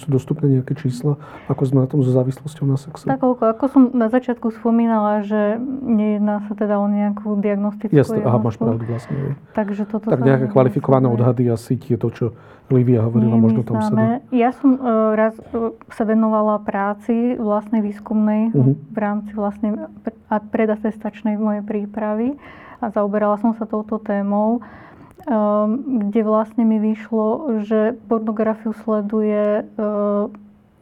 sú 0.00 0.08
dostupné 0.08 0.60
nejaké 0.60 0.72
čísla, 0.80 1.20
ako 1.44 1.62
sme 1.68 1.78
na 1.84 1.88
tom 1.88 2.00
so 2.00 2.08
závislosťou 2.08 2.64
na 2.64 2.80
sexe? 2.80 3.04
Tak 3.04 3.20
ako, 3.20 3.64
som 3.68 3.82
na 3.92 4.08
začiatku 4.08 4.48
spomínala, 4.56 5.20
že 5.28 5.60
nejedná 5.84 6.48
sa 6.48 6.56
teda 6.56 6.80
o 6.80 6.88
nejakú 6.88 7.36
diagnostickú 7.36 7.92
Jasné, 7.92 8.24
aha, 8.24 8.40
máš 8.40 8.56
pravdu 8.56 8.88
vlastne. 8.88 9.36
Takže 9.52 9.84
toto 9.84 10.08
tak 10.08 10.24
nejaké 10.24 10.48
kvalifikované 10.48 11.04
odhady 11.12 11.52
asi 11.52 11.76
je 11.76 12.00
to, 12.00 12.08
čo 12.08 12.26
Livia 12.68 13.00
hovorila, 13.00 13.36
Nie, 13.36 13.44
možno 13.44 13.60
tam 13.64 13.80
sa 13.80 13.92
dá. 13.92 14.20
Ja 14.28 14.52
som 14.52 14.76
uh, 14.76 15.16
raz 15.16 15.36
uh, 15.40 15.72
sa 15.88 16.04
venovala 16.04 16.60
práci 16.60 17.36
vlastnej 17.40 17.80
výskumnej 17.80 18.52
uh-huh. 18.52 18.76
v 18.76 18.98
rámci 19.00 19.32
vlastnej 19.32 19.72
predatestačnej 20.28 21.40
mojej 21.40 21.64
prípravy 21.64 22.36
a 22.84 22.92
zaoberala 22.92 23.40
som 23.40 23.56
sa 23.56 23.64
touto 23.64 23.96
témou. 23.96 24.60
Ehm, 25.28 26.08
kde 26.08 26.24
vlastne 26.24 26.64
mi 26.64 26.80
vyšlo, 26.80 27.60
že 27.68 28.00
pornografiu 28.08 28.72
sleduje 28.72 29.68
ehm, 29.68 30.32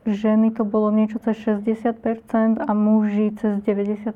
ženy 0.06 0.54
to 0.54 0.62
bolo 0.62 0.94
niečo 0.94 1.18
cez 1.18 1.34
60% 1.42 2.62
a 2.62 2.70
muži 2.70 3.34
cez 3.42 3.58
90%. 3.66 4.06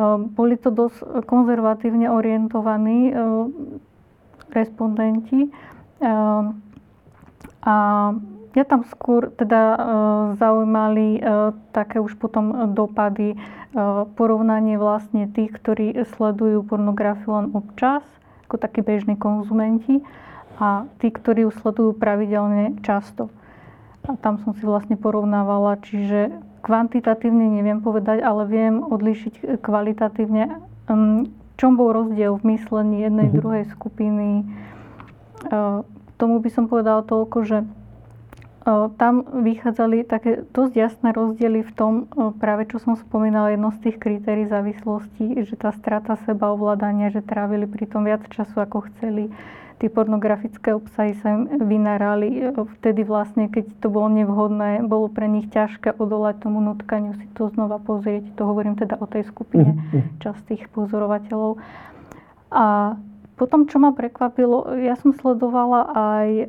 Ehm, 0.00 0.32
boli 0.32 0.56
to 0.56 0.72
dosť 0.72 1.28
konzervatívne 1.28 2.08
orientovaní 2.08 3.12
respondenti. 4.56 5.52
A 7.66 7.76
ja 8.56 8.64
tam 8.64 8.80
skôr 8.88 9.28
teda 9.36 9.76
zaujímali 10.40 11.20
také 11.76 12.00
už 12.00 12.16
potom 12.16 12.72
dopady, 12.72 13.36
porovnanie 14.16 14.80
vlastne 14.80 15.28
tých, 15.28 15.52
ktorí 15.60 15.92
sledujú 16.16 16.64
pornografiu 16.64 17.36
len 17.36 17.52
občas 17.52 18.06
ako 18.46 18.56
takí 18.62 18.80
bežní 18.80 19.18
konzumenti 19.18 20.00
a 20.56 20.88
tí, 21.02 21.12
ktorí 21.12 21.44
ju 21.44 21.52
sledujú 21.52 21.98
pravidelne 21.98 22.78
často. 22.80 23.28
A 24.06 24.14
tam 24.16 24.38
som 24.40 24.54
si 24.54 24.62
vlastne 24.62 24.94
porovnávala, 24.94 25.82
čiže 25.82 26.30
kvantitatívne 26.62 27.58
neviem 27.58 27.82
povedať, 27.82 28.22
ale 28.22 28.46
viem 28.46 28.82
odlíšiť 28.86 29.60
kvalitatívne, 29.60 30.62
um, 30.86 31.26
čom 31.58 31.74
bol 31.74 31.90
rozdiel 31.90 32.38
v 32.38 32.56
myslení 32.56 33.06
jednej, 33.06 33.28
uh-huh. 33.30 33.38
druhej 33.42 33.64
skupiny. 33.74 34.46
Uh, 35.50 35.82
tomu 36.16 36.38
by 36.38 36.50
som 36.50 36.70
povedala 36.70 37.02
toľko, 37.02 37.38
že 37.44 37.58
tam 38.98 39.22
vychádzali 39.46 40.10
také 40.10 40.42
dosť 40.50 40.74
jasné 40.74 41.08
rozdiely 41.14 41.62
v 41.62 41.72
tom, 41.72 41.92
práve 42.42 42.66
čo 42.66 42.82
som 42.82 42.98
spomínala, 42.98 43.54
jedno 43.54 43.70
z 43.70 43.78
tých 43.86 43.96
kritérií 44.02 44.50
závislosti, 44.50 45.46
že 45.46 45.54
tá 45.54 45.70
strata 45.70 46.18
seba 46.26 46.50
ovládania, 46.50 47.14
že 47.14 47.22
trávili 47.22 47.70
pri 47.70 47.86
tom 47.86 48.02
viac 48.02 48.26
času, 48.26 48.58
ako 48.58 48.90
chceli 48.90 49.30
tie 49.76 49.92
pornografické 49.92 50.72
obsahy 50.72 51.14
sa 51.20 51.36
im 51.36 51.62
vynárali. 51.68 52.48
Vtedy 52.80 53.04
vlastne, 53.04 53.52
keď 53.52 53.70
to 53.78 53.92
bolo 53.92 54.08
nevhodné, 54.08 54.82
bolo 54.88 55.12
pre 55.12 55.28
nich 55.28 55.52
ťažké 55.52 56.00
odolať 56.00 56.48
tomu 56.48 56.64
nutkaniu 56.64 57.12
si 57.20 57.28
to 57.36 57.52
znova 57.52 57.76
pozrieť. 57.76 58.34
To 58.40 58.48
hovorím 58.48 58.80
teda 58.80 58.96
o 58.96 59.06
tej 59.06 59.28
skupine 59.28 59.76
mm-hmm. 59.76 60.24
častých 60.24 60.64
pozorovateľov. 60.72 61.60
A 62.50 62.96
potom, 63.36 63.68
čo 63.68 63.76
ma 63.76 63.92
prekvapilo, 63.92 64.80
ja 64.80 64.96
som 64.96 65.12
sledovala 65.12 65.92
aj 65.92 66.28
e, 66.28 66.46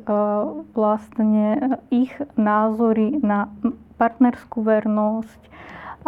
vlastne 0.72 1.76
ich 1.92 2.12
názory 2.40 3.20
na 3.20 3.52
partnerskú 4.00 4.64
vernosť 4.64 5.40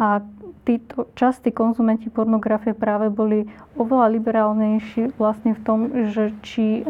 a 0.01 0.25
títo 0.65 1.09
častí 1.19 1.53
konzumenti 1.53 2.09
pornografie 2.09 2.73
práve 2.73 3.13
boli 3.13 3.45
oveľa 3.77 4.09
liberálnejší 4.17 5.21
vlastne 5.21 5.53
v 5.53 5.61
tom, 5.69 5.81
že 6.09 6.33
či 6.41 6.81
e, 6.81 6.83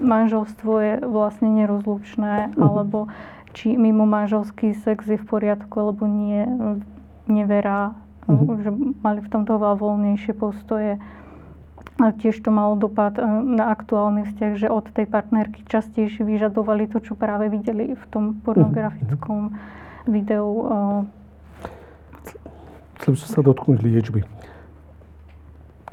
manželstvo 0.00 0.72
je 0.80 0.94
vlastne 1.04 1.52
nerozlučné, 1.52 2.56
uh-huh. 2.56 2.60
alebo 2.60 3.12
či 3.52 3.76
mimo 3.76 4.08
manželský 4.08 4.72
sex 4.80 5.04
je 5.08 5.20
v 5.20 5.28
poriadku, 5.28 5.76
alebo 5.76 6.08
nie, 6.08 6.44
neverá, 7.28 7.92
uh-huh. 8.28 8.64
že 8.64 8.70
mali 9.04 9.20
v 9.20 9.28
tomto 9.32 9.60
oveľa 9.60 9.76
voľnejšie 9.76 10.32
postoje. 10.36 10.96
Tiež 11.96 12.44
to 12.44 12.52
malo 12.52 12.76
dopad 12.76 13.16
e, 13.16 13.24
na 13.56 13.72
aktuálny 13.72 14.28
vzťah, 14.28 14.52
že 14.60 14.68
od 14.68 14.84
tej 14.92 15.08
partnerky 15.08 15.64
častejšie 15.64 16.28
vyžadovali 16.28 16.92
to, 16.92 17.00
čo 17.00 17.16
práve 17.16 17.48
videli 17.48 17.96
v 17.96 18.04
tom 18.12 18.36
pornografickom 18.44 19.56
videu 20.06 20.48
by 23.06 23.18
som 23.18 23.30
sa 23.30 23.40
dotknúť 23.42 23.78
liečby. 23.86 24.20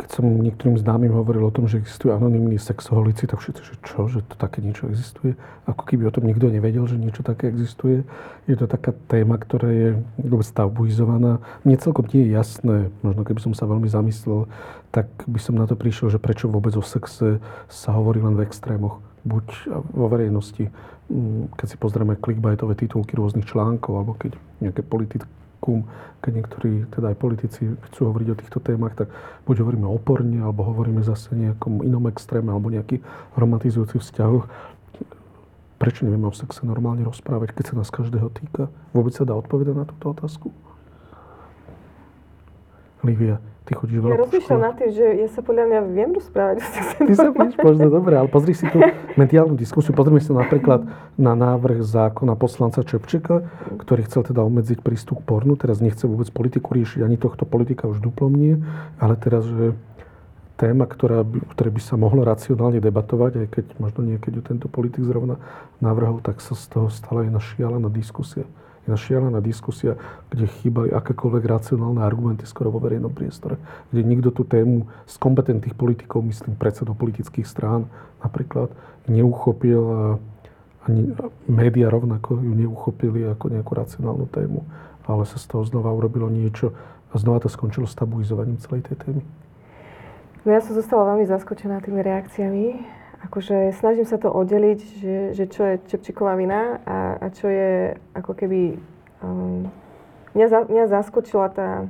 Keď 0.04 0.20
som 0.20 0.28
niektorým 0.28 0.76
známym 0.76 1.16
hovoril 1.16 1.48
o 1.48 1.56
tom, 1.56 1.64
že 1.64 1.80
existujú 1.80 2.12
anonimní 2.12 2.60
sexoholici, 2.60 3.24
tak 3.24 3.40
všetci, 3.40 3.62
že 3.64 3.76
čo, 3.88 4.12
že 4.12 4.20
to 4.28 4.36
také 4.36 4.60
niečo 4.60 4.92
existuje. 4.92 5.40
Ako 5.64 5.88
keby 5.88 6.12
o 6.12 6.12
tom 6.12 6.28
nikto 6.28 6.52
nevedel, 6.52 6.84
že 6.92 7.00
niečo 7.00 7.24
také 7.24 7.48
existuje. 7.48 8.04
Je 8.44 8.60
to 8.60 8.68
taká 8.68 8.92
téma, 9.08 9.40
ktorá 9.40 9.72
je 9.72 9.90
vôbec 10.20 10.44
tabuizovaná. 10.52 11.40
Mne 11.64 11.80
celkom 11.80 12.04
nie 12.12 12.28
je 12.28 12.36
jasné, 12.36 12.92
možno 13.00 13.24
keby 13.24 13.40
som 13.40 13.56
sa 13.56 13.64
veľmi 13.64 13.88
zamyslel, 13.88 14.52
tak 14.92 15.08
by 15.24 15.40
som 15.40 15.56
na 15.56 15.72
to 15.72 15.80
prišiel, 15.80 16.12
že 16.12 16.20
prečo 16.20 16.52
vôbec 16.52 16.76
o 16.76 16.84
sexe 16.84 17.40
sa 17.72 17.90
hovorí 17.96 18.20
len 18.20 18.36
v 18.36 18.44
extrémoch. 18.44 19.00
Buď 19.24 19.72
vo 19.96 20.12
verejnosti, 20.12 20.68
mm, 21.08 21.56
keď 21.56 21.68
si 21.72 21.78
pozrieme 21.80 22.20
clickbaitové 22.20 22.76
titulky 22.76 23.16
rôznych 23.16 23.48
článkov, 23.48 24.04
alebo 24.04 24.20
keď 24.20 24.36
nejaké 24.60 24.84
politické 24.84 25.32
kum, 25.64 25.88
keď 26.20 26.32
niektorí, 26.44 26.72
teda 26.92 27.16
aj 27.16 27.18
politici 27.24 27.72
chcú 27.88 28.12
hovoriť 28.12 28.28
o 28.36 28.40
týchto 28.44 28.60
témach, 28.60 29.00
tak 29.00 29.08
buď 29.48 29.64
hovoríme 29.64 29.88
oporne, 29.88 30.44
alebo 30.44 30.68
hovoríme 30.68 31.00
zase 31.00 31.32
nejakom 31.32 31.80
inom 31.88 32.12
extréme, 32.12 32.52
alebo 32.52 32.68
nejakých 32.68 33.00
romantizujúcich 33.40 34.04
vzťahoch. 34.04 34.52
Prečo 35.80 36.04
nevieme 36.04 36.28
o 36.28 36.36
sexe 36.36 36.68
normálne 36.68 37.08
rozprávať, 37.08 37.56
keď 37.56 37.64
sa 37.72 37.78
nás 37.80 37.88
každého 37.88 38.28
týka? 38.36 38.68
Vôbec 38.92 39.16
sa 39.16 39.24
dá 39.24 39.32
odpovedať 39.36 39.76
na 39.76 39.88
túto 39.88 40.12
otázku? 40.12 40.52
Livia, 43.04 43.40
Ty 43.64 43.80
chodíš 43.80 44.04
veľa 44.04 44.12
Ja 44.12 44.20
rozmýšľam 44.20 44.60
nad 44.60 44.74
tým, 44.76 44.92
že 44.92 45.06
ja 45.24 45.28
sa 45.32 45.40
podľa 45.40 45.64
mňa 45.72 45.80
viem 45.96 46.12
rozprávať. 46.12 46.56
Ty 47.08 47.14
sa 47.16 47.30
víš, 47.32 47.56
možno 47.56 47.88
dobre, 47.88 48.14
ale 48.20 48.28
pozri 48.28 48.52
si 48.52 48.68
tú 48.68 48.84
mediálnu 49.16 49.56
diskusiu. 49.56 49.96
Pozrime 49.96 50.20
sa 50.20 50.36
napríklad 50.36 50.84
na 51.16 51.34
návrh 51.34 51.80
zákona 51.80 52.36
poslanca 52.36 52.84
Čepčeka, 52.84 53.48
ktorý 53.80 54.04
chcel 54.12 54.28
teda 54.28 54.44
obmedziť 54.44 54.84
prístup 54.84 55.24
k 55.24 55.28
pornu. 55.32 55.56
Teraz 55.56 55.80
nechce 55.80 56.04
vôbec 56.04 56.28
politiku 56.36 56.76
riešiť, 56.76 57.08
ani 57.08 57.16
tohto 57.16 57.48
politika 57.48 57.88
už 57.88 58.04
duplom 58.04 58.36
nie, 58.36 58.60
ale 59.00 59.16
teraz, 59.16 59.48
že 59.48 59.72
téma, 60.60 60.84
ktorá 60.84 61.24
by, 61.24 61.56
ktoré 61.56 61.72
by 61.72 61.82
sa 61.82 61.96
mohlo 61.96 62.28
racionálne 62.28 62.84
debatovať, 62.84 63.32
aj 63.42 63.48
keď 63.48 63.66
možno 63.80 64.04
niekedy 64.04 64.44
tento 64.44 64.68
politik 64.68 65.08
zrovna 65.08 65.40
navrhol, 65.80 66.20
tak 66.20 66.44
sa 66.44 66.52
z 66.52 66.68
toho 66.68 66.88
stala 66.92 67.24
jedna 67.24 67.40
šialená 67.40 67.88
diskusia 67.88 68.44
jedna 68.84 68.98
šialená 69.00 69.40
diskusia, 69.40 69.96
kde 70.28 70.52
chýbali 70.60 70.92
akékoľvek 70.92 71.44
racionálne 71.48 72.04
argumenty 72.04 72.44
skoro 72.44 72.68
vo 72.68 72.84
verejnom 72.84 73.16
priestore, 73.16 73.56
kde 73.90 74.04
nikto 74.04 74.30
tú 74.36 74.44
tému 74.44 74.92
z 75.08 75.16
kompetentných 75.18 75.76
politikov, 75.76 76.28
myslím 76.28 76.60
predsedov 76.60 77.00
politických 77.00 77.48
strán 77.48 77.88
napríklad, 78.20 78.72
neuchopil 79.08 79.82
a, 79.84 80.00
ani 80.84 81.16
média 81.48 81.88
rovnako 81.88 82.44
ju 82.44 82.52
neuchopili 82.52 83.24
ako 83.32 83.56
nejakú 83.56 83.72
racionálnu 83.72 84.28
tému, 84.28 84.68
ale 85.08 85.24
sa 85.24 85.40
z 85.40 85.48
toho 85.48 85.64
znova 85.64 85.96
urobilo 85.96 86.28
niečo 86.28 86.76
a 87.12 87.16
znova 87.16 87.40
to 87.40 87.50
skončilo 87.52 87.88
s 87.88 87.96
tabuizovaním 87.96 88.60
celej 88.60 88.92
tej 88.92 89.00
témy. 89.00 89.22
No 90.44 90.52
ja 90.52 90.60
som 90.60 90.76
zostala 90.76 91.16
veľmi 91.16 91.24
zaskočená 91.24 91.80
tými 91.80 92.04
reakciami. 92.04 92.84
Akože 93.24 93.72
snažím 93.80 94.04
sa 94.04 94.20
to 94.20 94.28
oddeliť, 94.28 94.80
že, 95.00 95.18
že 95.32 95.46
čo 95.48 95.64
je 95.64 95.76
Čepčiková 95.88 96.36
vina 96.36 96.84
a, 96.84 96.98
a 97.24 97.26
čo 97.32 97.48
je 97.48 97.96
ako 98.12 98.32
keby... 98.36 98.76
Um, 99.24 99.72
mňa, 100.36 100.48
za, 100.52 100.60
mňa 100.68 100.86
zaskočila 100.92 101.48
tá, 101.48 101.88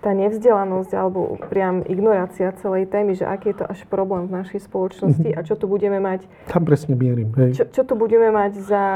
tá 0.00 0.10
nevzdelanosť 0.16 0.90
alebo 0.96 1.36
priam 1.52 1.84
ignorácia 1.84 2.50
celej 2.58 2.88
témy, 2.88 3.12
že 3.12 3.28
aký 3.28 3.52
je 3.52 3.60
to 3.60 3.66
až 3.68 3.84
problém 3.86 4.24
v 4.26 4.40
našej 4.40 4.66
spoločnosti 4.66 5.30
mhm. 5.30 5.36
a 5.36 5.40
čo 5.44 5.54
tu 5.54 5.68
budeme 5.68 6.00
mať... 6.00 6.24
Tam 6.48 6.64
presne 6.64 6.96
mierim, 6.96 7.28
hej. 7.36 7.62
Čo, 7.62 7.64
čo 7.68 7.82
tu 7.84 7.94
budeme 7.94 8.32
mať 8.32 8.56
za, 8.56 8.86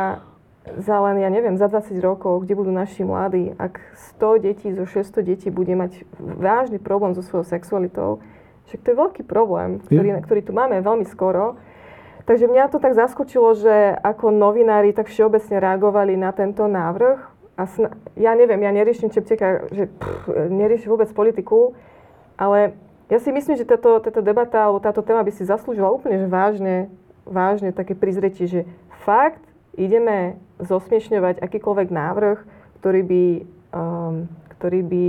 za 0.80 0.97
len, 1.05 1.22
ja 1.22 1.30
neviem, 1.30 1.55
za 1.55 1.70
20 1.70 1.95
rokov, 2.03 2.43
kde 2.43 2.59
budú 2.59 2.72
naši 2.74 3.07
mladí, 3.07 3.55
ak 3.55 3.78
100 4.18 4.45
detí 4.45 4.68
zo 4.74 4.89
600 4.89 5.22
detí 5.22 5.49
bude 5.53 5.76
mať 5.76 6.03
vážny 6.18 6.82
problém 6.82 7.14
so 7.14 7.22
svojou 7.22 7.47
sexualitou, 7.47 8.18
však 8.67 8.81
to 8.83 8.89
je 8.93 9.01
veľký 9.01 9.23
problém, 9.27 9.79
ktorý, 9.87 10.23
ktorý 10.27 10.41
tu 10.43 10.53
máme 10.53 10.83
veľmi 10.83 11.07
skoro. 11.07 11.59
Takže 12.27 12.51
mňa 12.51 12.75
to 12.75 12.83
tak 12.83 12.99
zaskočilo, 12.99 13.55
že 13.55 13.95
ako 14.03 14.35
novinári 14.35 14.91
tak 14.91 15.07
všeobecne 15.07 15.62
reagovali 15.62 16.19
na 16.19 16.35
tento 16.35 16.67
návrh 16.67 17.19
a 17.55 17.62
sna- 17.71 17.95
ja 18.19 18.35
neviem, 18.35 18.59
ja 18.59 18.75
neriešim 18.75 19.14
Čepteka, 19.14 19.71
že 19.71 19.87
pff, 19.87 20.51
neriešim 20.51 20.91
vôbec 20.91 21.07
politiku, 21.14 21.79
ale 22.35 22.75
ja 23.07 23.23
si 23.23 23.31
myslím, 23.31 23.55
že 23.55 23.62
táto, 23.62 24.03
táto 24.03 24.19
debata 24.19 24.67
alebo 24.67 24.83
táto 24.83 25.07
téma 25.07 25.23
by 25.23 25.31
si 25.31 25.47
zaslúžila 25.47 25.87
úplne 25.95 26.19
že 26.19 26.27
vážne, 26.27 26.91
vážne 27.23 27.71
také 27.71 27.95
prizretie, 27.95 28.51
že 28.51 28.61
fakt 29.07 29.47
ideme 29.79 30.35
zosmiešňovať 30.59 31.39
akýkoľvek 31.39 31.89
návrh, 31.95 32.39
ktorý 32.83 33.01
by, 33.07 33.25
um, 33.71 34.27
ktorý 34.59 34.81
by 34.83 35.07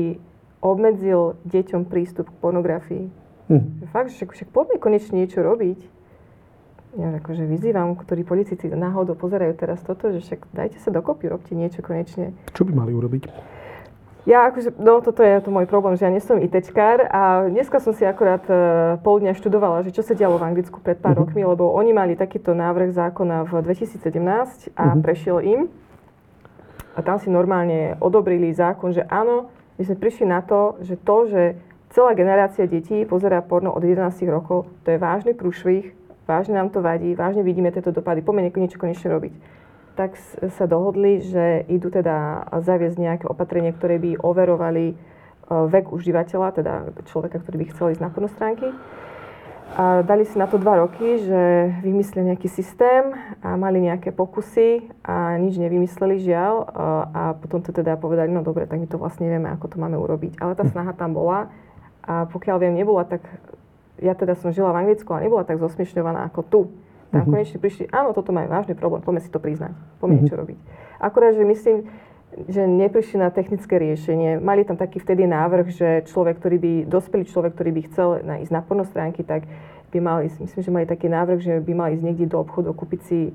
obmedzil 0.62 1.34
deťom 1.50 1.90
prístup 1.90 2.30
k 2.30 2.38
pornografii. 2.38 3.27
Hm. 3.48 3.88
Fakt, 3.96 4.12
že 4.12 4.28
však, 4.28 4.52
poďme 4.52 4.78
konečne 4.80 5.24
niečo 5.24 5.40
robiť 5.40 5.98
ja 6.98 7.14
akože 7.22 7.46
vyzývam, 7.46 7.94
ktorí 7.94 8.26
politici 8.26 8.74
náhodou 8.74 9.14
pozerajú 9.14 9.54
teraz 9.54 9.84
toto, 9.86 10.10
že 10.10 10.24
však 10.24 10.50
dajte 10.50 10.78
sa 10.82 10.90
dokopy, 10.90 11.30
robte 11.30 11.54
niečo 11.54 11.86
konečne. 11.86 12.34
Čo 12.58 12.66
by 12.66 12.74
mali 12.74 12.92
urobiť? 12.98 13.30
Ja 14.28 14.50
akože, 14.52 14.76
no 14.82 15.00
toto 15.00 15.24
je 15.24 15.40
to 15.40 15.54
môj 15.54 15.70
problém, 15.70 15.96
že 15.96 16.04
ja 16.04 16.12
nie 16.12 16.20
som 16.20 16.42
ITčkár 16.42 17.08
a 17.08 17.48
dneska 17.48 17.80
som 17.80 17.96
si 17.96 18.04
akorát 18.04 18.44
uh, 18.52 19.00
pol 19.00 19.24
dňa 19.24 19.40
študovala, 19.40 19.88
že 19.88 19.96
čo 19.96 20.04
sa 20.04 20.18
dialo 20.18 20.36
v 20.36 20.52
Anglicku 20.52 20.84
pred 20.84 21.00
pár 21.00 21.16
uh-huh. 21.16 21.32
rokmi, 21.32 21.48
lebo 21.48 21.72
oni 21.72 21.96
mali 21.96 22.20
takýto 22.20 22.52
návrh 22.52 22.92
zákona 22.92 23.48
v 23.48 23.52
2017 23.64 24.76
a 24.76 24.92
uh-huh. 24.92 25.00
prešiel 25.00 25.38
im. 25.48 25.62
A 26.98 27.06
tam 27.06 27.22
si 27.22 27.30
normálne 27.32 27.96
odobrili 28.02 28.52
zákon, 28.52 28.92
že 28.92 29.06
áno, 29.08 29.48
my 29.78 29.86
sme 29.86 29.96
prišli 29.96 30.26
na 30.28 30.42
to, 30.42 30.82
že 30.82 30.98
to, 30.98 31.18
že 31.30 31.44
celá 31.92 32.14
generácia 32.14 32.68
detí 32.68 33.06
pozerá 33.06 33.42
porno 33.42 33.72
od 33.72 33.84
11 33.84 34.14
rokov, 34.28 34.68
to 34.84 34.92
je 34.92 34.98
vážny 34.98 35.34
prúšvih 35.34 35.98
vážne 36.28 36.60
nám 36.60 36.70
to 36.70 36.84
vadí, 36.84 37.16
vážne 37.16 37.42
vidíme 37.42 37.72
tieto 37.72 37.96
dopady, 37.96 38.22
poďme 38.22 38.52
niečo 38.52 38.78
konečne 38.78 39.08
robiť. 39.10 39.34
Tak 39.98 40.14
sa 40.54 40.70
dohodli, 40.70 41.26
že 41.26 41.66
idú 41.72 41.90
teda 41.90 42.46
zaviesť 42.62 43.00
nejaké 43.02 43.26
opatrenie, 43.26 43.74
ktoré 43.74 43.98
by 43.98 44.22
overovali 44.22 44.94
e, 44.94 44.96
vek 45.50 45.90
užívateľa, 45.90 46.48
teda 46.54 46.74
človeka, 47.10 47.42
ktorý 47.42 47.66
by 47.66 47.68
chcel 47.74 47.86
ísť 47.96 48.04
na 48.06 48.14
pornostránky. 48.14 48.70
A 49.74 50.06
dali 50.06 50.24
si 50.24 50.38
na 50.38 50.46
to 50.48 50.62
dva 50.62 50.80
roky, 50.80 51.18
že 51.28 51.42
vymysleli 51.82 52.32
nejaký 52.32 52.48
systém 52.48 53.10
a 53.42 53.58
mali 53.58 53.84
nejaké 53.84 54.16
pokusy 54.16 54.86
a 55.04 55.36
nič 55.42 55.58
nevymysleli 55.58 56.22
žiaľ. 56.22 56.54
E, 56.62 56.66
a 57.18 57.22
potom 57.34 57.66
to 57.66 57.74
teda 57.74 57.98
povedali, 57.98 58.30
no 58.30 58.46
dobre, 58.46 58.70
tak 58.70 58.78
my 58.78 58.86
to 58.86 59.02
vlastne 59.02 59.26
nevieme, 59.26 59.50
ako 59.50 59.66
to 59.66 59.82
máme 59.82 59.98
urobiť. 59.98 60.38
Ale 60.38 60.54
tá 60.54 60.62
snaha 60.62 60.94
tam 60.94 61.18
bola 61.18 61.50
a 62.08 62.26
pokiaľ 62.32 62.58
viem, 62.64 62.74
nebola 62.80 63.04
tak 63.04 63.22
ja 64.02 64.14
teda 64.14 64.38
som 64.38 64.54
žila 64.54 64.72
v 64.74 64.88
Anglicku 64.88 65.10
a 65.14 65.22
nebola 65.22 65.44
tak 65.44 65.60
zosmiešňovaná 65.60 66.30
ako 66.32 66.42
tu. 66.46 66.62
Tam 67.08 67.24
uh-huh. 67.24 67.40
konečne 67.40 67.58
prišli, 67.58 67.88
áno, 67.90 68.12
toto 68.12 68.36
má 68.36 68.44
vážny 68.46 68.76
problém, 68.76 69.00
poďme 69.00 69.24
si 69.24 69.32
to 69.32 69.40
priznať, 69.40 69.74
poďme 69.98 70.22
uh-huh. 70.22 70.24
niečo 70.28 70.36
robiť. 70.36 70.58
Akurát, 71.00 71.34
že 71.34 71.44
myslím, 71.48 71.78
že 72.46 72.68
neprišli 72.68 73.18
na 73.18 73.32
technické 73.32 73.80
riešenie. 73.80 74.44
Mali 74.44 74.68
tam 74.68 74.76
taký 74.76 75.00
vtedy 75.00 75.24
návrh, 75.26 75.68
že 75.72 75.90
človek, 76.06 76.38
ktorý 76.38 76.58
by, 76.60 76.74
dospelý 76.86 77.24
človek, 77.26 77.56
ktorý 77.56 77.72
by 77.74 77.82
chcel 77.90 78.08
na, 78.22 78.36
ísť 78.44 78.52
na 78.52 78.62
pornostránky, 78.62 79.24
tak 79.24 79.48
by 79.90 79.98
mal 80.04 80.20
ísť, 80.20 80.44
myslím, 80.44 80.62
že 80.62 80.72
mali 80.76 80.86
taký 80.86 81.08
návrh, 81.08 81.40
že 81.40 81.54
by 81.64 81.74
mal 81.74 81.90
ísť 81.96 82.04
niekde 82.04 82.28
do 82.28 82.44
obchodu, 82.44 82.76
kúpiť 82.76 83.02
si 83.08 83.32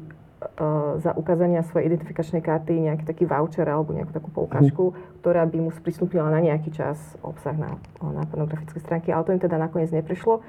za 1.02 1.12
ukázania 1.16 1.66
svojej 1.66 1.92
identifikačnej 1.92 2.42
karty 2.44 2.90
nejaký 2.90 3.04
taký 3.04 3.24
voucher 3.26 3.66
alebo 3.66 3.94
nejakú 3.96 4.12
takú 4.14 4.30
poukážku, 4.30 4.84
mm. 4.92 5.22
ktorá 5.22 5.42
by 5.48 5.58
mu 5.58 5.70
sprístupnila 5.70 6.28
na 6.30 6.40
nejaký 6.42 6.70
čas 6.74 6.98
obsah 7.20 7.54
na, 7.54 7.78
na 8.00 8.22
pornografické 8.26 8.78
stránky, 8.80 9.10
ale 9.10 9.24
to 9.26 9.34
im 9.34 9.42
teda 9.42 9.56
nakoniec 9.58 9.90
neprišlo. 9.90 10.42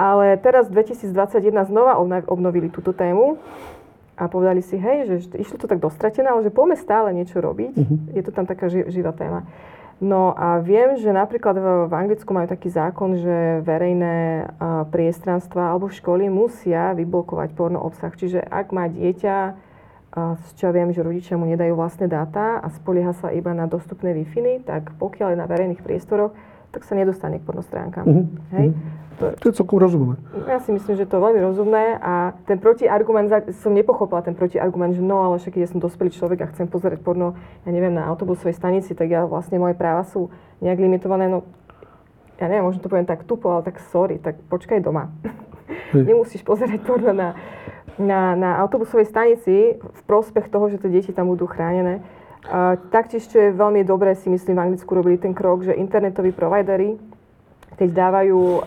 Ale 0.00 0.40
teraz 0.40 0.72
v 0.72 0.80
2021 0.80 1.68
znova 1.68 2.00
obnovili 2.24 2.72
túto 2.72 2.96
tému 2.96 3.36
a 4.16 4.28
povedali 4.28 4.64
si, 4.64 4.80
hej, 4.80 5.08
že 5.08 5.16
išlo 5.36 5.60
to 5.60 5.68
tak 5.68 5.80
dostratené, 5.80 6.28
ale 6.28 6.44
že 6.44 6.52
poďme 6.52 6.76
stále 6.76 7.12
niečo 7.12 7.40
robiť. 7.40 7.72
Mm-hmm. 7.76 7.98
Je 8.16 8.22
to 8.24 8.32
tam 8.32 8.44
taká 8.48 8.68
ži- 8.68 8.88
živá 8.88 9.12
téma. 9.12 9.44
No 10.00 10.32
a 10.32 10.56
viem, 10.64 10.96
že 10.96 11.12
napríklad 11.12 11.60
v, 11.60 11.92
Anglicku 11.92 12.32
majú 12.32 12.48
taký 12.48 12.72
zákon, 12.72 13.20
že 13.20 13.60
verejné 13.60 14.48
priestranstva 14.88 15.76
alebo 15.76 15.92
školy 15.92 16.32
musia 16.32 16.96
vyblokovať 16.96 17.52
porno 17.52 17.84
obsah. 17.84 18.08
Čiže 18.08 18.40
ak 18.40 18.72
má 18.72 18.88
dieťa, 18.88 19.36
čo 20.56 20.72
viem, 20.72 20.88
že 20.96 21.04
rodičia 21.04 21.36
mu 21.36 21.44
nedajú 21.44 21.76
vlastné 21.76 22.08
dáta 22.08 22.64
a 22.64 22.72
spolieha 22.72 23.12
sa 23.12 23.28
iba 23.28 23.52
na 23.52 23.68
dostupné 23.68 24.16
wi 24.16 24.24
tak 24.64 24.96
pokiaľ 24.96 25.36
je 25.36 25.38
na 25.38 25.46
verejných 25.46 25.84
priestoroch, 25.84 26.32
tak 26.70 26.86
sa 26.86 26.94
nedostane 26.94 27.38
k 27.38 27.46
pornostránkam. 27.46 28.06
Mm-hmm. 28.06 28.26
Hej? 28.54 28.68
Mhm. 28.70 29.00
To, 29.20 29.36
to 29.36 29.44
je 29.52 29.54
celkom 29.60 29.76
rozumné. 29.76 30.16
Ja 30.48 30.64
si 30.64 30.72
myslím, 30.72 30.96
že 30.96 31.04
to 31.04 31.20
je 31.20 31.24
veľmi 31.28 31.44
rozumné 31.44 32.00
a 32.00 32.32
ten 32.48 32.56
protiargument, 32.56 33.28
som 33.60 33.76
nepochopila 33.76 34.24
ten 34.24 34.32
protiargument, 34.32 34.96
že 34.96 35.04
no, 35.04 35.20
ale 35.20 35.36
však 35.36 35.60
ja 35.60 35.68
som 35.68 35.76
dospelý 35.76 36.08
človek 36.08 36.40
a 36.40 36.50
chcem 36.56 36.64
pozerať 36.64 37.04
porno, 37.04 37.36
ja 37.68 37.70
neviem, 37.70 37.92
na 37.92 38.08
autobusovej 38.08 38.56
stanici, 38.56 38.96
tak 38.96 39.12
ja 39.12 39.28
vlastne 39.28 39.60
moje 39.60 39.76
práva 39.76 40.08
sú 40.08 40.32
nejak 40.64 40.80
limitované, 40.80 41.28
no 41.28 41.44
ja 42.40 42.48
neviem, 42.48 42.64
možno 42.64 42.80
to 42.80 42.88
poviem 42.88 43.04
tak 43.04 43.28
tupo, 43.28 43.52
ale 43.52 43.60
tak 43.60 43.76
sorry, 43.92 44.16
tak 44.16 44.40
počkaj 44.48 44.80
doma. 44.80 45.12
Nemusíš 45.92 46.40
pozerať 46.40 46.80
porno 46.80 47.12
na, 47.12 47.36
na, 48.00 48.32
na 48.32 48.50
autobusovej 48.64 49.04
stanici 49.04 49.76
v 49.76 50.00
prospech 50.08 50.48
toho, 50.48 50.72
že 50.72 50.80
tie 50.80 50.88
deti 50.88 51.12
tam 51.12 51.28
budú 51.28 51.44
chránené. 51.44 52.00
Taktiež, 52.88 53.28
čo 53.28 53.36
je 53.36 53.52
veľmi 53.52 53.84
dobré, 53.84 54.16
si 54.16 54.32
myslím, 54.32 54.56
v 54.56 54.64
Anglicku 54.72 54.90
robili 54.96 55.20
ten 55.20 55.36
krok, 55.36 55.64
že 55.64 55.76
internetoví 55.76 56.32
providery 56.32 56.96
keď 57.80 57.96
dávajú 57.96 58.40
uh, 58.60 58.62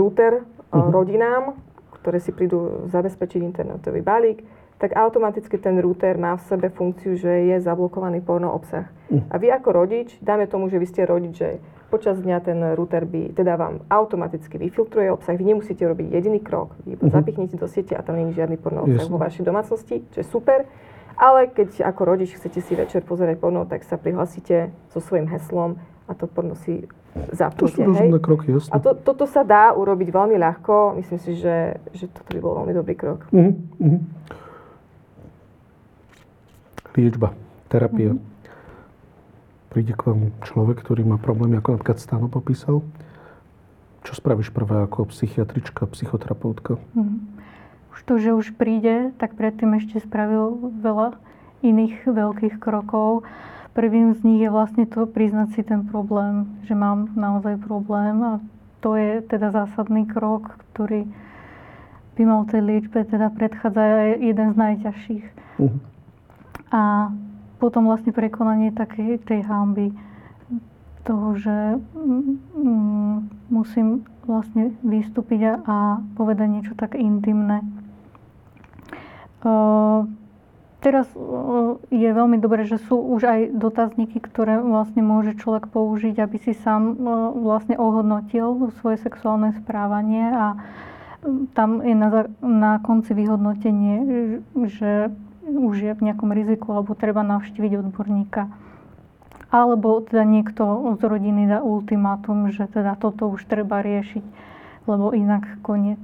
router 0.00 0.40
uh, 0.40 0.88
rodinám, 0.88 1.60
ktoré 2.00 2.16
si 2.24 2.32
prídu 2.32 2.88
zabezpečiť 2.88 3.40
internetový 3.44 4.00
balík, 4.00 4.40
tak 4.80 4.96
automaticky 4.96 5.60
ten 5.60 5.76
router 5.76 6.16
má 6.16 6.40
v 6.40 6.48
sebe 6.48 6.72
funkciu, 6.72 7.20
že 7.20 7.28
je 7.52 7.56
zablokovaný 7.60 8.24
porno 8.24 8.48
obsah. 8.48 8.88
Uh-huh. 9.12 9.20
A 9.28 9.36
vy 9.36 9.52
ako 9.52 9.76
rodič, 9.76 10.16
dáme 10.24 10.48
tomu, 10.48 10.72
že 10.72 10.80
vy 10.80 10.86
ste 10.88 11.04
rodič, 11.04 11.36
že 11.36 11.60
počas 11.92 12.16
dňa 12.16 12.36
ten 12.40 12.56
router 12.72 13.04
by, 13.04 13.36
teda 13.36 13.60
vám 13.60 13.84
automaticky 13.92 14.56
vyfiltruje 14.56 15.12
obsah, 15.12 15.36
vy 15.36 15.52
nemusíte 15.52 15.84
robiť 15.84 16.08
jediný 16.08 16.40
krok, 16.40 16.72
vy 16.88 16.96
uh-huh. 16.96 17.12
zapichnete 17.12 17.60
do 17.60 17.68
siete 17.68 17.92
a 17.92 18.00
tam 18.00 18.16
je 18.16 18.40
žiadny 18.40 18.56
porno 18.56 18.88
obsah 18.88 19.04
vo 19.04 19.20
vašej 19.20 19.44
domácnosti, 19.44 20.00
čo 20.16 20.24
je 20.24 20.26
super. 20.32 20.64
Ale 21.18 21.50
keď 21.50 21.82
ako 21.86 22.02
rodič 22.04 22.36
chcete 22.36 22.60
si 22.62 22.72
večer 22.78 23.02
pozerať 23.02 23.40
porno, 23.40 23.66
tak 23.66 23.82
sa 23.86 23.98
prihlasíte 23.98 24.70
so 24.92 24.98
svojím 25.02 25.26
heslom 25.30 25.80
a 26.10 26.12
to 26.14 26.26
porno 26.26 26.58
si 26.58 26.86
zapnite. 27.34 27.60
To 27.60 27.66
sú 27.70 27.80
rozumné 27.86 28.18
kroky, 28.22 28.46
jasne. 28.50 28.70
A 28.74 28.76
to, 28.82 28.94
toto 28.98 29.26
sa 29.26 29.42
dá 29.46 29.74
urobiť 29.74 30.08
veľmi 30.10 30.36
ľahko. 30.38 30.98
Myslím 30.98 31.18
si, 31.22 31.38
že, 31.38 31.78
že 31.94 32.06
toto 32.10 32.30
by 32.34 32.40
bol 32.42 32.52
veľmi 32.62 32.74
dobrý 32.74 32.94
krok. 32.98 33.26
Uh-huh, 33.30 33.54
uh-huh. 33.78 34.00
Liečba, 36.98 37.34
terapia. 37.70 38.14
Uh-huh. 38.14 38.28
Príde 39.70 39.94
k 39.94 40.02
vám 40.02 40.34
človek, 40.42 40.82
ktorý 40.82 41.06
má 41.06 41.18
problémy, 41.18 41.62
ako 41.62 41.78
napríklad 41.78 42.02
Stano 42.02 42.26
popísal. 42.26 42.82
Čo 44.02 44.18
spravíš 44.18 44.50
prvé 44.50 44.82
ako 44.82 45.12
psychiatrička, 45.14 45.86
psychoterapeutka? 45.94 46.74
Uh-huh. 46.74 47.06
To, 48.10 48.18
že 48.18 48.34
už 48.34 48.58
príde, 48.58 49.14
tak 49.22 49.38
predtým 49.38 49.78
ešte 49.78 50.02
spravil 50.02 50.74
veľa 50.82 51.14
iných 51.62 52.10
veľkých 52.10 52.58
krokov. 52.58 53.22
Prvým 53.70 54.18
z 54.18 54.26
nich 54.26 54.42
je 54.42 54.50
vlastne 54.50 54.82
to 54.82 55.06
priznať 55.06 55.54
si 55.54 55.62
ten 55.62 55.86
problém, 55.86 56.50
že 56.66 56.74
mám 56.74 57.14
naozaj 57.14 57.62
problém 57.62 58.18
a 58.26 58.32
to 58.82 58.98
je 58.98 59.22
teda 59.30 59.54
zásadný 59.54 60.10
krok, 60.10 60.58
ktorý 60.74 61.06
by 62.18 62.22
mal 62.26 62.50
tej 62.50 62.66
liečbe 62.66 63.06
teda 63.06 63.30
predchádza 63.30 64.18
jeden 64.18 64.48
z 64.52 64.56
najťažších. 64.58 65.26
Uh-huh. 65.62 65.78
A 66.74 67.14
potom 67.62 67.86
vlastne 67.86 68.10
prekonanie 68.10 68.74
takej 68.74 69.22
tej 69.22 69.46
hamby 69.46 69.94
toho, 71.06 71.38
že 71.38 71.56
mm, 71.94 73.48
musím 73.54 74.02
vlastne 74.26 74.74
vystúpiť 74.82 75.40
a, 75.46 75.54
a 75.62 75.76
povedať 76.18 76.48
niečo 76.50 76.74
tak 76.74 76.98
intimné. 76.98 77.62
Teraz 80.80 81.12
je 81.92 82.08
veľmi 82.08 82.40
dobré, 82.40 82.64
že 82.64 82.80
sú 82.88 82.96
už 82.96 83.20
aj 83.28 83.40
dotazníky, 83.52 84.16
ktoré 84.16 84.64
vlastne 84.64 85.04
môže 85.04 85.36
človek 85.36 85.68
použiť, 85.68 86.16
aby 86.24 86.40
si 86.40 86.56
sám 86.56 86.96
vlastne 87.36 87.76
ohodnotil 87.76 88.72
svoje 88.80 88.96
sexuálne 89.04 89.52
správanie 89.60 90.32
a 90.32 90.56
tam 91.52 91.84
je 91.84 91.92
na, 91.92 92.08
na 92.40 92.72
konci 92.80 93.12
vyhodnotenie, 93.12 93.96
že 94.72 95.12
už 95.44 95.74
je 95.76 95.92
v 95.92 96.00
nejakom 96.00 96.32
riziku 96.32 96.72
alebo 96.72 96.96
treba 96.96 97.20
navštíviť 97.28 97.84
odborníka. 97.84 98.48
Alebo 99.52 100.00
teda 100.00 100.24
niekto 100.24 100.96
z 100.96 101.02
rodiny 101.04 101.44
dá 101.44 101.60
ultimátum, 101.60 102.48
že 102.48 102.64
teda 102.70 102.96
toto 102.96 103.28
už 103.28 103.44
treba 103.44 103.84
riešiť, 103.84 104.24
lebo 104.88 105.12
inak 105.12 105.60
koniec. 105.60 106.00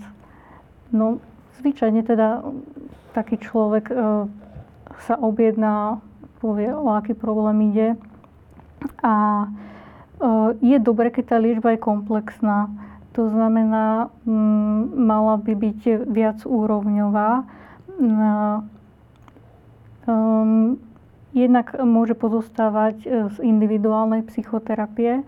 No, 0.92 1.24
zvyčajne 1.64 2.04
teda 2.04 2.44
taký 3.16 3.40
človek 3.40 3.88
sa 5.04 5.14
objedná, 5.20 6.00
povie, 6.40 6.72
o 6.72 6.92
aký 6.94 7.12
problém 7.12 7.72
ide. 7.72 7.88
A 9.02 9.44
e, 9.44 9.48
je 10.62 10.78
dobre, 10.78 11.10
keď 11.10 11.24
tá 11.34 11.36
liečba 11.40 11.74
je 11.74 11.80
komplexná. 11.82 12.70
To 13.16 13.28
znamená, 13.32 14.12
m, 14.28 14.92
mala 14.94 15.40
by 15.40 15.52
byť 15.56 15.80
viac 16.06 16.44
úrovňová. 16.44 17.48
Um, 20.06 20.76
jednak 21.32 21.72
môže 21.80 22.12
pozostávať 22.14 22.96
e, 23.02 23.06
z 23.32 23.36
individuálnej 23.40 24.22
psychoterapie, 24.28 25.24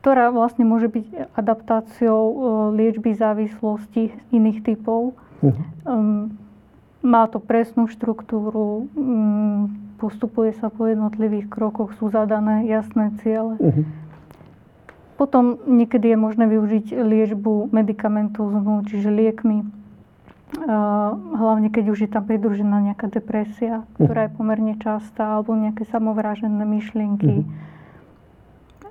ktorá 0.00 0.30
vlastne 0.30 0.62
môže 0.62 0.86
byť 0.86 1.34
adaptáciou 1.34 2.22
liečby 2.70 3.18
závislosti 3.18 4.14
iných 4.30 4.62
typov. 4.62 5.18
Uh-huh. 5.40 5.56
Um, 5.88 6.36
má 7.00 7.24
to 7.32 7.40
presnú 7.40 7.88
štruktúru, 7.88 8.88
mm, 8.92 9.96
postupuje 9.96 10.52
sa 10.60 10.68
po 10.68 10.84
jednotlivých 10.84 11.48
krokoch, 11.48 11.96
sú 11.96 12.12
zadané 12.12 12.68
jasné 12.68 13.12
ciele. 13.24 13.56
Uh-huh. 13.56 13.84
Potom 15.16 15.60
niekedy 15.68 16.12
je 16.12 16.18
možné 16.20 16.48
využiť 16.48 16.96
liečbu 16.96 17.72
medikamentóznu, 17.72 18.88
čiže 18.88 19.12
liekmi. 19.12 19.68
Hlavne 21.36 21.68
keď 21.68 21.84
už 21.92 21.98
je 22.04 22.10
tam 22.10 22.24
pridružená 22.24 22.80
nejaká 22.80 23.06
depresia, 23.12 23.84
ktorá 24.00 24.26
je 24.26 24.34
pomerne 24.34 24.74
častá, 24.80 25.36
alebo 25.36 25.52
nejaké 25.52 25.84
samovražené 25.92 26.64
myšlienky. 26.64 27.44
Uh-huh. 27.44 27.52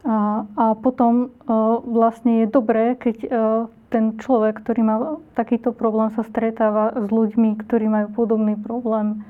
A, 0.05 0.17
a 0.53 0.65
potom 0.77 1.33
vlastne 1.83 2.45
je 2.45 2.47
dobré, 2.47 2.93
keď 2.95 3.17
ten 3.89 4.21
človek, 4.21 4.61
ktorý 4.61 4.81
má 4.85 4.95
takýto 5.33 5.73
problém, 5.73 6.13
sa 6.13 6.21
stretáva 6.21 6.93
s 6.93 7.09
ľuďmi, 7.09 7.57
ktorí 7.65 7.89
majú 7.89 8.07
podobný 8.13 8.53
problém. 8.55 9.25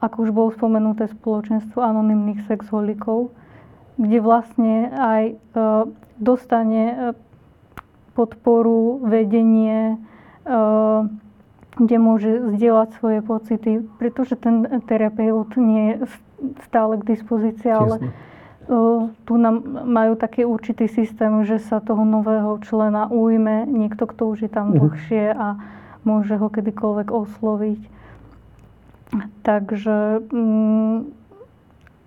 Ako 0.00 0.16
už 0.24 0.30
bolo 0.32 0.52
spomenuté 0.52 1.08
spoločenstvo 1.12 1.80
anonimných 1.80 2.44
sexholikov, 2.48 3.32
kde 3.96 4.18
vlastne 4.20 4.88
aj 4.92 5.22
dostane 6.20 7.14
podporu, 8.12 9.00
vedenie, 9.04 9.96
kde 11.74 11.96
môže 11.98 12.30
zdieľať 12.54 12.88
svoje 13.00 13.18
pocity, 13.24 13.72
pretože 13.98 14.38
ten 14.38 14.64
terapeut 14.86 15.56
nie 15.56 15.98
je 15.98 16.06
stále 16.68 17.00
k 17.00 17.16
dispozícii, 17.16 17.70
ale 17.72 18.12
tu 19.24 19.32
nám 19.36 19.84
majú 19.84 20.16
taký 20.16 20.48
určitý 20.48 20.88
systém, 20.88 21.44
že 21.44 21.60
sa 21.60 21.84
toho 21.84 22.04
nového 22.04 22.56
člena 22.64 23.12
ujme 23.12 23.68
niekto, 23.68 24.08
kto 24.08 24.32
už 24.32 24.48
je 24.48 24.50
tam 24.50 24.72
uh-huh. 24.72 24.88
dlhšie 24.88 25.36
a 25.36 25.60
môže 26.04 26.36
ho 26.36 26.48
kedykoľvek 26.48 27.08
osloviť. 27.12 27.80
Takže 29.44 30.26
mm, 30.32 30.96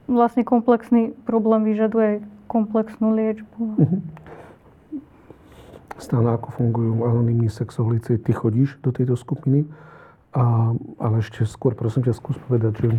vlastne 0.10 0.44
komplexný 0.44 1.14
problém 1.30 1.64
vyžaduje 1.64 2.26
komplexnú 2.50 3.14
liečbu. 3.14 3.62
Uh-huh. 3.78 4.02
Stále 5.98 6.30
ako 6.30 6.54
fungujú 6.54 6.94
anonimní 7.06 7.50
sexoholici, 7.50 8.22
ty 8.22 8.32
chodíš 8.34 8.78
do 8.86 8.94
tejto 8.94 9.18
skupiny, 9.18 9.66
a, 10.34 10.74
ale 11.02 11.16
ešte 11.26 11.46
skôr 11.50 11.74
prosím 11.74 12.06
ťa 12.06 12.14
skús 12.14 12.38
povedať, 12.46 12.74
že 12.78 12.90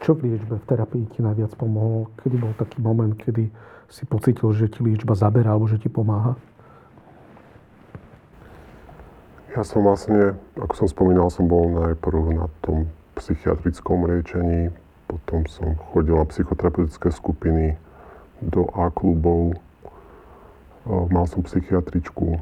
čo 0.00 0.16
v 0.16 0.32
liečbe, 0.32 0.56
v 0.56 0.66
terapii 0.66 1.04
ti 1.12 1.20
najviac 1.20 1.52
pomohlo? 1.60 2.08
Kedy 2.24 2.36
bol 2.40 2.52
taký 2.56 2.80
moment, 2.80 3.12
kedy 3.14 3.52
si 3.92 4.02
pocitil, 4.08 4.50
že 4.56 4.72
ti 4.72 4.80
liečba 4.80 5.12
zaberá 5.12 5.52
alebo 5.52 5.68
že 5.68 5.76
ti 5.76 5.92
pomáha? 5.92 6.40
Ja 9.50 9.66
som 9.66 9.82
vlastne, 9.82 10.38
ako 10.54 10.74
som 10.78 10.88
spomínal, 10.88 11.26
som 11.28 11.50
bol 11.50 11.68
najprv 11.74 12.38
na 12.38 12.46
tom 12.62 12.86
psychiatrickom 13.18 14.06
liečení, 14.06 14.70
potom 15.10 15.42
som 15.50 15.74
chodil 15.90 16.14
na 16.14 16.24
psychoterapeutické 16.30 17.10
skupiny, 17.10 17.74
do 18.40 18.70
A-klubov, 18.72 19.58
mal 20.86 21.26
som 21.26 21.42
psychiatričku. 21.42 22.40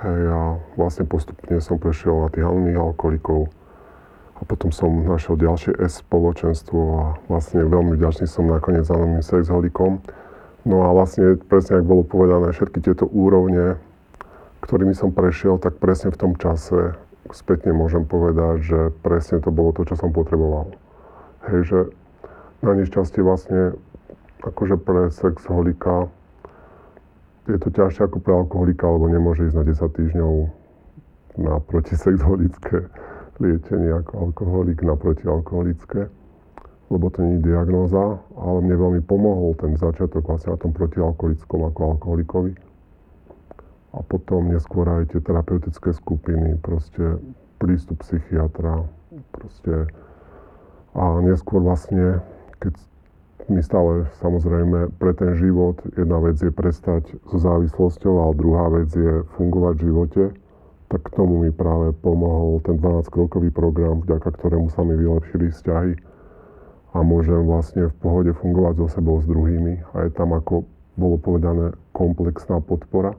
Hej, 0.00 0.22
a 0.32 0.56
vlastne 0.80 1.04
postupne 1.04 1.60
som 1.60 1.76
prešiel 1.76 2.24
na 2.24 2.32
tých 2.32 2.42
anonimných 2.42 2.80
alkoholikov, 2.80 3.52
a 4.40 4.42
potom 4.48 4.72
som 4.72 5.04
našiel 5.04 5.36
ďalšie 5.36 5.76
S 5.76 6.00
spoločenstvo 6.00 6.80
a 6.96 7.04
vlastne 7.28 7.60
veľmi 7.60 7.92
vďačný 8.00 8.24
som 8.24 8.48
nakoniec 8.48 8.88
novým 8.88 9.20
sexholikom. 9.20 10.00
No 10.64 10.76
a 10.84 10.96
vlastne 10.96 11.36
presne, 11.36 11.80
ako 11.80 11.86
bolo 11.88 12.02
povedané, 12.04 12.52
všetky 12.52 12.80
tieto 12.80 13.04
úrovne, 13.04 13.76
ktorými 14.64 14.96
som 14.96 15.12
prešiel, 15.12 15.60
tak 15.60 15.76
presne 15.76 16.08
v 16.12 16.20
tom 16.20 16.32
čase 16.40 16.96
spätne 17.32 17.76
môžem 17.76 18.08
povedať, 18.08 18.56
že 18.64 18.80
presne 19.04 19.44
to 19.44 19.52
bolo 19.52 19.76
to, 19.76 19.84
čo 19.84 19.96
som 19.96 20.12
potreboval. 20.12 20.72
Hej, 21.48 21.60
že 21.68 21.78
na 22.64 22.76
nešťastie 22.76 23.20
vlastne 23.20 23.76
akože 24.40 24.80
pre 24.80 25.12
sexholika 25.12 26.08
je 27.48 27.56
to 27.60 27.68
ťažšie 27.72 28.08
ako 28.08 28.18
pre 28.20 28.32
alkoholika, 28.36 28.88
lebo 28.88 29.08
nemôže 29.08 29.48
ísť 29.48 29.56
na 29.56 29.64
10 29.64 29.96
týždňov 29.96 30.32
na 31.40 31.54
protisexholické 31.64 32.88
liečenie 33.40 33.90
ako 34.04 34.30
alkoholik 34.30 34.84
na 34.84 34.94
protialkoholické, 34.94 36.12
lebo 36.92 37.06
to 37.08 37.24
nie 37.24 37.40
je 37.40 37.50
diagnóza, 37.50 38.20
ale 38.36 38.58
mne 38.60 38.76
veľmi 38.76 39.02
pomohol 39.08 39.56
ten 39.56 39.74
začiatok 39.74 40.28
vlastne 40.28 40.54
na 40.54 40.58
tom 40.60 40.76
protialkoholickom 40.76 41.60
ako 41.72 41.80
alkoholikovi. 41.96 42.52
A 43.90 43.98
potom 44.06 44.52
neskôr 44.52 44.86
aj 44.86 45.10
tie 45.10 45.20
terapeutické 45.24 45.90
skupiny, 45.90 46.60
proste 46.62 47.18
prístup 47.58 48.06
psychiatra, 48.06 48.86
proste 49.34 49.90
a 50.94 51.22
neskôr 51.22 51.62
vlastne, 51.62 52.18
keď 52.58 52.74
mi 53.46 53.62
stále 53.62 54.06
samozrejme 54.22 54.94
pre 54.98 55.14
ten 55.14 55.34
život 55.38 55.78
jedna 55.94 56.18
vec 56.22 56.38
je 56.38 56.50
prestať 56.54 57.14
so 57.30 57.38
závislosťou, 57.38 58.14
ale 58.14 58.38
druhá 58.38 58.66
vec 58.70 58.90
je 58.94 59.22
fungovať 59.38 59.74
v 59.78 59.86
živote 59.86 60.22
tak 60.90 61.06
k 61.06 61.14
tomu 61.14 61.46
mi 61.46 61.54
práve 61.54 61.94
pomohol 62.02 62.58
ten 62.66 62.74
12-krokový 62.82 63.54
program, 63.54 64.02
vďaka 64.02 64.26
ktorému 64.34 64.74
sa 64.74 64.82
mi 64.82 64.98
vylepšili 64.98 65.54
vzťahy 65.54 65.92
a 66.90 66.98
môžem 67.06 67.46
vlastne 67.46 67.86
v 67.86 67.94
pohode 68.02 68.34
fungovať 68.34 68.74
so 68.82 68.86
sebou 68.98 69.22
s 69.22 69.26
druhými. 69.30 69.86
A 69.94 70.10
je 70.10 70.10
tam, 70.10 70.34
ako 70.34 70.66
bolo 70.98 71.16
povedané, 71.22 71.70
komplexná 71.94 72.58
podpora, 72.58 73.14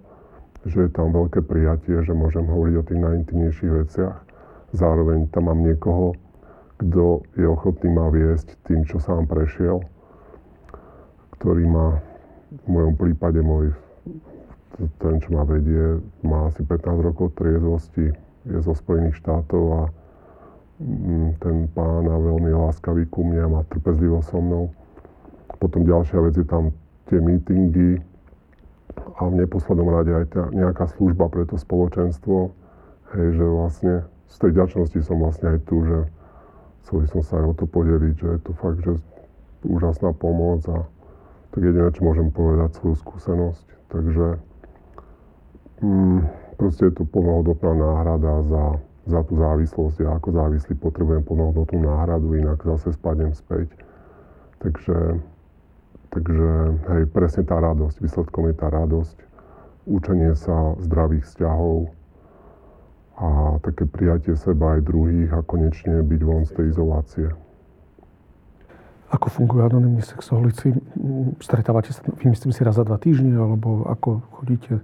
že 0.67 0.83
je 0.85 0.91
tam 0.91 1.15
veľké 1.15 1.47
prijatie, 1.47 2.03
že 2.03 2.11
môžem 2.11 2.43
hovoriť 2.43 2.75
o 2.75 2.87
tých 2.91 2.99
najintimnejších 2.99 3.71
veciach. 3.71 4.17
Zároveň 4.75 5.31
tam 5.31 5.47
mám 5.47 5.63
niekoho, 5.63 6.11
kto 6.83 7.23
je 7.39 7.47
ochotný 7.47 7.87
ma 7.87 8.11
viesť 8.11 8.59
tým, 8.67 8.83
čo 8.83 8.99
sám 8.99 9.31
prešiel, 9.31 9.79
ktorý 11.39 11.63
má 11.71 12.03
v 12.51 12.67
mojom 12.67 12.99
prípade 12.99 13.39
môj 13.39 13.71
ten, 14.77 15.13
čo 15.19 15.29
ma 15.35 15.43
vedie, 15.43 15.99
má 16.23 16.47
asi 16.47 16.63
15 16.63 17.07
rokov 17.07 17.35
triezvosti, 17.35 18.11
je 18.47 18.57
zo 18.63 18.73
Spojených 18.73 19.19
štátov 19.21 19.63
a 19.77 19.81
mm, 20.81 21.29
ten 21.43 21.55
pán 21.75 22.07
a 22.09 22.15
veľmi 22.17 22.49
láskavý 22.55 23.05
ku 23.11 23.21
mne 23.21 23.59
má 23.59 23.61
trpezlivo 23.69 24.23
so 24.25 24.41
mnou. 24.41 24.73
Potom 25.61 25.85
ďalšia 25.85 26.17
vec 26.25 26.33
je 26.39 26.47
tam 26.47 26.73
tie 27.05 27.21
meetingy 27.21 28.01
a 28.97 29.21
v 29.29 29.45
neposlednom 29.45 29.87
rade 29.93 30.11
aj 30.11 30.25
tá, 30.33 30.43
nejaká 30.49 30.89
služba 30.97 31.29
pre 31.29 31.45
to 31.45 31.59
spoločenstvo. 31.59 32.49
Hej, 33.13 33.27
že 33.37 33.45
vlastne 33.45 33.93
z 34.31 34.35
tej 34.39 34.51
ďačnosti 34.57 34.99
som 35.03 35.19
vlastne 35.19 35.53
aj 35.53 35.59
tu, 35.67 35.83
že 35.83 35.97
chcel 36.81 37.05
som 37.11 37.21
sa 37.21 37.33
aj 37.43 37.45
o 37.45 37.53
to 37.53 37.65
podeliť, 37.67 38.15
že 38.17 38.27
je 38.27 38.39
to 38.41 38.51
fakt, 38.57 38.79
že 38.81 38.97
úžasná 39.67 40.15
pomoc 40.17 40.65
a 40.65 40.87
tak 41.51 41.61
jediné, 41.61 41.91
čo 41.91 42.07
môžem 42.07 42.31
povedať, 42.31 42.79
svoju 42.79 42.95
skúsenosť. 42.97 43.67
Takže 43.91 44.39
Mm, 45.81 46.29
proste 46.57 46.89
je 46.89 46.93
to 46.93 47.03
plnohodnotná 47.09 47.73
náhrada 47.73 48.33
za, 48.45 48.65
za 49.09 49.19
tú 49.25 49.33
závislosť. 49.37 49.97
Ja 50.05 50.17
ako 50.17 50.29
závislý 50.31 50.73
potrebujem 50.77 51.25
plnohodnotnú 51.25 51.89
náhradu, 51.89 52.37
inak 52.37 52.61
zase 52.61 52.93
spadnem 52.93 53.33
späť. 53.33 53.73
Takže, 54.61 55.17
takže 56.13 56.49
hej, 56.85 57.03
presne 57.09 57.43
tá 57.49 57.57
radosť. 57.57 57.97
Výsledkom 57.97 58.53
je 58.53 58.55
tá 58.55 58.69
radosť. 58.69 59.17
Učenie 59.89 60.37
sa 60.37 60.77
zdravých 60.77 61.25
vzťahov, 61.25 61.89
a 63.21 63.61
také 63.61 63.85
prijatie 63.85 64.33
seba 64.33 64.77
aj 64.77 64.81
druhých 64.81 65.29
a 65.29 65.45
konečne 65.45 66.01
byť 66.01 66.21
von 66.25 66.41
z 66.41 66.51
tej 66.57 66.65
izolácie. 66.73 67.27
Ako 69.13 69.27
fungujú 69.29 69.61
anonimní 69.61 70.01
sexualici? 70.01 70.73
Stretávate 71.37 71.93
sa, 71.93 72.01
vymyslím 72.17 72.49
si, 72.49 72.65
raz 72.65 72.81
za 72.81 72.87
dva 72.87 72.97
týždne, 72.97 73.37
alebo 73.37 73.85
ako 73.85 74.25
chodíte? 74.39 74.81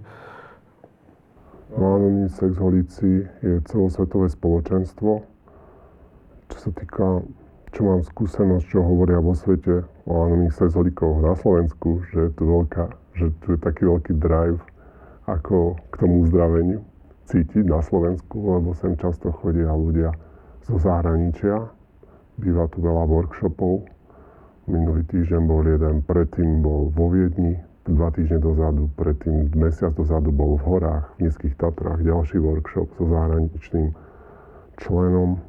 No, 1.78 1.94
anonimní 1.94 2.26
sexualici 2.26 3.22
je 3.38 3.62
celosvetové 3.70 4.26
spoločenstvo. 4.26 5.22
Čo 6.50 6.56
sa 6.58 6.70
týka, 6.74 7.22
čo 7.70 7.80
mám 7.86 8.02
skúsenosť, 8.02 8.66
čo 8.66 8.82
hovoria 8.82 9.22
vo 9.22 9.30
svete 9.30 9.86
o 10.10 10.12
anonimných 10.26 10.58
sexualikoch 10.58 11.22
na 11.22 11.38
Slovensku, 11.38 12.02
že 12.10 12.26
je 12.26 12.30
tu, 12.34 12.50
veľká, 12.50 12.84
že 13.14 13.30
tu 13.46 13.54
je 13.54 13.58
taký 13.62 13.86
veľký 13.86 14.18
drive 14.18 14.58
ako 15.30 15.78
k 15.78 15.94
tomu 16.02 16.26
uzdraveniu 16.26 16.82
cítiť 17.30 17.70
na 17.70 17.78
Slovensku, 17.78 18.58
lebo 18.58 18.74
sem 18.74 18.98
často 18.98 19.30
chodia 19.30 19.70
ľudia 19.70 20.10
zo 20.66 20.82
zahraničia. 20.82 21.62
Býva 22.42 22.66
tu 22.74 22.82
veľa 22.82 23.06
workshopov, 23.06 23.86
Minulý 24.68 25.00
týždeň 25.08 25.42
bol 25.48 25.64
jeden, 25.64 26.04
predtým 26.04 26.60
bol 26.60 26.92
vo 26.92 27.08
Viedni, 27.08 27.56
dva 27.88 28.12
týždne 28.12 28.44
dozadu, 28.44 28.92
predtým 29.00 29.52
mesiac 29.56 29.96
dozadu 29.96 30.28
bol 30.28 30.60
v 30.60 30.64
horách, 30.68 31.08
v 31.16 31.28
Nízkych 31.28 31.56
Tatrách, 31.56 32.04
ďalší 32.04 32.36
workshop 32.38 32.92
so 33.00 33.04
zahraničným 33.08 33.96
členom. 34.78 35.40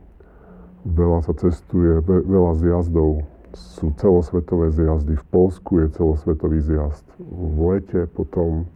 Veľa 0.87 1.27
sa 1.27 1.33
cestuje, 1.35 1.99
veľa 2.07 2.55
zjazdov, 2.55 3.27
sú 3.53 3.91
celosvetové 3.97 4.69
zjazdy. 4.71 5.17
V 5.17 5.25
Polsku 5.33 5.83
je 5.83 5.87
celosvetový 5.97 6.61
zjazd. 6.61 7.05
V 7.19 7.57
lete 7.65 8.05
potom 8.07 8.69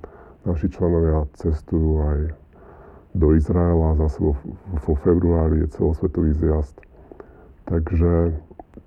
naši 0.44 0.68
členovia 0.68 1.30
cestujú 1.38 2.04
aj 2.04 2.20
do 3.14 3.38
Izraela, 3.38 3.94
zase 3.96 4.18
vo, 4.20 4.34
februári 5.06 5.64
je 5.64 5.68
celosvetový 5.78 6.34
zjazd. 6.34 6.82
Takže 7.70 8.34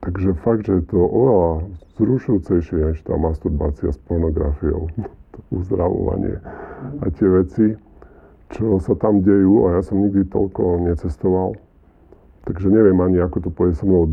Takže 0.01 0.37
fakt, 0.45 0.69
že 0.69 0.81
je 0.81 0.85
to 0.93 1.01
oveľa 1.01 1.51
zrušujúcejšie 1.97 2.77
než 2.93 3.01
tá 3.03 3.17
masturbácia 3.17 3.91
s 3.91 3.99
pornografiou, 4.05 4.93
to 5.33 5.39
uzdravovanie 5.59 6.41
a 7.01 7.05
tie 7.11 7.29
veci, 7.29 7.67
čo 8.53 8.79
sa 8.79 8.95
tam 8.95 9.25
dejú 9.25 9.67
a 9.67 9.81
ja 9.81 9.83
som 9.83 9.99
nikdy 9.99 10.29
toľko 10.29 10.87
necestoval. 10.87 11.59
Takže 12.47 12.71
neviem 12.71 12.95
ani, 13.03 13.19
ako 13.19 13.49
to 13.49 13.51
pôjde 13.51 13.75
so 13.75 13.91
mnou 13.91 14.07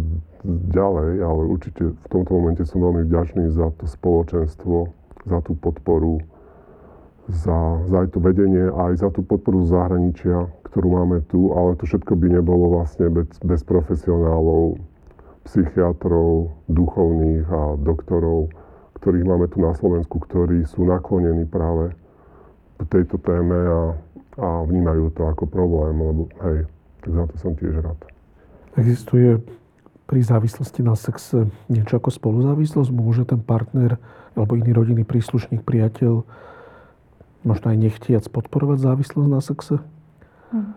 ďalej, 0.73 1.21
ale 1.21 1.41
určite 1.45 1.93
v 1.93 2.07
tomto 2.09 2.33
momente 2.33 2.65
som 2.65 2.81
veľmi 2.81 3.05
vďačný 3.05 3.53
za 3.53 3.69
to 3.77 3.85
spoločenstvo, 3.85 4.89
za 5.29 5.39
tú 5.45 5.53
podporu, 5.53 6.17
za, 7.29 7.79
za 7.87 7.95
aj 8.03 8.17
to 8.17 8.19
vedenie 8.19 8.67
aj 8.67 9.05
za 9.05 9.09
tú 9.13 9.23
podporu 9.23 9.63
zahraničia, 9.69 10.49
ktorú 10.67 10.87
máme 10.97 11.21
tu, 11.29 11.53
ale 11.53 11.77
to 11.77 11.85
všetko 11.85 12.17
by 12.17 12.27
nebolo 12.41 12.81
vlastne 12.81 13.07
bez, 13.13 13.29
bez 13.45 13.61
profesionálov, 13.63 14.81
psychiatrov, 15.43 16.55
duchovných 16.71 17.45
a 17.47 17.61
doktorov, 17.79 18.51
ktorých 18.99 19.27
máme 19.27 19.45
tu 19.51 19.59
na 19.59 19.75
Slovensku, 19.75 20.23
ktorí 20.23 20.63
sú 20.63 20.87
naklonení 20.87 21.43
práve 21.47 21.91
k 22.79 22.81
tejto 22.87 23.19
téme 23.19 23.55
a, 23.55 23.81
a 24.39 24.47
vnímajú 24.63 25.11
to 25.13 25.27
ako 25.27 25.43
problém, 25.47 25.95
lebo 25.99 26.21
hej, 26.47 26.67
tak 27.03 27.11
za 27.11 27.23
to 27.27 27.35
som 27.39 27.51
tiež 27.59 27.83
rád. 27.83 27.99
Existuje 28.79 29.43
pri 30.07 30.19
závislosti 30.23 30.81
na 30.81 30.95
sexe 30.95 31.51
niečo 31.67 31.99
ako 31.99 32.09
spoluzávislosť? 32.11 32.89
Môže 32.91 33.23
ten 33.27 33.39
partner 33.43 33.99
alebo 34.33 34.57
iný 34.57 34.71
rodinný 34.73 35.03
príslušník, 35.05 35.61
priateľ 35.61 36.25
možno 37.43 37.65
aj 37.69 37.77
nechtiac 37.77 38.23
podporovať 38.31 38.81
závislosť 38.81 39.29
na 39.29 39.41
sexe? 39.43 39.75
Hm. 40.55 40.73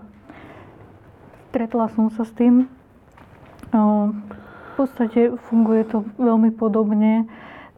Stretla 1.54 1.88
som 1.88 2.12
sa 2.12 2.26
s 2.26 2.32
tým 2.36 2.68
podstate 4.76 5.20
funguje 5.48 5.82
to 5.88 6.04
veľmi 6.20 6.52
podobne, 6.52 7.24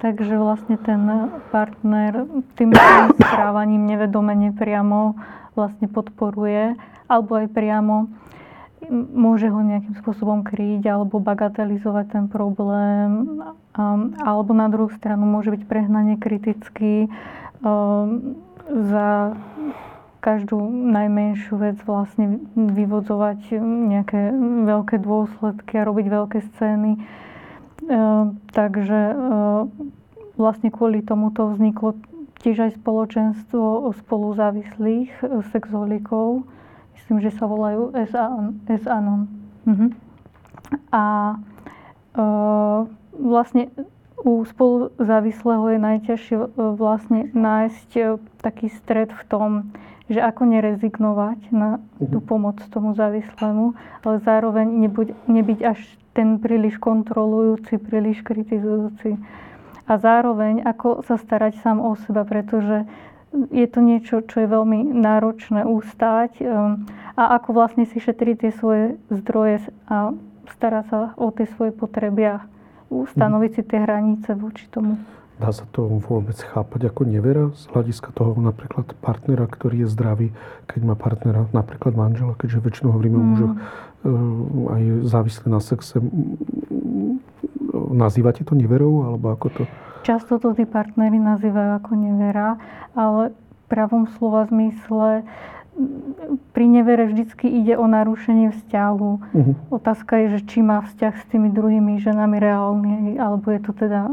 takže 0.02 0.34
vlastne 0.34 0.74
ten 0.82 1.30
partner 1.54 2.26
tým 2.58 2.74
správaním 3.18 3.86
nevedome 3.86 4.34
nepriamo 4.34 5.14
vlastne 5.54 5.86
podporuje, 5.90 6.74
alebo 7.06 7.38
aj 7.38 7.50
priamo 7.50 8.10
môže 8.92 9.50
ho 9.50 9.58
nejakým 9.58 9.98
spôsobom 9.98 10.46
kryť 10.46 10.86
alebo 10.86 11.18
bagatelizovať 11.18 12.06
ten 12.14 12.24
problém, 12.30 13.42
alebo 14.22 14.54
na 14.54 14.70
druhú 14.70 14.90
stranu 14.94 15.26
môže 15.26 15.50
byť 15.50 15.62
prehnane 15.66 16.14
kritický 16.14 17.10
za 18.70 19.34
každú 20.28 20.60
najmenšiu 20.92 21.56
vec 21.56 21.80
vlastne 21.88 22.44
vyvodzovať 22.52 23.56
nejaké 23.64 24.28
veľké 24.68 25.00
dôsledky 25.00 25.80
a 25.80 25.88
robiť 25.88 26.06
veľké 26.12 26.38
scény. 26.52 27.00
E, 27.00 27.00
takže 28.52 29.00
e, 29.08 29.14
vlastne 30.36 30.68
kvôli 30.68 31.00
tomuto 31.00 31.48
vzniklo 31.48 31.96
tiež 32.44 32.68
aj 32.68 32.72
spoločenstvo 32.76 33.88
spoluzávislých 34.04 35.10
e, 35.24 35.40
sexolikov. 35.48 36.44
Myslím, 37.00 37.24
že 37.24 37.32
sa 37.32 37.48
volajú 37.48 37.96
S-Anon. 37.96 39.32
Mhm. 39.64 39.86
A 40.92 41.04
e, 41.32 41.36
vlastne 43.16 43.72
u 44.24 44.42
spoluzávislého 44.42 45.64
je 45.72 45.78
najťažšie 45.78 46.36
e, 46.36 46.48
vlastne 46.74 47.30
nájsť 47.32 47.90
e, 47.96 48.02
taký 48.42 48.66
stred 48.68 49.14
v 49.14 49.22
tom, 49.30 49.50
že 50.08 50.20
ako 50.24 50.48
nerezignovať 50.48 51.52
na 51.52 51.78
tú 52.00 52.18
mhm. 52.20 52.26
pomoc 52.26 52.56
tomu 52.72 52.96
závislému, 52.96 53.76
ale 54.02 54.16
zároveň 54.24 54.66
nebuď, 54.88 55.12
nebyť 55.28 55.60
až 55.64 55.80
ten 56.16 56.42
príliš 56.42 56.80
kontrolujúci, 56.82 57.78
príliš 57.78 58.24
kritizujúci. 58.26 59.20
A 59.88 59.92
zároveň 59.96 60.66
ako 60.66 61.00
sa 61.06 61.16
starať 61.16 61.62
sám 61.64 61.80
o 61.80 61.96
seba, 61.96 62.26
pretože 62.26 62.84
je 63.52 63.66
to 63.68 63.80
niečo, 63.84 64.24
čo 64.24 64.44
je 64.44 64.48
veľmi 64.48 64.88
náročné 64.88 65.64
ústať 65.68 66.40
um, 66.40 66.88
a 67.12 67.36
ako 67.36 67.56
vlastne 67.56 67.84
si 67.84 68.00
šetriť 68.00 68.36
tie 68.40 68.52
svoje 68.56 68.84
zdroje 69.12 69.68
a 69.88 70.16
starať 70.56 70.84
sa 70.88 70.98
o 71.20 71.28
tie 71.28 71.44
svoje 71.56 71.76
potreby 71.76 72.24
a 72.24 72.36
ustanoviť 72.88 73.50
si 73.52 73.62
tie 73.68 73.78
hranice 73.84 74.32
voči 74.32 74.64
tomu. 74.72 74.96
Dá 75.38 75.54
sa 75.54 75.62
to 75.70 75.86
vôbec 76.02 76.34
chápať 76.34 76.90
ako 76.90 77.06
nevera 77.06 77.54
z 77.54 77.70
hľadiska 77.70 78.10
toho 78.10 78.34
napríklad 78.42 78.90
partnera, 78.98 79.46
ktorý 79.46 79.86
je 79.86 79.88
zdravý, 79.94 80.28
keď 80.66 80.80
má 80.82 80.94
partnera, 80.98 81.46
napríklad 81.54 81.94
manžela, 81.94 82.34
keďže 82.34 82.58
väčšinou 82.58 82.90
hovoríme 82.90 83.18
mm. 83.18 83.22
o 83.22 83.26
mužoch, 83.30 83.54
e, 83.54 83.58
aj 84.74 84.82
závislé 85.06 85.46
na 85.46 85.60
sexe. 85.62 86.02
Nazývate 87.94 88.42
to 88.42 88.58
neverou, 88.58 89.06
alebo 89.06 89.30
ako 89.30 89.46
to? 89.54 89.62
Často 90.02 90.42
to 90.42 90.58
tí 90.58 90.66
partnery 90.66 91.22
nazývajú 91.22 91.70
ako 91.78 91.92
nevera, 91.94 92.58
ale 92.98 93.30
v 93.30 93.62
pravom 93.70 94.10
slova 94.18 94.50
zmysle 94.50 95.22
pri 96.52 96.66
nevere 96.66 97.06
vždycky 97.06 97.46
ide 97.48 97.78
o 97.78 97.86
narušenie 97.86 98.50
vzťahu. 98.50 99.10
Uh-huh. 99.18 99.54
Otázka 99.70 100.18
je, 100.26 100.26
že 100.38 100.40
či 100.50 100.58
má 100.60 100.82
vzťah 100.84 101.14
s 101.14 101.24
tými 101.30 101.48
druhými 101.54 102.02
ženami 102.02 102.36
reálny, 102.36 102.96
alebo 103.16 103.54
je 103.54 103.60
to 103.62 103.72
teda 103.72 104.10
e, 104.10 104.12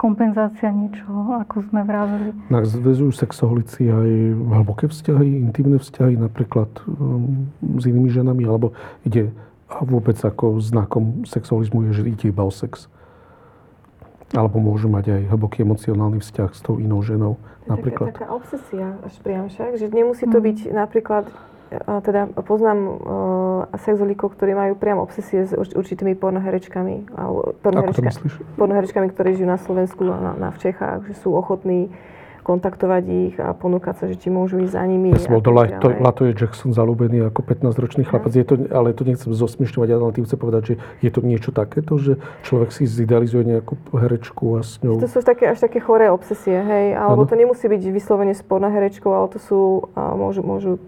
kompenzácia 0.00 0.72
niečoho, 0.72 1.38
ako 1.44 1.68
sme 1.68 1.84
vraveli. 1.84 2.32
Zvezujú 2.50 3.12
sexoholici 3.12 3.86
aj 3.86 4.10
hlboké 4.34 4.88
vzťahy, 4.88 5.44
intimné 5.44 5.76
vzťahy, 5.78 6.16
napríklad 6.16 6.72
um, 6.88 7.52
s 7.76 7.84
inými 7.84 8.08
ženami, 8.08 8.42
alebo 8.48 8.72
ide 9.04 9.30
a 9.68 9.84
vôbec 9.84 10.16
ako 10.16 10.64
znakom 10.64 11.28
sexualizmu 11.28 11.92
je, 11.92 12.00
že 12.00 12.02
ide 12.08 12.26
iba 12.32 12.40
o 12.40 12.48
sex. 12.48 12.88
Alebo 14.36 14.60
môžu 14.60 14.92
mať 14.92 15.08
aj 15.08 15.22
hlboký 15.32 15.64
emocionálny 15.64 16.20
vzťah 16.20 16.50
s 16.52 16.60
tou 16.60 16.76
inou 16.76 17.00
ženou 17.00 17.40
napríklad. 17.64 18.12
Taká, 18.12 18.28
taká 18.28 18.36
obsesia 18.36 19.00
až 19.00 19.14
priam 19.24 19.48
však, 19.48 19.80
že 19.80 19.86
nemusí 19.88 20.28
to 20.28 20.40
hmm. 20.40 20.46
byť 20.52 20.58
napríklad, 20.72 21.24
teda 22.04 22.32
poznám 22.44 22.78
uh, 22.80 22.96
sexolíkov, 23.76 24.36
ktorí 24.36 24.52
majú 24.52 24.72
priam 24.76 25.00
obsesie 25.00 25.48
s 25.48 25.52
určitými 25.56 26.16
pornoherečkami. 26.16 27.12
Alebo 27.16 27.56
pornoherečka, 27.60 28.08
pornoherečkami, 28.56 29.08
ktorí 29.12 29.36
žijú 29.36 29.48
na 29.48 29.60
Slovensku 29.60 30.04
a 30.08 30.18
na, 30.20 30.32
na 30.36 30.48
v 30.52 30.58
Čechách, 30.60 31.08
že 31.08 31.14
sú 31.20 31.32
ochotní 31.32 31.88
kontaktovať 32.48 33.04
ich 33.04 33.36
a 33.36 33.52
ponúkať 33.52 33.94
sa, 34.00 34.04
že 34.08 34.16
či 34.16 34.32
môžu 34.32 34.64
ísť 34.64 34.72
za 34.72 34.84
nimi. 34.88 35.12
Ja 35.12 35.28
bol 35.28 35.44
to, 35.44 35.52
to 35.84 35.88
Latoje 36.00 36.32
Jackson 36.32 36.72
zalúbený 36.72 37.28
ako 37.28 37.44
15-ročný 37.44 38.08
chlapec. 38.08 38.32
Je 38.32 38.48
to, 38.48 38.56
ale 38.72 38.96
to 38.96 39.04
nechcem 39.04 39.28
zosmiešňovať, 39.36 39.88
ale 39.92 40.16
tým 40.16 40.24
chcem 40.24 40.40
povedať, 40.40 40.62
že 40.64 40.74
je 41.04 41.10
to 41.12 41.20
niečo 41.20 41.52
takéto, 41.52 42.00
že 42.00 42.16
človek 42.48 42.72
si 42.72 42.88
zidealizuje 42.88 43.44
nejakú 43.44 43.76
herečku 43.92 44.56
a 44.56 44.64
s 44.64 44.80
ňou... 44.80 44.96
To 44.96 45.12
sú 45.12 45.20
také, 45.20 45.52
až 45.52 45.60
také 45.60 45.84
choré 45.84 46.08
obsesie, 46.08 46.56
hej? 46.56 46.96
Alebo 46.96 47.28
ano. 47.28 47.30
to 47.30 47.36
nemusí 47.36 47.68
byť 47.68 47.82
vyslovene 47.92 48.32
sporná 48.32 48.72
herečkou, 48.72 49.12
ale 49.12 49.28
to 49.28 49.36
sú, 49.36 49.60
a 49.92 50.16
môžu, 50.16 50.40
môžu 50.40 50.80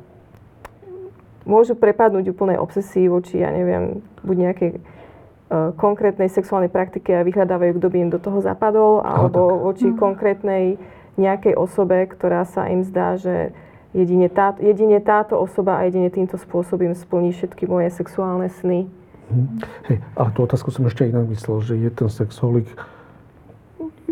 môžu 1.49 1.75
prepadnúť 1.77 2.31
úplnej 2.31 2.61
obsesii 2.61 3.09
voči, 3.09 3.41
ja 3.41 3.51
neviem, 3.51 4.05
buď 4.23 4.37
nejakej 4.39 4.71
uh, 4.77 5.73
konkrétnej 5.75 6.29
sexuálnej 6.29 6.71
praktike 6.71 7.11
a 7.17 7.27
vyhľadávajú, 7.27 7.81
kto 7.81 7.89
by 7.91 7.97
im 7.99 8.11
do 8.13 8.21
toho 8.21 8.39
zapadol, 8.45 9.01
alebo 9.03 9.67
voči 9.67 9.91
mm. 9.91 9.97
konkrétnej 9.97 10.77
nejakej 11.19 11.55
osobe, 11.59 12.07
ktorá 12.07 12.47
sa 12.47 12.69
im 12.71 12.87
zdá, 12.87 13.19
že 13.19 13.55
jedine, 13.95 14.31
tá, 14.31 14.55
jedine 14.59 15.03
táto 15.03 15.35
osoba 15.39 15.83
a 15.83 15.87
jedine 15.87 16.11
týmto 16.11 16.39
spôsobom 16.39 16.95
splní 16.95 17.35
všetky 17.35 17.67
moje 17.67 17.91
sexuálne 17.91 18.51
sny. 18.63 18.87
Hm. 19.31 19.49
Hej, 19.91 19.97
ale 20.19 20.29
tú 20.35 20.43
otázku 20.43 20.75
som 20.75 20.87
ešte 20.87 21.07
inak 21.07 21.27
myslel, 21.31 21.63
že 21.63 21.75
je 21.79 21.91
ten 21.91 22.11
sexuálik 22.11 22.67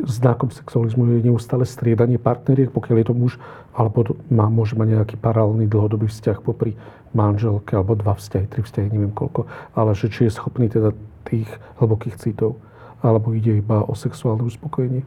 znakom 0.07 0.51
sexualizmu 0.55 1.18
je 1.18 1.26
neustále 1.26 1.66
striedanie 1.66 2.22
partneriek, 2.22 2.70
pokiaľ 2.70 2.96
je 3.03 3.07
to 3.11 3.14
muž, 3.18 3.32
alebo 3.74 4.14
má, 4.30 4.46
môže 4.46 4.78
mať 4.78 4.94
nejaký 4.94 5.16
paralelný 5.18 5.66
dlhodobý 5.66 6.07
vzťah 6.07 6.38
popri 6.38 6.78
manželke, 7.11 7.74
alebo 7.74 7.99
dva 7.99 8.14
vzťahy, 8.14 8.46
tri 8.46 8.62
vzťahy, 8.62 8.94
neviem 8.94 9.14
koľko. 9.14 9.51
Ale 9.74 9.99
že 9.99 10.12
či 10.12 10.30
je 10.30 10.36
schopný 10.36 10.70
teda 10.70 10.94
tých 11.26 11.49
hlbokých 11.82 12.20
citov, 12.20 12.62
alebo 13.03 13.34
ide 13.34 13.59
iba 13.59 13.82
o 13.82 13.94
sexuálne 13.94 14.46
uspokojenie. 14.46 15.03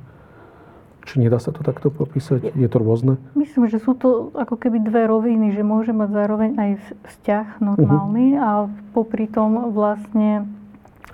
Či 1.01 1.17
nedá 1.17 1.41
sa 1.41 1.49
to 1.49 1.65
takto 1.65 1.89
popísať? 1.89 2.53
Je 2.53 2.69
to 2.69 2.77
rôzne? 2.77 3.17
Myslím, 3.33 3.65
že 3.65 3.81
sú 3.81 3.97
to 3.97 4.29
ako 4.37 4.53
keby 4.53 4.85
dve 4.85 5.09
roviny, 5.09 5.53
že 5.57 5.65
môže 5.65 5.89
mať 5.89 6.09
zároveň 6.13 6.51
aj 6.57 6.71
vzťah 7.09 7.47
normálny 7.57 8.37
uh-huh. 8.37 8.45
a 8.45 8.49
popri 8.93 9.25
tom 9.25 9.73
vlastne 9.73 10.45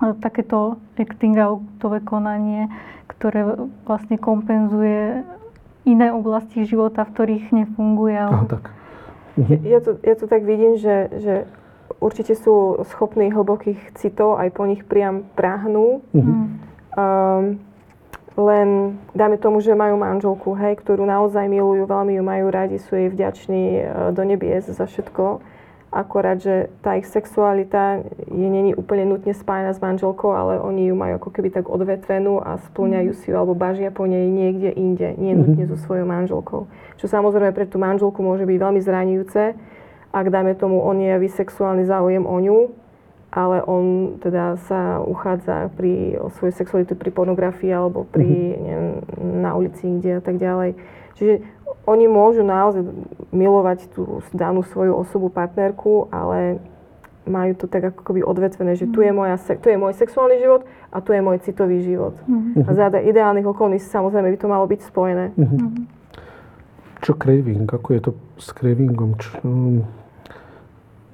e, 0.04 0.12
takéto 0.20 0.76
acting 1.00 1.40
outové 1.40 2.04
konanie, 2.04 2.68
ktoré 3.08 3.48
vlastne 3.88 4.20
kompenzuje 4.20 5.24
iné 5.88 6.12
oblasti 6.12 6.68
života, 6.68 7.08
v 7.08 7.14
ktorých 7.16 7.46
nefunguje. 7.56 8.16
Ale... 8.20 8.34
Aha, 8.36 8.46
tak. 8.60 8.64
Uh-huh. 9.40 9.58
Ja, 9.64 9.80
to, 9.80 9.96
ja 10.04 10.16
to 10.20 10.28
tak 10.28 10.44
vidím, 10.44 10.76
že, 10.76 11.08
že 11.16 11.36
určite 12.04 12.36
sú 12.36 12.84
schopní 12.92 13.32
hlbokých 13.32 13.96
citov, 13.96 14.36
aj 14.36 14.52
po 14.52 14.68
nich 14.68 14.84
priam 14.84 15.24
prahnú. 15.40 16.04
Uh-huh. 16.12 16.52
Um, 16.98 17.64
len 18.38 19.02
dáme 19.18 19.42
tomu, 19.42 19.58
že 19.66 19.74
majú 19.74 19.98
manželku, 19.98 20.54
hej, 20.54 20.78
ktorú 20.78 21.10
naozaj 21.10 21.50
milujú, 21.50 21.90
veľmi 21.90 22.22
ju 22.22 22.24
majú 22.24 22.46
radi, 22.54 22.78
sú 22.78 22.94
jej 22.94 23.10
vďační 23.10 23.64
e, 23.74 23.84
do 24.14 24.22
nebies 24.22 24.70
za 24.70 24.86
všetko. 24.86 25.42
Akorát, 25.90 26.38
že 26.38 26.70
tá 26.86 27.00
ich 27.00 27.10
sexualita 27.10 28.06
je 28.30 28.48
není 28.52 28.78
úplne 28.78 29.08
nutne 29.10 29.34
spájana 29.34 29.74
s 29.74 29.82
manželkou, 29.82 30.36
ale 30.36 30.62
oni 30.62 30.92
ju 30.92 30.96
majú 31.00 31.18
ako 31.18 31.30
keby 31.34 31.50
tak 31.50 31.66
odvetvenú 31.66 32.38
a 32.44 32.62
splňajú 32.70 33.12
si 33.18 33.32
ju 33.32 33.36
alebo 33.40 33.58
bažia 33.58 33.90
po 33.90 34.06
nej 34.06 34.30
niekde 34.30 34.70
inde, 34.70 35.18
nie 35.18 35.34
mhm. 35.34 35.40
nutne 35.42 35.64
so 35.66 35.78
svojou 35.82 36.06
manželkou. 36.06 36.70
Čo 37.02 37.06
samozrejme 37.10 37.56
pre 37.58 37.66
tú 37.66 37.82
manželku 37.82 38.22
môže 38.22 38.46
byť 38.46 38.58
veľmi 38.62 38.82
zraňujúce, 38.86 39.44
ak 40.14 40.26
dáme 40.30 40.54
tomu 40.54 40.86
on 40.86 41.02
je 41.02 41.14
sexuálny 41.34 41.90
záujem 41.90 42.22
o 42.22 42.38
ňu, 42.38 42.58
ale 43.32 43.59
on 43.67 44.15
teda 44.23 44.55
sa 44.71 45.03
uchádza 45.03 45.67
pri, 45.75 46.15
o 46.17 46.32
svoju 46.32 46.53
sexualitu 46.55 46.95
pri 46.95 47.11
pornografii 47.11 47.71
alebo 47.75 48.07
pri, 48.07 48.23
mm-hmm. 48.23 48.63
neviem, 48.63 48.88
na 49.43 49.51
ulici 49.53 49.84
kde 49.84 50.19
a 50.19 50.23
tak 50.23 50.39
ďalej. 50.39 50.80
Čiže 51.19 51.43
oni 51.88 52.05
môžu 52.07 52.43
naozaj 52.43 52.84
milovať 53.32 53.91
tú 53.91 54.23
danú 54.32 54.63
svoju 54.63 54.95
osobu, 54.95 55.28
partnerku, 55.32 56.07
ale 56.11 56.59
majú 57.28 57.51
to 57.59 57.67
tak 57.67 57.91
ako 57.91 58.01
keby 58.07 58.23
odvetvené, 58.23 58.80
že 58.80 58.88
tu 58.88 59.03
je, 59.03 59.11
moja, 59.11 59.36
tu 59.36 59.67
je 59.67 59.75
môj 59.75 59.91
sexuálny 59.99 60.39
život 60.39 60.63
a 60.91 61.03
tu 61.03 61.11
je 61.11 61.19
môj 61.19 61.43
citový 61.43 61.84
život. 61.84 62.15
Mm-hmm. 62.23 62.63
A 62.63 62.69
za 62.71 62.88
ideálnych 62.88 63.43
okolností 63.43 63.91
samozrejme 63.91 64.32
by 64.32 64.39
to 64.39 64.47
malo 64.47 64.63
byť 64.63 64.80
spojené. 64.88 65.36
Mm-hmm. 65.36 65.97
Čo 67.03 67.11
craving? 67.19 67.67
Ako 67.67 67.89
je 67.93 68.01
to 68.01 68.11
s 68.39 68.55
cravingom? 68.55 69.19
Čo, 69.19 69.32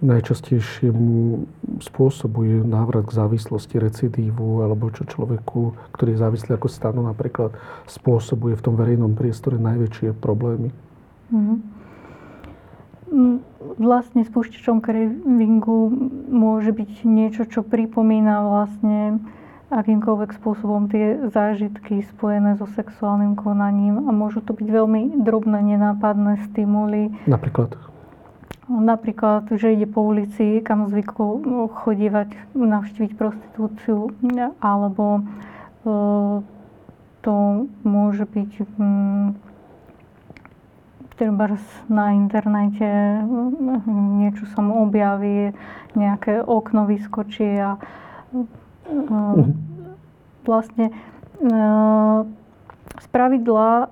najčastejšie 0.04 0.92
mu 0.92 1.48
spôsobuje 1.80 2.62
návrat 2.68 3.08
k 3.08 3.16
závislosti, 3.16 3.80
recidívu, 3.80 4.62
alebo 4.62 4.92
čo 4.92 5.08
človeku, 5.08 5.74
ktorý 5.96 6.14
je 6.14 6.22
závislý 6.22 6.60
ako 6.60 6.68
stanu 6.68 7.02
napríklad, 7.08 7.56
spôsobuje 7.88 8.60
v 8.60 8.64
tom 8.68 8.76
verejnom 8.76 9.16
priestore 9.16 9.56
najväčšie 9.56 10.14
problémy. 10.20 10.70
Mm-hmm. 11.32 11.58
Vlastne 13.80 14.26
spúšťačom 14.26 14.84
cravingu 14.84 15.80
môže 16.30 16.76
byť 16.76 16.92
niečo, 17.08 17.48
čo 17.48 17.64
pripomína 17.64 18.44
vlastne 18.44 19.24
akýmkoľvek 19.74 20.30
spôsobom 20.38 20.90
tie 20.90 21.30
zážitky 21.34 22.06
spojené 22.14 22.58
so 22.62 22.70
sexuálnym 22.78 23.34
konaním 23.34 24.06
a 24.06 24.12
môžu 24.14 24.42
to 24.46 24.54
byť 24.54 24.68
veľmi 24.70 25.02
drobné, 25.26 25.78
nenápadné 25.78 26.46
stimuly. 26.50 27.14
Napríklad? 27.26 27.93
Napríklad, 28.72 29.52
že 29.60 29.76
ide 29.76 29.84
po 29.84 30.08
ulici, 30.08 30.64
kam 30.64 30.88
zvykol 30.88 31.44
no, 31.44 31.68
chodívať, 31.68 32.56
navštíviť 32.56 33.12
prostitúciu, 33.20 34.16
alebo 34.64 35.20
e, 35.20 35.22
to 37.20 37.36
môže 37.84 38.24
byť 38.24 38.52
mm, 38.80 39.28
treba 41.20 41.56
na 41.92 42.16
internete 42.16 42.88
niečo 44.20 44.48
sa 44.52 44.60
mu 44.64 44.88
objaví, 44.88 45.52
nejaké 45.94 46.42
okno 46.42 46.90
vyskočí 46.90 47.48
a 47.60 47.78
mhm. 48.34 49.44
vlastne 50.48 50.90
e, 50.90 50.94
z 53.00 53.08
pravidla 53.10 53.70
e, 53.70 53.86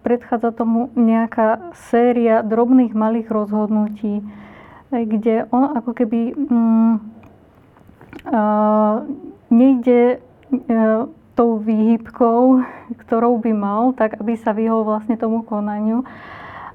predchádza 0.00 0.56
tomu 0.56 0.88
nejaká 0.96 1.72
séria 1.92 2.40
drobných 2.40 2.96
malých 2.96 3.28
rozhodnutí, 3.28 4.20
e, 4.20 4.24
kde 5.04 5.44
on 5.52 5.76
ako 5.76 5.92
keby 5.92 6.32
mm, 6.32 6.94
e, 8.28 8.42
nejde 9.52 10.00
tou 11.32 11.56
výhybkou, 11.60 12.64
ktorou 13.04 13.36
by 13.40 13.52
mal, 13.52 13.82
tak 13.92 14.16
aby 14.16 14.36
sa 14.40 14.56
vyhol 14.56 14.88
vlastne 14.88 15.20
tomu 15.20 15.44
konaniu, 15.44 16.08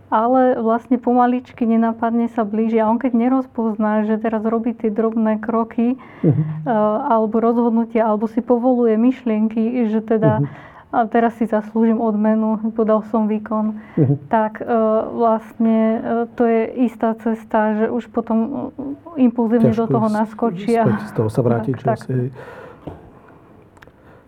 ale 0.07 0.55
vlastne 0.61 0.95
pomaličky 0.95 1.67
nenapadne 1.67 2.31
sa 2.31 2.47
blíži 2.47 2.79
a 2.79 2.87
on 2.87 2.95
keď 2.95 3.11
nerozpozná, 3.11 4.07
že 4.07 4.21
teraz 4.21 4.39
robí 4.39 4.71
tie 4.71 4.87
drobné 4.87 5.35
kroky 5.43 5.99
uh-huh. 6.23 6.63
alebo 7.11 7.43
rozhodnutia, 7.43 8.07
alebo 8.07 8.23
si 8.31 8.39
povoluje 8.39 8.95
myšlienky, 8.95 9.91
že 9.91 9.99
teda 9.99 10.39
uh-huh 10.39 10.67
a 10.87 11.03
teraz 11.03 11.35
si 11.35 11.43
zaslúžim 11.43 11.99
odmenu, 11.99 12.71
podal 12.71 13.03
som 13.11 13.27
výkon, 13.27 13.75
uh-huh. 13.75 14.17
tak 14.31 14.63
e, 14.63 14.65
vlastne 15.11 15.77
e, 15.99 15.99
to 16.31 16.47
je 16.47 16.61
istá 16.87 17.11
cesta, 17.19 17.75
že 17.75 17.85
už 17.91 18.07
potom 18.07 18.71
e, 19.15 19.27
impulzívne 19.27 19.75
do 19.75 19.83
toho 19.83 20.07
naskočí. 20.07 20.71
A... 20.79 21.11
Z 21.11 21.13
toho 21.19 21.27
sa 21.27 21.43
vrátiť. 21.43 21.75
Tak, 21.83 22.07
tak. 22.07 22.31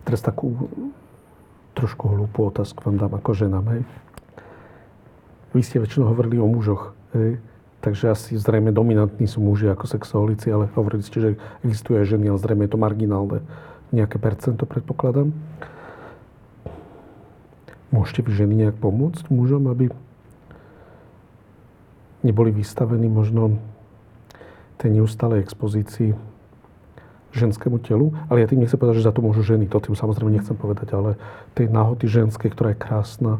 Teraz 0.04 0.20
takú 0.20 0.68
trošku 1.72 2.12
hlúpu 2.12 2.52
otázku 2.52 2.84
vám 2.84 3.08
dám 3.08 3.12
ako 3.16 3.30
ženám. 3.32 3.64
Hej. 3.72 3.82
Vy 5.56 5.60
ste 5.64 5.80
väčšinou 5.80 6.12
hovorili 6.12 6.36
o 6.36 6.44
mužoch. 6.44 6.92
Hej. 7.16 7.40
Takže 7.80 8.12
asi 8.12 8.36
zrejme 8.36 8.76
dominantní 8.76 9.24
sú 9.24 9.40
muži 9.40 9.72
ako 9.72 9.88
sexualici, 9.88 10.52
ale 10.52 10.68
hovorili 10.76 11.00
ste, 11.00 11.16
že 11.24 11.30
existuje 11.64 12.04
ženy, 12.04 12.28
ale 12.28 12.36
zrejme 12.36 12.68
je 12.68 12.72
to 12.76 12.80
marginálne. 12.80 13.40
Nejaké 13.96 14.20
percento 14.20 14.68
predpokladám. 14.68 15.32
Môžete 17.90 18.22
vy 18.22 18.30
ženy 18.34 18.54
nejak 18.66 18.76
pomôcť 18.78 19.26
mužom, 19.34 19.66
aby 19.66 19.90
neboli 22.22 22.50
vystavení 22.54 23.10
možno 23.10 23.58
tej 24.78 24.96
neustálej 24.96 25.44
expozícii 25.44 26.16
ženskému 27.30 27.78
telu. 27.82 28.14
Ale 28.26 28.42
ja 28.42 28.50
tým 28.50 28.62
nechcem 28.62 28.78
povedať, 28.78 29.02
že 29.02 29.06
za 29.06 29.14
to 29.14 29.22
môžu 29.22 29.42
ženy. 29.42 29.70
To 29.70 29.82
tým 29.82 29.94
samozrejme 29.94 30.30
nechcem 30.34 30.56
povedať, 30.56 30.94
ale 30.94 31.18
tej 31.54 31.70
nahoty 31.70 32.06
ženskej, 32.06 32.50
ktorá 32.54 32.74
je 32.74 32.82
krásna, 32.82 33.32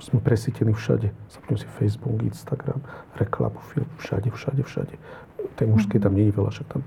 sme 0.00 0.20
presítení 0.20 0.72
všade. 0.72 1.12
Zapnem 1.28 1.60
si 1.60 1.68
Facebook, 1.76 2.24
Instagram, 2.24 2.80
reklamu, 3.20 3.60
film, 3.68 3.88
všade, 4.00 4.32
všade, 4.32 4.64
všade. 4.64 4.94
Tej 5.60 5.66
mužskej 5.68 6.00
tam 6.00 6.16
nie 6.16 6.32
je 6.32 6.36
veľa, 6.40 6.50
však 6.56 6.66
tam, 6.72 6.82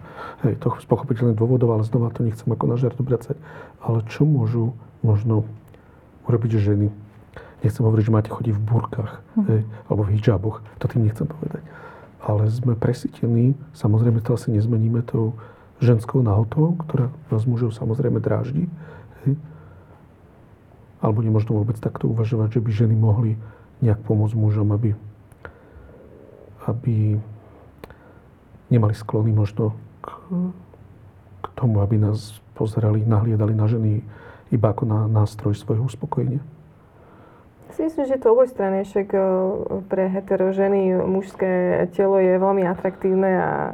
hej, 0.45 0.57
to 0.57 0.73
z 0.81 0.85
pochopiteľných 0.89 1.37
dôvodov, 1.37 1.77
ale 1.77 1.85
znova 1.85 2.09
to 2.09 2.25
nechcem 2.25 2.49
ako 2.49 2.65
na 2.65 2.77
žart 2.77 2.97
obracať. 2.97 3.37
Ale 3.85 4.01
čo 4.09 4.25
môžu 4.25 4.73
možno 5.05 5.45
urobiť 6.25 6.59
ženy 6.59 6.87
Nechcem 7.63 7.87
hovoriť, 7.87 8.03
že 8.03 8.11
máte 8.11 8.27
chodiť 8.29 8.53
v 8.59 8.61
burkách 8.61 9.11
mm. 9.39 9.45
hej, 9.47 9.61
alebo 9.87 10.03
v 10.03 10.19
hijaboch. 10.19 10.59
To 10.83 10.85
tým 10.91 11.07
nechcem 11.07 11.23
povedať. 11.23 11.63
Ale 12.19 12.51
sme 12.51 12.75
presítení, 12.75 13.55
samozrejme 13.71 14.19
to 14.19 14.35
asi 14.35 14.51
nezmeníme 14.51 14.99
tou 15.07 15.39
ženskou 15.79 16.19
nahotou, 16.19 16.75
ktorá 16.83 17.07
nás 17.31 17.47
mužov 17.47 17.71
samozrejme 17.71 18.19
dráždi. 18.19 18.67
Hej. 19.23 19.39
Alebo 20.99 21.23
nemožno 21.23 21.55
vôbec 21.55 21.79
takto 21.79 22.11
uvažovať, 22.11 22.59
že 22.59 22.63
by 22.63 22.69
ženy 22.71 22.95
mohli 22.99 23.39
nejak 23.79 24.03
pomôcť 24.03 24.35
mužom, 24.35 24.67
aby, 24.75 24.91
aby 26.67 27.15
nemali 28.67 28.95
sklony 28.95 29.31
možno 29.31 29.71
k, 30.03 30.07
k 31.43 31.45
tomu, 31.55 31.79
aby 31.79 31.95
nás 31.95 32.43
pozerali, 32.55 33.07
nahliadali 33.07 33.55
na 33.55 33.67
ženy 33.71 34.03
iba 34.53 34.69
ako 34.69 34.85
na 34.85 34.99
nástroj 35.09 35.57
svojho 35.57 35.89
uspokojenia. 35.89 36.39
si 37.73 37.81
myslím, 37.89 38.05
že 38.05 38.21
to 38.21 38.37
oboj 38.37 38.45
strany, 38.45 38.85
však 38.85 39.07
eh, 39.17 39.21
pre 39.89 40.05
hetero 40.05 40.53
ženy 40.53 40.93
mužské 41.09 41.83
telo 41.97 42.21
je 42.21 42.37
veľmi 42.37 42.61
atraktívne 42.69 43.31
a 43.33 43.51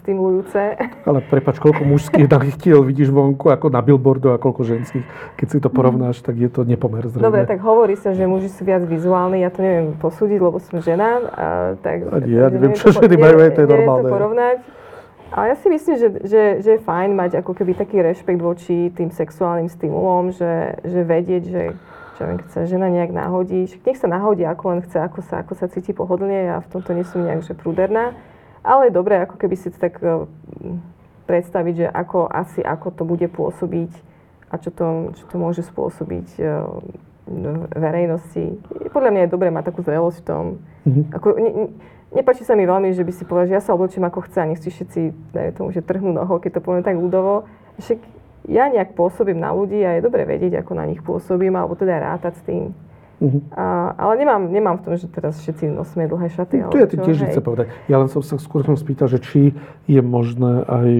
stimulujúce. 0.00 0.80
Ale 1.04 1.20
prepač, 1.28 1.60
koľko 1.60 1.84
mužských 1.84 2.24
takých 2.32 2.56
tiel 2.56 2.80
vidíš 2.80 3.12
vonku 3.12 3.52
ako 3.52 3.68
na 3.68 3.84
billboardu 3.84 4.32
a 4.32 4.40
koľko 4.40 4.64
ženských. 4.64 5.04
Keď 5.36 5.46
si 5.52 5.58
to 5.60 5.68
porovnáš, 5.68 6.24
tak 6.24 6.40
je 6.40 6.48
to 6.48 6.64
nepomer 6.64 7.04
zrejme. 7.12 7.28
Dobre, 7.28 7.44
tak 7.44 7.60
hovorí 7.60 7.92
sa, 8.00 8.16
že 8.16 8.24
muži 8.24 8.48
sú 8.48 8.64
viac 8.64 8.88
vizuálni, 8.88 9.44
ja 9.44 9.52
to 9.52 9.60
neviem 9.60 9.92
posúdiť, 10.00 10.40
lebo 10.40 10.56
som 10.56 10.80
žena. 10.80 11.20
A, 11.28 11.46
tak, 11.84 12.08
a 12.08 12.16
nie, 12.24 12.40
ja 12.40 12.48
neviem, 12.48 12.72
čo 12.72 12.88
ženy 12.88 13.20
majú, 13.20 13.36
to 13.52 13.60
je 13.60 13.68
normálne. 13.68 14.08
to 14.08 14.16
porovnať. 14.16 14.79
Ale 15.30 15.54
ja 15.54 15.56
si 15.62 15.70
myslím, 15.70 15.94
že, 15.94 16.08
že, 16.26 16.42
že 16.58 16.70
je 16.76 16.86
fajn 16.86 17.14
mať 17.14 17.30
ako 17.38 17.54
keby 17.54 17.78
taký 17.78 18.02
rešpekt 18.02 18.42
voči 18.42 18.90
tým 18.90 19.14
sexuálnym 19.14 19.70
stimulom, 19.70 20.34
že, 20.34 20.82
že 20.82 21.06
vedieť, 21.06 21.42
že 21.46 21.62
čo 22.18 22.26
viem, 22.26 22.36
keď 22.42 22.48
sa 22.50 22.60
žena 22.66 22.90
nejak 22.90 23.14
nahodí, 23.14 23.70
nech 23.86 23.98
sa 23.98 24.10
nahodí 24.10 24.42
ako 24.42 24.64
len 24.74 24.80
chce, 24.82 24.98
ako 24.98 25.20
sa, 25.22 25.40
ako 25.46 25.54
sa 25.54 25.70
cíti 25.70 25.94
pohodlne, 25.94 26.50
ja 26.50 26.58
v 26.58 26.68
tomto 26.68 26.92
nie 26.92 27.06
som 27.06 27.22
nejak 27.22 27.46
že 27.46 27.54
prúderná, 27.54 28.12
ale 28.66 28.90
je 28.90 28.98
dobré 28.98 29.22
ako 29.22 29.38
keby 29.38 29.54
si 29.54 29.70
to 29.70 29.78
tak 29.78 30.02
uh, 30.02 30.26
predstaviť, 31.30 31.74
že 31.78 31.86
ako 31.86 32.26
asi 32.26 32.60
ako 32.60 32.90
to 32.90 33.02
bude 33.06 33.24
pôsobiť 33.30 33.94
a 34.50 34.58
čo 34.58 34.74
to, 34.74 35.14
čo 35.14 35.24
to 35.30 35.36
môže 35.38 35.62
spôsobiť 35.62 36.42
v 37.30 37.70
verejnosti. 37.78 38.58
Podľa 38.90 39.10
mňa 39.14 39.20
je 39.22 39.32
dobré 39.32 39.48
mať 39.54 39.70
takú 39.70 39.86
zrelosť 39.86 40.18
v 40.18 40.26
tom. 40.26 40.44
Mm-hmm. 40.82 41.04
Ako, 41.14 41.26
ne, 41.38 41.50
Nepáči 42.10 42.42
sa 42.42 42.58
mi 42.58 42.66
veľmi, 42.66 42.90
že 42.90 43.06
by 43.06 43.12
si 43.14 43.22
povedal, 43.22 43.54
že 43.54 43.56
ja 43.58 43.62
sa 43.62 43.78
oblečím 43.78 44.02
ako 44.02 44.26
chce 44.26 44.38
a 44.42 44.48
nech 44.50 44.58
si 44.58 44.74
všetci, 44.74 45.30
dajme 45.30 45.52
tomu, 45.54 45.68
že 45.70 45.78
trhnú 45.78 46.10
nohou, 46.10 46.42
keď 46.42 46.58
to 46.58 46.64
poviem 46.66 46.82
tak 46.82 46.98
ľudovo. 46.98 47.46
Však 47.78 48.02
ja 48.50 48.66
nejak 48.66 48.98
pôsobím 48.98 49.38
na 49.38 49.54
ľudí 49.54 49.78
a 49.86 49.94
je 49.94 50.02
dobre 50.02 50.26
vedieť, 50.26 50.58
ako 50.58 50.74
na 50.74 50.90
nich 50.90 50.98
pôsobím, 51.06 51.54
alebo 51.54 51.78
teda 51.78 52.02
rátať 52.02 52.34
s 52.34 52.42
tým. 52.42 52.74
Uh-huh. 53.20 53.40
A, 53.54 53.94
ale 53.94 54.26
nemám, 54.26 54.42
nemám 54.50 54.76
v 54.80 54.82
tom, 54.82 54.92
že 54.98 55.06
teraz 55.06 55.38
všetci 55.38 55.70
nosíme 55.70 56.10
dlhé 56.10 56.34
šaty. 56.34 56.66
No, 56.66 56.74
to 56.74 56.82
ja 56.82 56.90
ti 56.90 56.98
tiež 56.98 57.30
chcem 57.30 57.44
povedať. 57.44 57.70
Ja 57.86 58.02
len 58.02 58.10
som 58.10 58.26
sa 58.26 58.40
skôr 58.42 58.66
som 58.66 58.74
spýtal, 58.74 59.06
že 59.06 59.22
či 59.22 59.54
je 59.86 60.00
možné 60.02 60.66
aj 60.66 60.90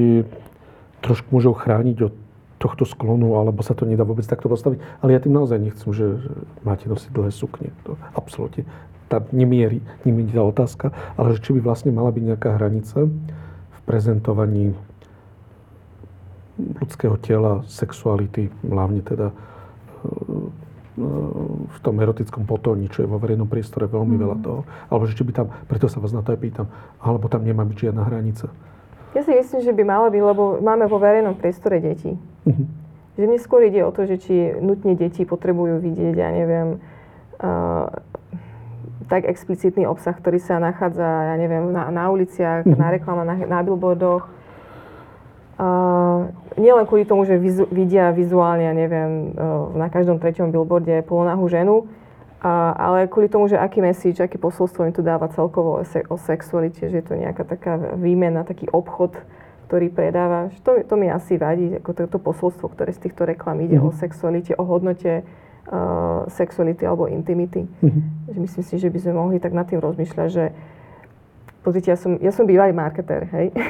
trošku 1.03 1.27
môžu 1.33 1.57
chrániť 1.57 1.97
od 2.07 2.15
tohto 2.61 2.85
sklonu, 2.85 3.41
alebo 3.41 3.65
sa 3.65 3.73
to 3.73 3.89
nedá 3.89 4.05
vôbec 4.05 4.29
takto 4.29 4.53
postaviť. 4.53 4.85
Ale 5.01 5.17
ja 5.17 5.19
tým 5.19 5.33
naozaj 5.33 5.59
nechcem, 5.59 5.91
že, 5.97 6.21
že 6.21 6.33
máte 6.61 6.87
nosiť 6.87 7.09
dlhé 7.09 7.33
sukne. 7.33 7.73
To 7.89 7.97
absolútne 8.13 8.69
tam 9.11 9.27
nemierí, 9.35 9.83
nemierí 10.07 10.31
tá 10.31 10.47
otázka, 10.47 10.95
ale 11.19 11.35
že 11.35 11.43
či 11.43 11.51
by 11.59 11.61
vlastne 11.67 11.91
mala 11.91 12.15
byť 12.15 12.23
nejaká 12.31 12.51
hranica 12.55 13.11
v 13.11 13.79
prezentovaní 13.83 14.71
ľudského 16.79 17.19
tela, 17.19 17.67
sexuality, 17.67 18.53
hlavne 18.63 19.03
teda 19.03 19.33
e, 19.33 19.35
v 21.67 21.79
tom 21.81 21.97
erotickom 21.99 22.45
potóni, 22.45 22.87
čo 22.93 23.03
je 23.03 23.09
vo 23.09 23.17
verejnom 23.17 23.49
priestore 23.49 23.89
veľmi 23.89 24.15
mm. 24.15 24.23
veľa 24.23 24.37
toho. 24.45 24.61
Alebo 24.93 25.09
že 25.09 25.17
či 25.17 25.25
by 25.25 25.33
tam, 25.33 25.47
preto 25.67 25.89
sa 25.89 25.99
vás 25.99 26.13
na 26.13 26.21
to 26.21 26.31
aj 26.37 26.41
pýtam, 26.41 26.67
alebo 27.01 27.27
tam 27.27 27.43
nemá 27.43 27.65
byť 27.65 27.91
žiadna 27.91 28.03
hranica. 28.07 28.53
Ja 29.17 29.27
si 29.27 29.35
myslím, 29.35 29.61
že 29.65 29.75
by 29.75 29.83
mala 29.83 30.07
byť, 30.13 30.23
lebo 30.23 30.43
máme 30.63 30.87
vo 30.87 31.03
verejnom 31.03 31.35
priestore 31.35 31.83
deti. 31.83 32.15
Mm-hmm. 32.47 32.67
Že 33.19 33.25
mne 33.27 33.41
skôr 33.43 33.67
ide 33.67 33.83
o 33.83 33.91
to, 33.91 34.07
že 34.07 34.23
či 34.23 34.35
nutne 34.63 34.95
deti 34.95 35.27
potrebujú 35.27 35.83
vidieť, 35.83 36.15
ja 36.15 36.31
neviem, 36.31 36.79
uh, 37.43 37.91
tak 39.11 39.27
explicitný 39.27 39.91
obsah, 39.91 40.15
ktorý 40.15 40.39
sa 40.39 40.63
nachádza, 40.63 41.03
ja 41.03 41.35
neviem, 41.35 41.75
na, 41.75 41.91
na 41.91 42.07
uliciach, 42.15 42.63
mm-hmm. 42.63 42.79
na 42.79 42.89
reklamách, 42.95 43.27
na, 43.27 43.35
na 43.43 43.59
billboardoch. 43.67 44.31
Uh, 45.61 46.31
nielen 46.57 46.87
kvôli 46.89 47.05
tomu, 47.05 47.27
že 47.27 47.37
vizu, 47.37 47.69
vidia 47.69 48.15
vizuálne, 48.15 48.65
ja 48.65 48.73
neviem, 48.73 49.35
uh, 49.35 49.75
na 49.75 49.91
každom 49.91 50.23
treťom 50.23 50.55
billboarde 50.55 51.05
polonahú 51.05 51.51
ženu, 51.51 51.85
uh, 51.85 52.73
ale 52.79 53.11
kvôli 53.11 53.29
tomu, 53.29 53.51
že 53.51 53.59
aký 53.59 53.83
message, 53.83 54.23
aký 54.23 54.39
posolstvo 54.39 54.89
im 54.89 54.95
to 54.95 55.05
dáva 55.05 55.29
celkovo 55.35 55.77
o, 55.77 55.85
se, 55.85 56.01
o 56.07 56.17
sexualite, 56.17 56.89
že 56.89 57.03
je 57.03 57.05
to 57.05 57.19
nejaká 57.19 57.45
taká 57.45 57.77
výmena, 57.99 58.47
taký 58.47 58.71
obchod, 58.73 59.21
ktorý 59.69 59.93
predávaš. 59.93 60.55
To, 60.65 60.81
to 60.81 60.95
mi 60.97 61.13
asi 61.13 61.37
vadí, 61.37 61.77
ako 61.83 61.93
to, 61.93 62.03
to 62.09 62.19
posolstvo, 62.23 62.73
ktoré 62.73 62.95
z 62.95 63.11
týchto 63.11 63.29
reklam 63.29 63.61
ide 63.61 63.77
mm-hmm. 63.77 63.91
o 63.91 63.99
sexualite, 64.01 64.57
o 64.57 64.65
hodnote 64.65 65.27
sexuality 66.31 66.83
alebo 66.83 67.07
intimity. 67.07 67.63
Mm-hmm. 67.63 68.35
Že 68.35 68.39
myslím 68.43 68.65
si, 68.67 68.75
že 68.79 68.89
by 68.91 68.99
sme 68.99 69.13
mohli 69.15 69.37
tak 69.39 69.55
nad 69.55 69.67
tým 69.71 69.79
rozmýšľať, 69.79 70.29
že 70.29 70.45
pozrite, 71.63 71.95
ja 71.95 71.99
som, 71.99 72.19
ja 72.19 72.35
som 72.35 72.45
bývalý 72.45 72.75
marketér, 72.75 73.31
hej. 73.31 73.47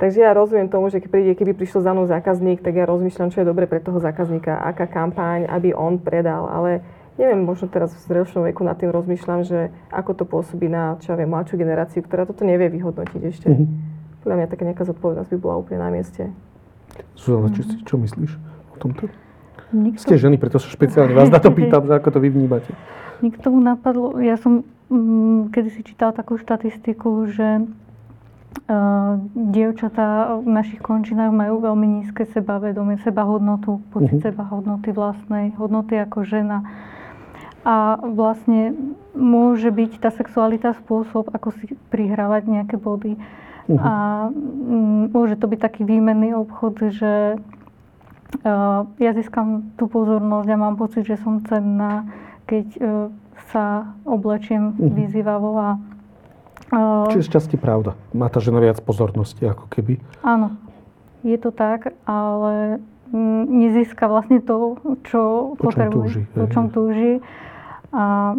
Takže 0.00 0.26
ja 0.26 0.34
rozumiem 0.34 0.66
tomu, 0.66 0.90
že 0.90 0.98
keď 0.98 1.10
príde, 1.10 1.32
keby 1.38 1.54
prišiel 1.54 1.86
za 1.86 1.94
mnou 1.94 2.10
zákazník, 2.10 2.66
tak 2.66 2.74
ja 2.74 2.82
rozmýšľam, 2.82 3.30
čo 3.30 3.46
je 3.46 3.46
dobre 3.46 3.70
pre 3.70 3.78
toho 3.78 4.02
zákazníka, 4.02 4.58
aká 4.58 4.90
kampaň, 4.90 5.46
aby 5.46 5.70
on 5.70 6.02
predal, 6.02 6.50
ale 6.50 6.82
neviem, 7.14 7.38
možno 7.46 7.70
teraz 7.70 7.94
v 7.94 8.02
zrelšom 8.10 8.42
veku 8.50 8.66
nad 8.66 8.74
tým 8.74 8.90
rozmýšľam, 8.90 9.46
že 9.46 9.70
ako 9.94 10.18
to 10.18 10.24
pôsobí 10.26 10.66
na, 10.66 10.98
čo 10.98 11.14
ja 11.14 11.16
viem, 11.22 11.30
mladšiu 11.30 11.54
generáciu, 11.54 12.02
ktorá 12.02 12.26
toto 12.26 12.42
nevie 12.42 12.74
vyhodnotiť 12.74 13.22
ešte. 13.22 13.48
Mm-hmm. 13.54 14.26
Podľa 14.26 14.36
mňa 14.42 14.46
taká 14.50 14.62
nejaká 14.66 14.82
zodpovednosť 14.82 15.30
by 15.30 15.38
bola 15.38 15.54
úplne 15.62 15.78
na 15.78 15.90
mieste. 15.94 16.26
Zuzana, 17.14 17.54
mm-hmm. 17.54 17.86
čo 17.86 17.94
myslíš 17.94 18.32
o 18.74 18.76
tomto? 18.82 19.06
Nikto... 19.74 20.06
Ste 20.06 20.22
ženy, 20.22 20.38
preto 20.38 20.62
sa 20.62 20.70
špeciálne 20.70 21.10
vás 21.18 21.28
na 21.28 21.42
to 21.42 21.50
pýtam, 21.50 21.90
ako 21.98 22.08
to 22.14 22.18
vy 22.22 22.30
vnímate. 22.30 22.70
Mne 23.18 23.30
k 23.34 23.38
tomu 23.42 23.58
napadlo, 23.58 24.14
ja 24.22 24.38
som 24.38 24.62
mm, 24.88 25.50
kedy 25.50 25.68
si 25.74 25.80
čítala 25.82 26.14
takú 26.14 26.38
štatistiku, 26.38 27.26
že 27.34 27.66
uh, 27.66 29.12
dievčatá 29.34 30.38
v 30.38 30.48
našich 30.48 30.80
končinách 30.80 31.34
majú 31.34 31.58
veľmi 31.58 31.86
nízke 32.00 32.28
sebavedomie, 32.30 33.02
sebahodnotu, 33.02 33.82
pocit 33.90 34.22
uh-huh. 34.22 34.26
sebahodnoty 34.30 34.94
vlastnej, 34.94 35.50
hodnoty 35.58 35.98
ako 35.98 36.22
žena. 36.22 36.62
A 37.64 37.96
vlastne 37.96 38.76
môže 39.16 39.72
byť 39.72 39.96
tá 39.96 40.12
sexualita 40.12 40.76
spôsob, 40.84 41.32
ako 41.32 41.56
si 41.56 41.72
prihrávať 41.88 42.44
nejaké 42.44 42.76
body. 42.76 43.16
Uh-huh. 43.16 43.80
A 43.80 43.92
mm, 44.28 45.16
môže 45.16 45.40
to 45.40 45.48
byť 45.48 45.60
taký 45.60 45.82
výmenný 45.88 46.36
obchod, 46.36 46.92
že 46.92 47.40
ja 48.98 49.10
získam 49.14 49.72
tú 49.78 49.86
pozornosť 49.86 50.48
a 50.50 50.56
mám 50.58 50.76
pocit, 50.76 51.06
že 51.06 51.16
som 51.22 51.40
cenná, 51.46 52.08
keď 52.44 52.66
e, 52.76 52.80
sa 53.54 53.94
oblečiem 54.04 54.74
uh-huh. 54.74 54.90
vyzývavo 54.92 55.50
a 55.56 55.68
Čiže 56.74 57.30
z 57.30 57.32
časti 57.38 57.56
pravda. 57.60 57.94
Má 58.10 58.26
tá 58.26 58.42
žena 58.42 58.58
viac 58.58 58.82
pozornosti, 58.82 59.46
ako 59.46 59.70
keby. 59.70 60.02
Áno, 60.26 60.58
je 61.22 61.38
to 61.38 61.54
tak, 61.54 61.94
ale 62.02 62.82
nezíska 63.46 64.10
vlastne 64.10 64.42
to, 64.42 64.80
čo 65.06 65.54
po 65.54 65.70
potrebuje. 65.70 66.26
Po 66.34 66.46
čom 66.50 66.74
túži. 66.74 67.22
A 67.94 68.34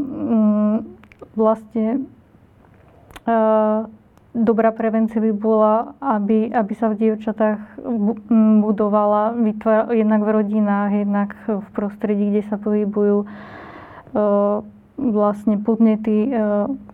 vlastne 1.37 2.03
dobrá 4.35 4.75
prevencia 4.75 5.23
by 5.23 5.31
bola, 5.31 5.95
aby, 6.03 6.51
aby 6.51 6.73
sa 6.75 6.91
v 6.91 6.99
dievčatách 7.07 7.79
budovala 8.59 9.31
vytvár, 9.31 9.95
jednak 9.95 10.21
v 10.27 10.33
rodinách, 10.35 10.91
jednak 10.91 11.29
v 11.47 11.67
prostredí, 11.71 12.35
kde 12.35 12.43
sa 12.51 12.59
pohybujú 12.59 13.23
e, 13.23 13.27
vlastne 14.99 15.55
podnety, 15.63 16.27
e, 16.27 16.29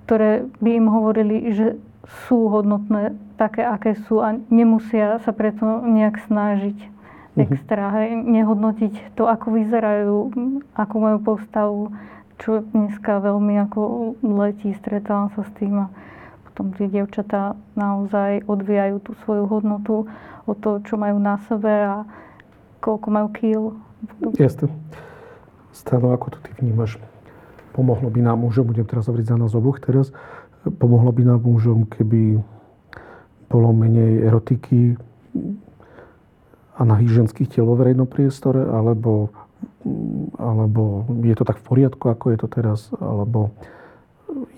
ktoré 0.06 0.46
by 0.62 0.70
im 0.78 0.88
hovorili, 0.88 1.38
že 1.58 1.82
sú 2.30 2.46
hodnotné 2.54 3.18
také, 3.42 3.66
aké 3.66 3.98
sú 4.06 4.22
a 4.22 4.38
nemusia 4.54 5.18
sa 5.26 5.34
preto 5.34 5.82
nejak 5.82 6.22
snažiť 6.30 6.78
mhm. 6.78 7.42
extra. 7.50 7.90
Hej, 7.98 8.22
nehodnotiť 8.22 9.18
to, 9.18 9.26
ako 9.26 9.58
vyzerajú, 9.58 10.18
ako 10.78 10.96
majú 11.02 11.18
postavu, 11.26 11.82
čo 12.38 12.62
dneska 12.74 13.18
veľmi 13.18 13.58
ako 13.66 13.82
letí, 14.22 14.74
stretávam 14.78 15.34
sa 15.34 15.42
s 15.42 15.52
tým. 15.58 15.86
A 15.86 15.88
potom 16.52 16.76
tie 16.76 16.92
dievčatá 16.92 17.56
naozaj 17.80 18.44
odvíjajú 18.44 19.00
tú 19.00 19.16
svoju 19.24 19.48
hodnotu 19.48 20.04
od 20.44 20.58
toho, 20.60 20.84
čo 20.84 21.00
majú 21.00 21.16
na 21.16 21.40
sebe 21.48 21.72
a 21.72 22.04
koľko 22.84 23.08
majú 23.08 23.28
kýl. 23.32 23.64
Jasne. 24.36 24.68
Stano, 25.72 26.12
ako 26.12 26.36
to 26.36 26.38
ty 26.44 26.52
vnímaš? 26.60 27.00
Pomohlo 27.72 28.12
by 28.12 28.20
nám 28.20 28.44
mužom, 28.44 28.68
budem 28.68 28.84
teraz 28.84 29.08
hovoriť 29.08 29.32
za 29.32 29.38
nás 29.40 29.56
oboch 29.56 29.80
teraz, 29.80 30.12
pomohlo 30.68 31.16
by 31.16 31.24
nám 31.24 31.40
mužom, 31.40 31.88
keby 31.88 32.44
bolo 33.48 33.72
menej 33.72 34.28
erotiky 34.28 35.00
a 36.76 36.82
nahých 36.84 37.24
ženských 37.24 37.48
tiel 37.48 37.64
vo 37.64 37.80
verejnom 37.80 38.12
priestore, 38.12 38.60
alebo, 38.60 39.32
alebo 40.36 41.08
je 41.24 41.32
to 41.32 41.48
tak 41.48 41.64
v 41.64 41.68
poriadku, 41.72 42.12
ako 42.12 42.36
je 42.36 42.38
to 42.44 42.48
teraz, 42.52 42.92
alebo 43.00 43.56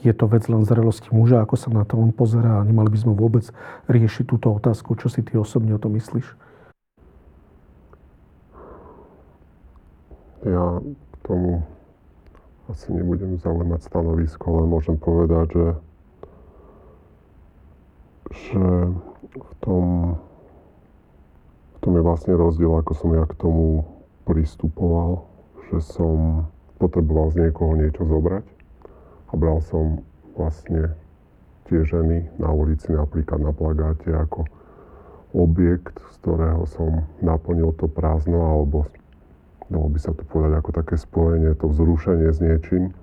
je 0.03 0.13
to 0.13 0.25
vec 0.27 0.43
len 0.51 0.67
zrelosti 0.67 1.09
muža, 1.09 1.41
ako 1.41 1.55
sa 1.55 1.69
na 1.71 1.87
to 1.87 1.97
on 1.97 2.11
pozerá 2.11 2.59
a 2.59 2.67
nemali 2.67 2.91
by 2.91 2.99
sme 2.99 3.13
vôbec 3.15 3.47
riešiť 3.87 4.25
túto 4.27 4.51
otázku. 4.51 4.99
Čo 4.99 5.07
si 5.09 5.23
ty 5.23 5.39
osobne 5.39 5.73
o 5.73 5.81
tom 5.81 5.95
myslíš? 5.95 6.27
Ja 10.43 10.83
k 10.83 11.15
tomu 11.23 11.63
asi 12.67 12.91
nebudem 12.91 13.39
zaujímať 13.39 13.81
stanovisko, 13.87 14.45
len 14.59 14.67
môžem 14.67 14.95
povedať, 14.99 15.47
že, 15.55 15.67
že 18.31 18.65
v 19.31 19.51
tom, 19.63 20.15
v 21.75 21.77
tom 21.79 21.91
je 21.95 22.03
vlastne 22.03 22.33
rozdiel, 22.35 22.75
ako 22.75 22.91
som 22.91 23.09
ja 23.15 23.23
k 23.23 23.39
tomu 23.39 23.87
pristupoval, 24.27 25.27
že 25.71 25.79
som 25.79 26.47
potreboval 26.75 27.31
z 27.31 27.47
niekoho 27.47 27.79
niečo 27.79 28.03
zobrať. 28.03 28.52
A 29.33 29.37
bral 29.37 29.65
som 29.65 30.05
vlastne 30.37 30.93
tie 31.65 31.81
ženy 31.81 32.29
na 32.37 32.53
ulici, 32.53 32.93
napríklad 32.93 33.41
na 33.41 33.49
plagáte, 33.49 34.13
ako 34.13 34.45
objekt, 35.33 35.97
z 36.13 36.15
ktorého 36.21 36.69
som 36.69 37.09
naplnil 37.25 37.73
to 37.73 37.89
prázdno, 37.89 38.37
alebo 38.37 38.85
dalo 39.73 39.89
by 39.89 39.97
sa 39.97 40.13
to 40.13 40.21
povedať 40.21 40.61
ako 40.61 40.71
také 40.77 40.95
spojenie, 41.01 41.57
to 41.57 41.65
vzrušenie 41.65 42.29
s 42.29 42.39
niečím, 42.39 42.93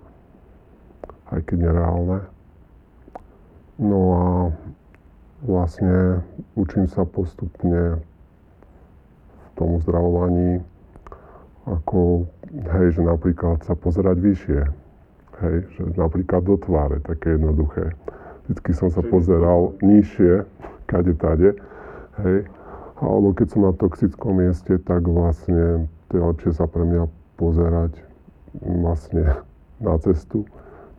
aj 1.35 1.43
keď 1.51 1.57
nereálne. 1.67 2.19
No 3.83 4.01
a 4.15 4.27
vlastne 5.43 6.23
učím 6.55 6.87
sa 6.87 7.03
postupne 7.03 7.99
v 9.41 9.49
tom 9.59 9.83
uzdravovaní, 9.83 10.63
ako, 11.67 12.31
hej, 12.55 12.87
že 12.95 13.03
napríklad 13.03 13.67
sa 13.67 13.75
pozerať 13.75 14.17
vyššie, 14.21 14.61
hej, 15.41 15.57
že 15.77 15.83
napríklad 15.97 16.45
do 16.45 16.57
tváre, 16.61 17.01
také 17.05 17.37
jednoduché. 17.37 17.97
Vždycky 18.47 18.71
som 18.77 18.89
sa 18.91 19.01
pozeral 19.01 19.75
nižšie, 19.81 20.45
kade 20.91 21.15
tade, 21.17 21.57
hej, 22.23 22.39
alebo 23.01 23.33
keď 23.33 23.47
som 23.49 23.63
na 23.65 23.73
toxickom 23.73 24.37
mieste, 24.37 24.77
tak 24.83 25.07
vlastne 25.09 25.89
to 26.11 26.19
je 26.19 26.23
lepšie 26.23 26.53
sa 26.53 26.67
pre 26.69 26.85
mňa 26.85 27.09
pozerať 27.41 27.97
vlastne 28.61 29.41
na 29.81 29.95
cestu. 30.03 30.45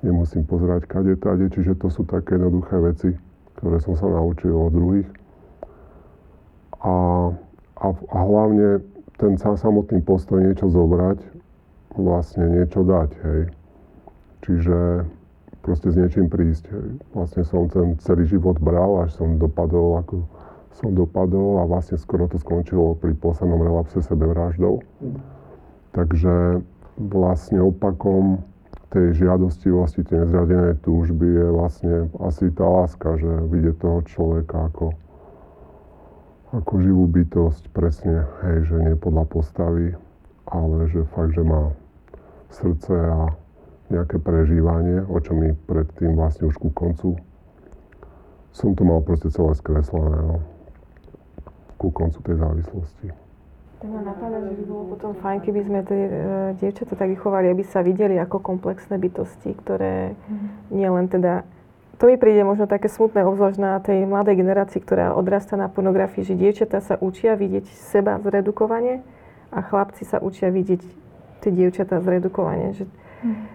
Nemusím 0.01 0.47
pozerať 0.47 0.89
kade 0.89 1.13
tade, 1.22 1.45
čiže 1.53 1.77
to 1.77 1.93
sú 1.93 2.07
také 2.09 2.39
jednoduché 2.39 2.76
veci, 2.81 3.09
ktoré 3.59 3.77
som 3.77 3.93
sa 3.93 4.09
naučil 4.09 4.55
od 4.55 4.73
druhých. 4.73 5.09
A, 6.81 6.93
a, 7.77 7.88
a 7.93 8.18
hlavne 8.26 8.81
ten 9.22 9.38
samotný 9.38 10.01
postoj 10.01 10.41
niečo 10.41 10.73
zobrať, 10.73 11.22
vlastne 11.93 12.49
niečo 12.49 12.81
dať, 12.81 13.09
hej. 13.22 13.41
Čiže 14.41 15.05
proste 15.61 15.93
s 15.93 15.95
niečím 15.97 16.27
prísť. 16.27 16.69
Vlastne 17.13 17.45
som 17.45 17.69
ten 17.69 17.97
celý 18.01 18.26
život 18.26 18.57
bral, 18.57 19.05
až 19.05 19.13
som 19.18 19.38
dopadol, 19.38 20.01
ako 20.01 20.26
som 20.81 20.95
dopadol 20.95 21.61
a 21.61 21.68
vlastne 21.68 21.99
skoro 21.99 22.26
to 22.26 22.39
skončilo 22.39 22.97
pri 22.97 23.13
poslednom 23.13 23.61
relapse 23.61 24.01
sebevraždou. 24.01 24.81
Mm. 25.03 25.19
Takže 25.91 26.63
vlastne 26.97 27.59
opakom 27.59 28.43
tej 28.91 29.23
žiadostivosti, 29.23 30.03
tej 30.03 30.27
nezradenej 30.27 30.84
túžby 30.84 31.23
je 31.23 31.47
vlastne 31.47 31.95
asi 32.19 32.51
tá 32.51 32.68
láska, 32.68 33.15
že 33.15 33.31
vidieť 33.47 33.76
toho 33.80 33.99
človeka 34.03 34.68
ako, 34.68 34.91
ako 36.51 36.73
živú 36.84 37.07
bytosť, 37.07 37.72
presne, 37.72 38.27
hej, 38.43 38.68
že 38.68 38.76
nie 38.84 38.95
podľa 38.99 39.26
postavy, 39.31 39.95
ale 40.43 40.91
že 40.91 41.07
fakt, 41.15 41.31
že 41.31 41.43
má 41.43 41.72
srdce 42.51 42.91
a 42.91 43.31
nejaké 43.91 44.18
prežívanie, 44.18 45.03
o 45.03 45.19
čo 45.19 45.35
mi 45.35 45.51
predtým 45.68 46.15
vlastne 46.15 46.47
už 46.47 46.55
ku 46.55 46.72
koncu 46.72 47.19
som 48.51 48.76
to 48.76 48.84
mal 48.84 48.99
proste 48.99 49.31
celé 49.31 49.55
skreslené, 49.55 50.19
no, 50.27 50.43
ku 51.80 51.88
koncu 51.89 52.19
tej 52.19 52.35
závislosti. 52.35 53.07
Tak 53.81 53.89
ma 53.89 54.05
napadá, 54.05 54.38
že 54.45 54.53
by 54.61 54.63
bolo 54.69 54.84
potom 54.93 55.18
fajn, 55.18 55.38
keby 55.41 55.59
sme 55.65 55.80
tie 55.88 56.01
uh, 56.05 56.13
dievčatá 56.59 56.93
tak 56.93 57.09
vychovali, 57.09 57.49
aby 57.49 57.63
sa 57.65 57.81
videli 57.81 58.19
ako 58.22 58.38
komplexné 58.43 59.01
bytosti, 59.01 59.57
ktoré 59.57 60.13
mm. 60.13 60.47
nie 60.76 60.85
len 60.85 61.09
teda... 61.09 61.47
To 61.97 62.09
mi 62.09 62.18
príde 62.18 62.41
možno 62.41 62.65
také 62.65 62.89
smutné, 62.89 63.22
obzvlášť 63.26 63.57
na 63.61 63.77
tej 63.77 64.09
mladej 64.09 64.38
generácii, 64.41 64.81
ktorá 64.81 65.13
odrastá 65.13 65.53
na 65.53 65.69
pornografii, 65.69 66.26
že 66.26 66.38
dievčatá 66.38 66.81
sa 66.81 66.97
učia 66.97 67.38
vidieť 67.38 67.69
seba 67.69 68.18
zredukovanie 68.22 69.05
a 69.53 69.61
chlapci 69.61 70.05
sa 70.05 70.18
učia 70.18 70.49
vidieť 70.49 70.81
tie 71.45 71.51
dievčatá 71.53 72.01
zredukovanie. 72.01 72.73
Že. 72.73 72.84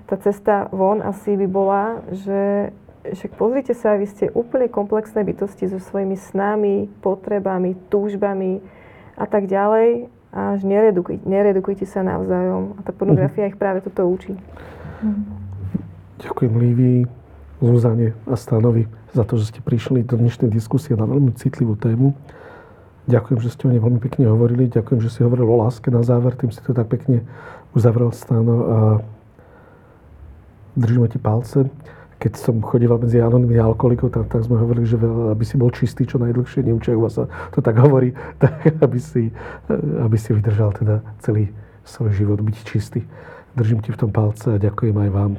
Tá 0.06 0.14
cesta 0.20 0.70
von 0.70 1.02
asi 1.02 1.34
by 1.34 1.47
bola, 1.51 1.82
že 2.14 2.70
však 3.06 3.38
pozrite 3.38 3.74
sa, 3.74 3.94
vy 3.94 4.06
ste 4.06 4.30
úplne 4.34 4.66
komplexné 4.66 5.22
bytosti 5.22 5.70
so 5.70 5.78
svojimi 5.78 6.18
snami, 6.18 6.90
potrebami, 7.02 7.78
túžbami 7.86 8.59
a 9.14 9.24
tak 9.30 9.47
ďalej 9.47 10.10
až 10.36 10.60
neredukuj, 10.66 11.22
neredukujte 11.24 11.86
sa 11.88 12.02
navzájom. 12.02 12.76
A 12.76 12.80
tá 12.84 12.93
pornografia 12.93 13.47
uh-huh. 13.47 13.52
ich 13.55 13.60
práve 13.60 13.80
toto 13.80 14.05
učí. 14.05 14.34
Uh-huh. 14.36 15.22
Ďakujem 16.20 16.52
Lívii, 16.52 17.01
Zuzane 17.62 18.12
a 18.28 18.34
Stanovi 18.36 18.84
za 19.16 19.24
to, 19.24 19.40
že 19.40 19.48
ste 19.55 19.60
prišli 19.64 20.05
do 20.05 20.20
dnešnej 20.20 20.52
diskusie 20.52 20.93
na 20.93 21.09
veľmi 21.09 21.32
citlivú 21.40 21.72
tému. 21.80 22.12
Ďakujem, 23.06 23.38
že 23.38 23.48
ste 23.55 23.62
o 23.64 23.72
nej 23.72 23.80
veľmi 23.80 24.02
pekne 24.02 24.28
hovorili. 24.28 24.68
Ďakujem, 24.68 25.01
že 25.01 25.09
si 25.09 25.24
hovoril 25.24 25.47
o 25.47 25.56
láske 25.62 25.88
na 25.94 26.02
záver. 26.02 26.34
Tým 26.36 26.51
si 26.51 26.60
to 26.60 26.74
tak 26.74 26.90
pekne 26.90 27.22
uzavrel 27.72 28.10
Stano. 28.12 28.56
A 28.66 28.78
držíme 30.77 31.09
ti 31.09 31.19
palce 31.19 31.69
keď 32.16 32.32
som 32.40 32.65
chodíval 32.65 32.97
medzi 32.97 33.20
anonimných 33.20 33.61
alkoholikov, 33.61 34.09
tak, 34.09 34.32
tak 34.32 34.40
sme 34.48 34.57
hovorili, 34.57 34.89
že 34.89 34.97
aby 35.05 35.44
si 35.44 35.61
bol 35.61 35.69
čistý 35.69 36.09
čo 36.09 36.16
najdlhšie, 36.16 36.65
neučia 36.65 36.97
sa 37.12 37.28
to 37.53 37.61
tak 37.61 37.77
hovorí, 37.77 38.16
tak 38.43 38.57
aby 38.81 38.98
si, 38.98 39.28
aby 40.01 40.16
si 40.16 40.32
vydržal 40.32 40.73
teda 40.73 41.05
celý 41.20 41.53
svoj 41.85 42.16
život 42.16 42.40
byť 42.40 42.57
čistý. 42.65 43.05
Držím 43.57 43.85
ti 43.85 43.93
v 43.93 44.01
tom 44.01 44.11
palce 44.12 44.57
a 44.57 44.61
ďakujem 44.61 44.97
aj 44.97 45.11
vám, 45.12 45.32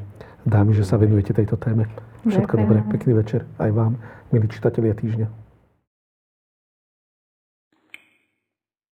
dámy, 0.46 0.74
že 0.78 0.86
sa 0.86 1.02
venujete 1.02 1.34
tejto 1.34 1.58
téme. 1.58 1.90
Všetko 2.26 2.54
dobré, 2.58 2.82
pekný 2.94 3.14
večer 3.18 3.46
aj 3.58 3.72
vám, 3.74 3.98
milí 4.30 4.46
čitatelia 4.50 4.94
týždňa. 4.94 5.47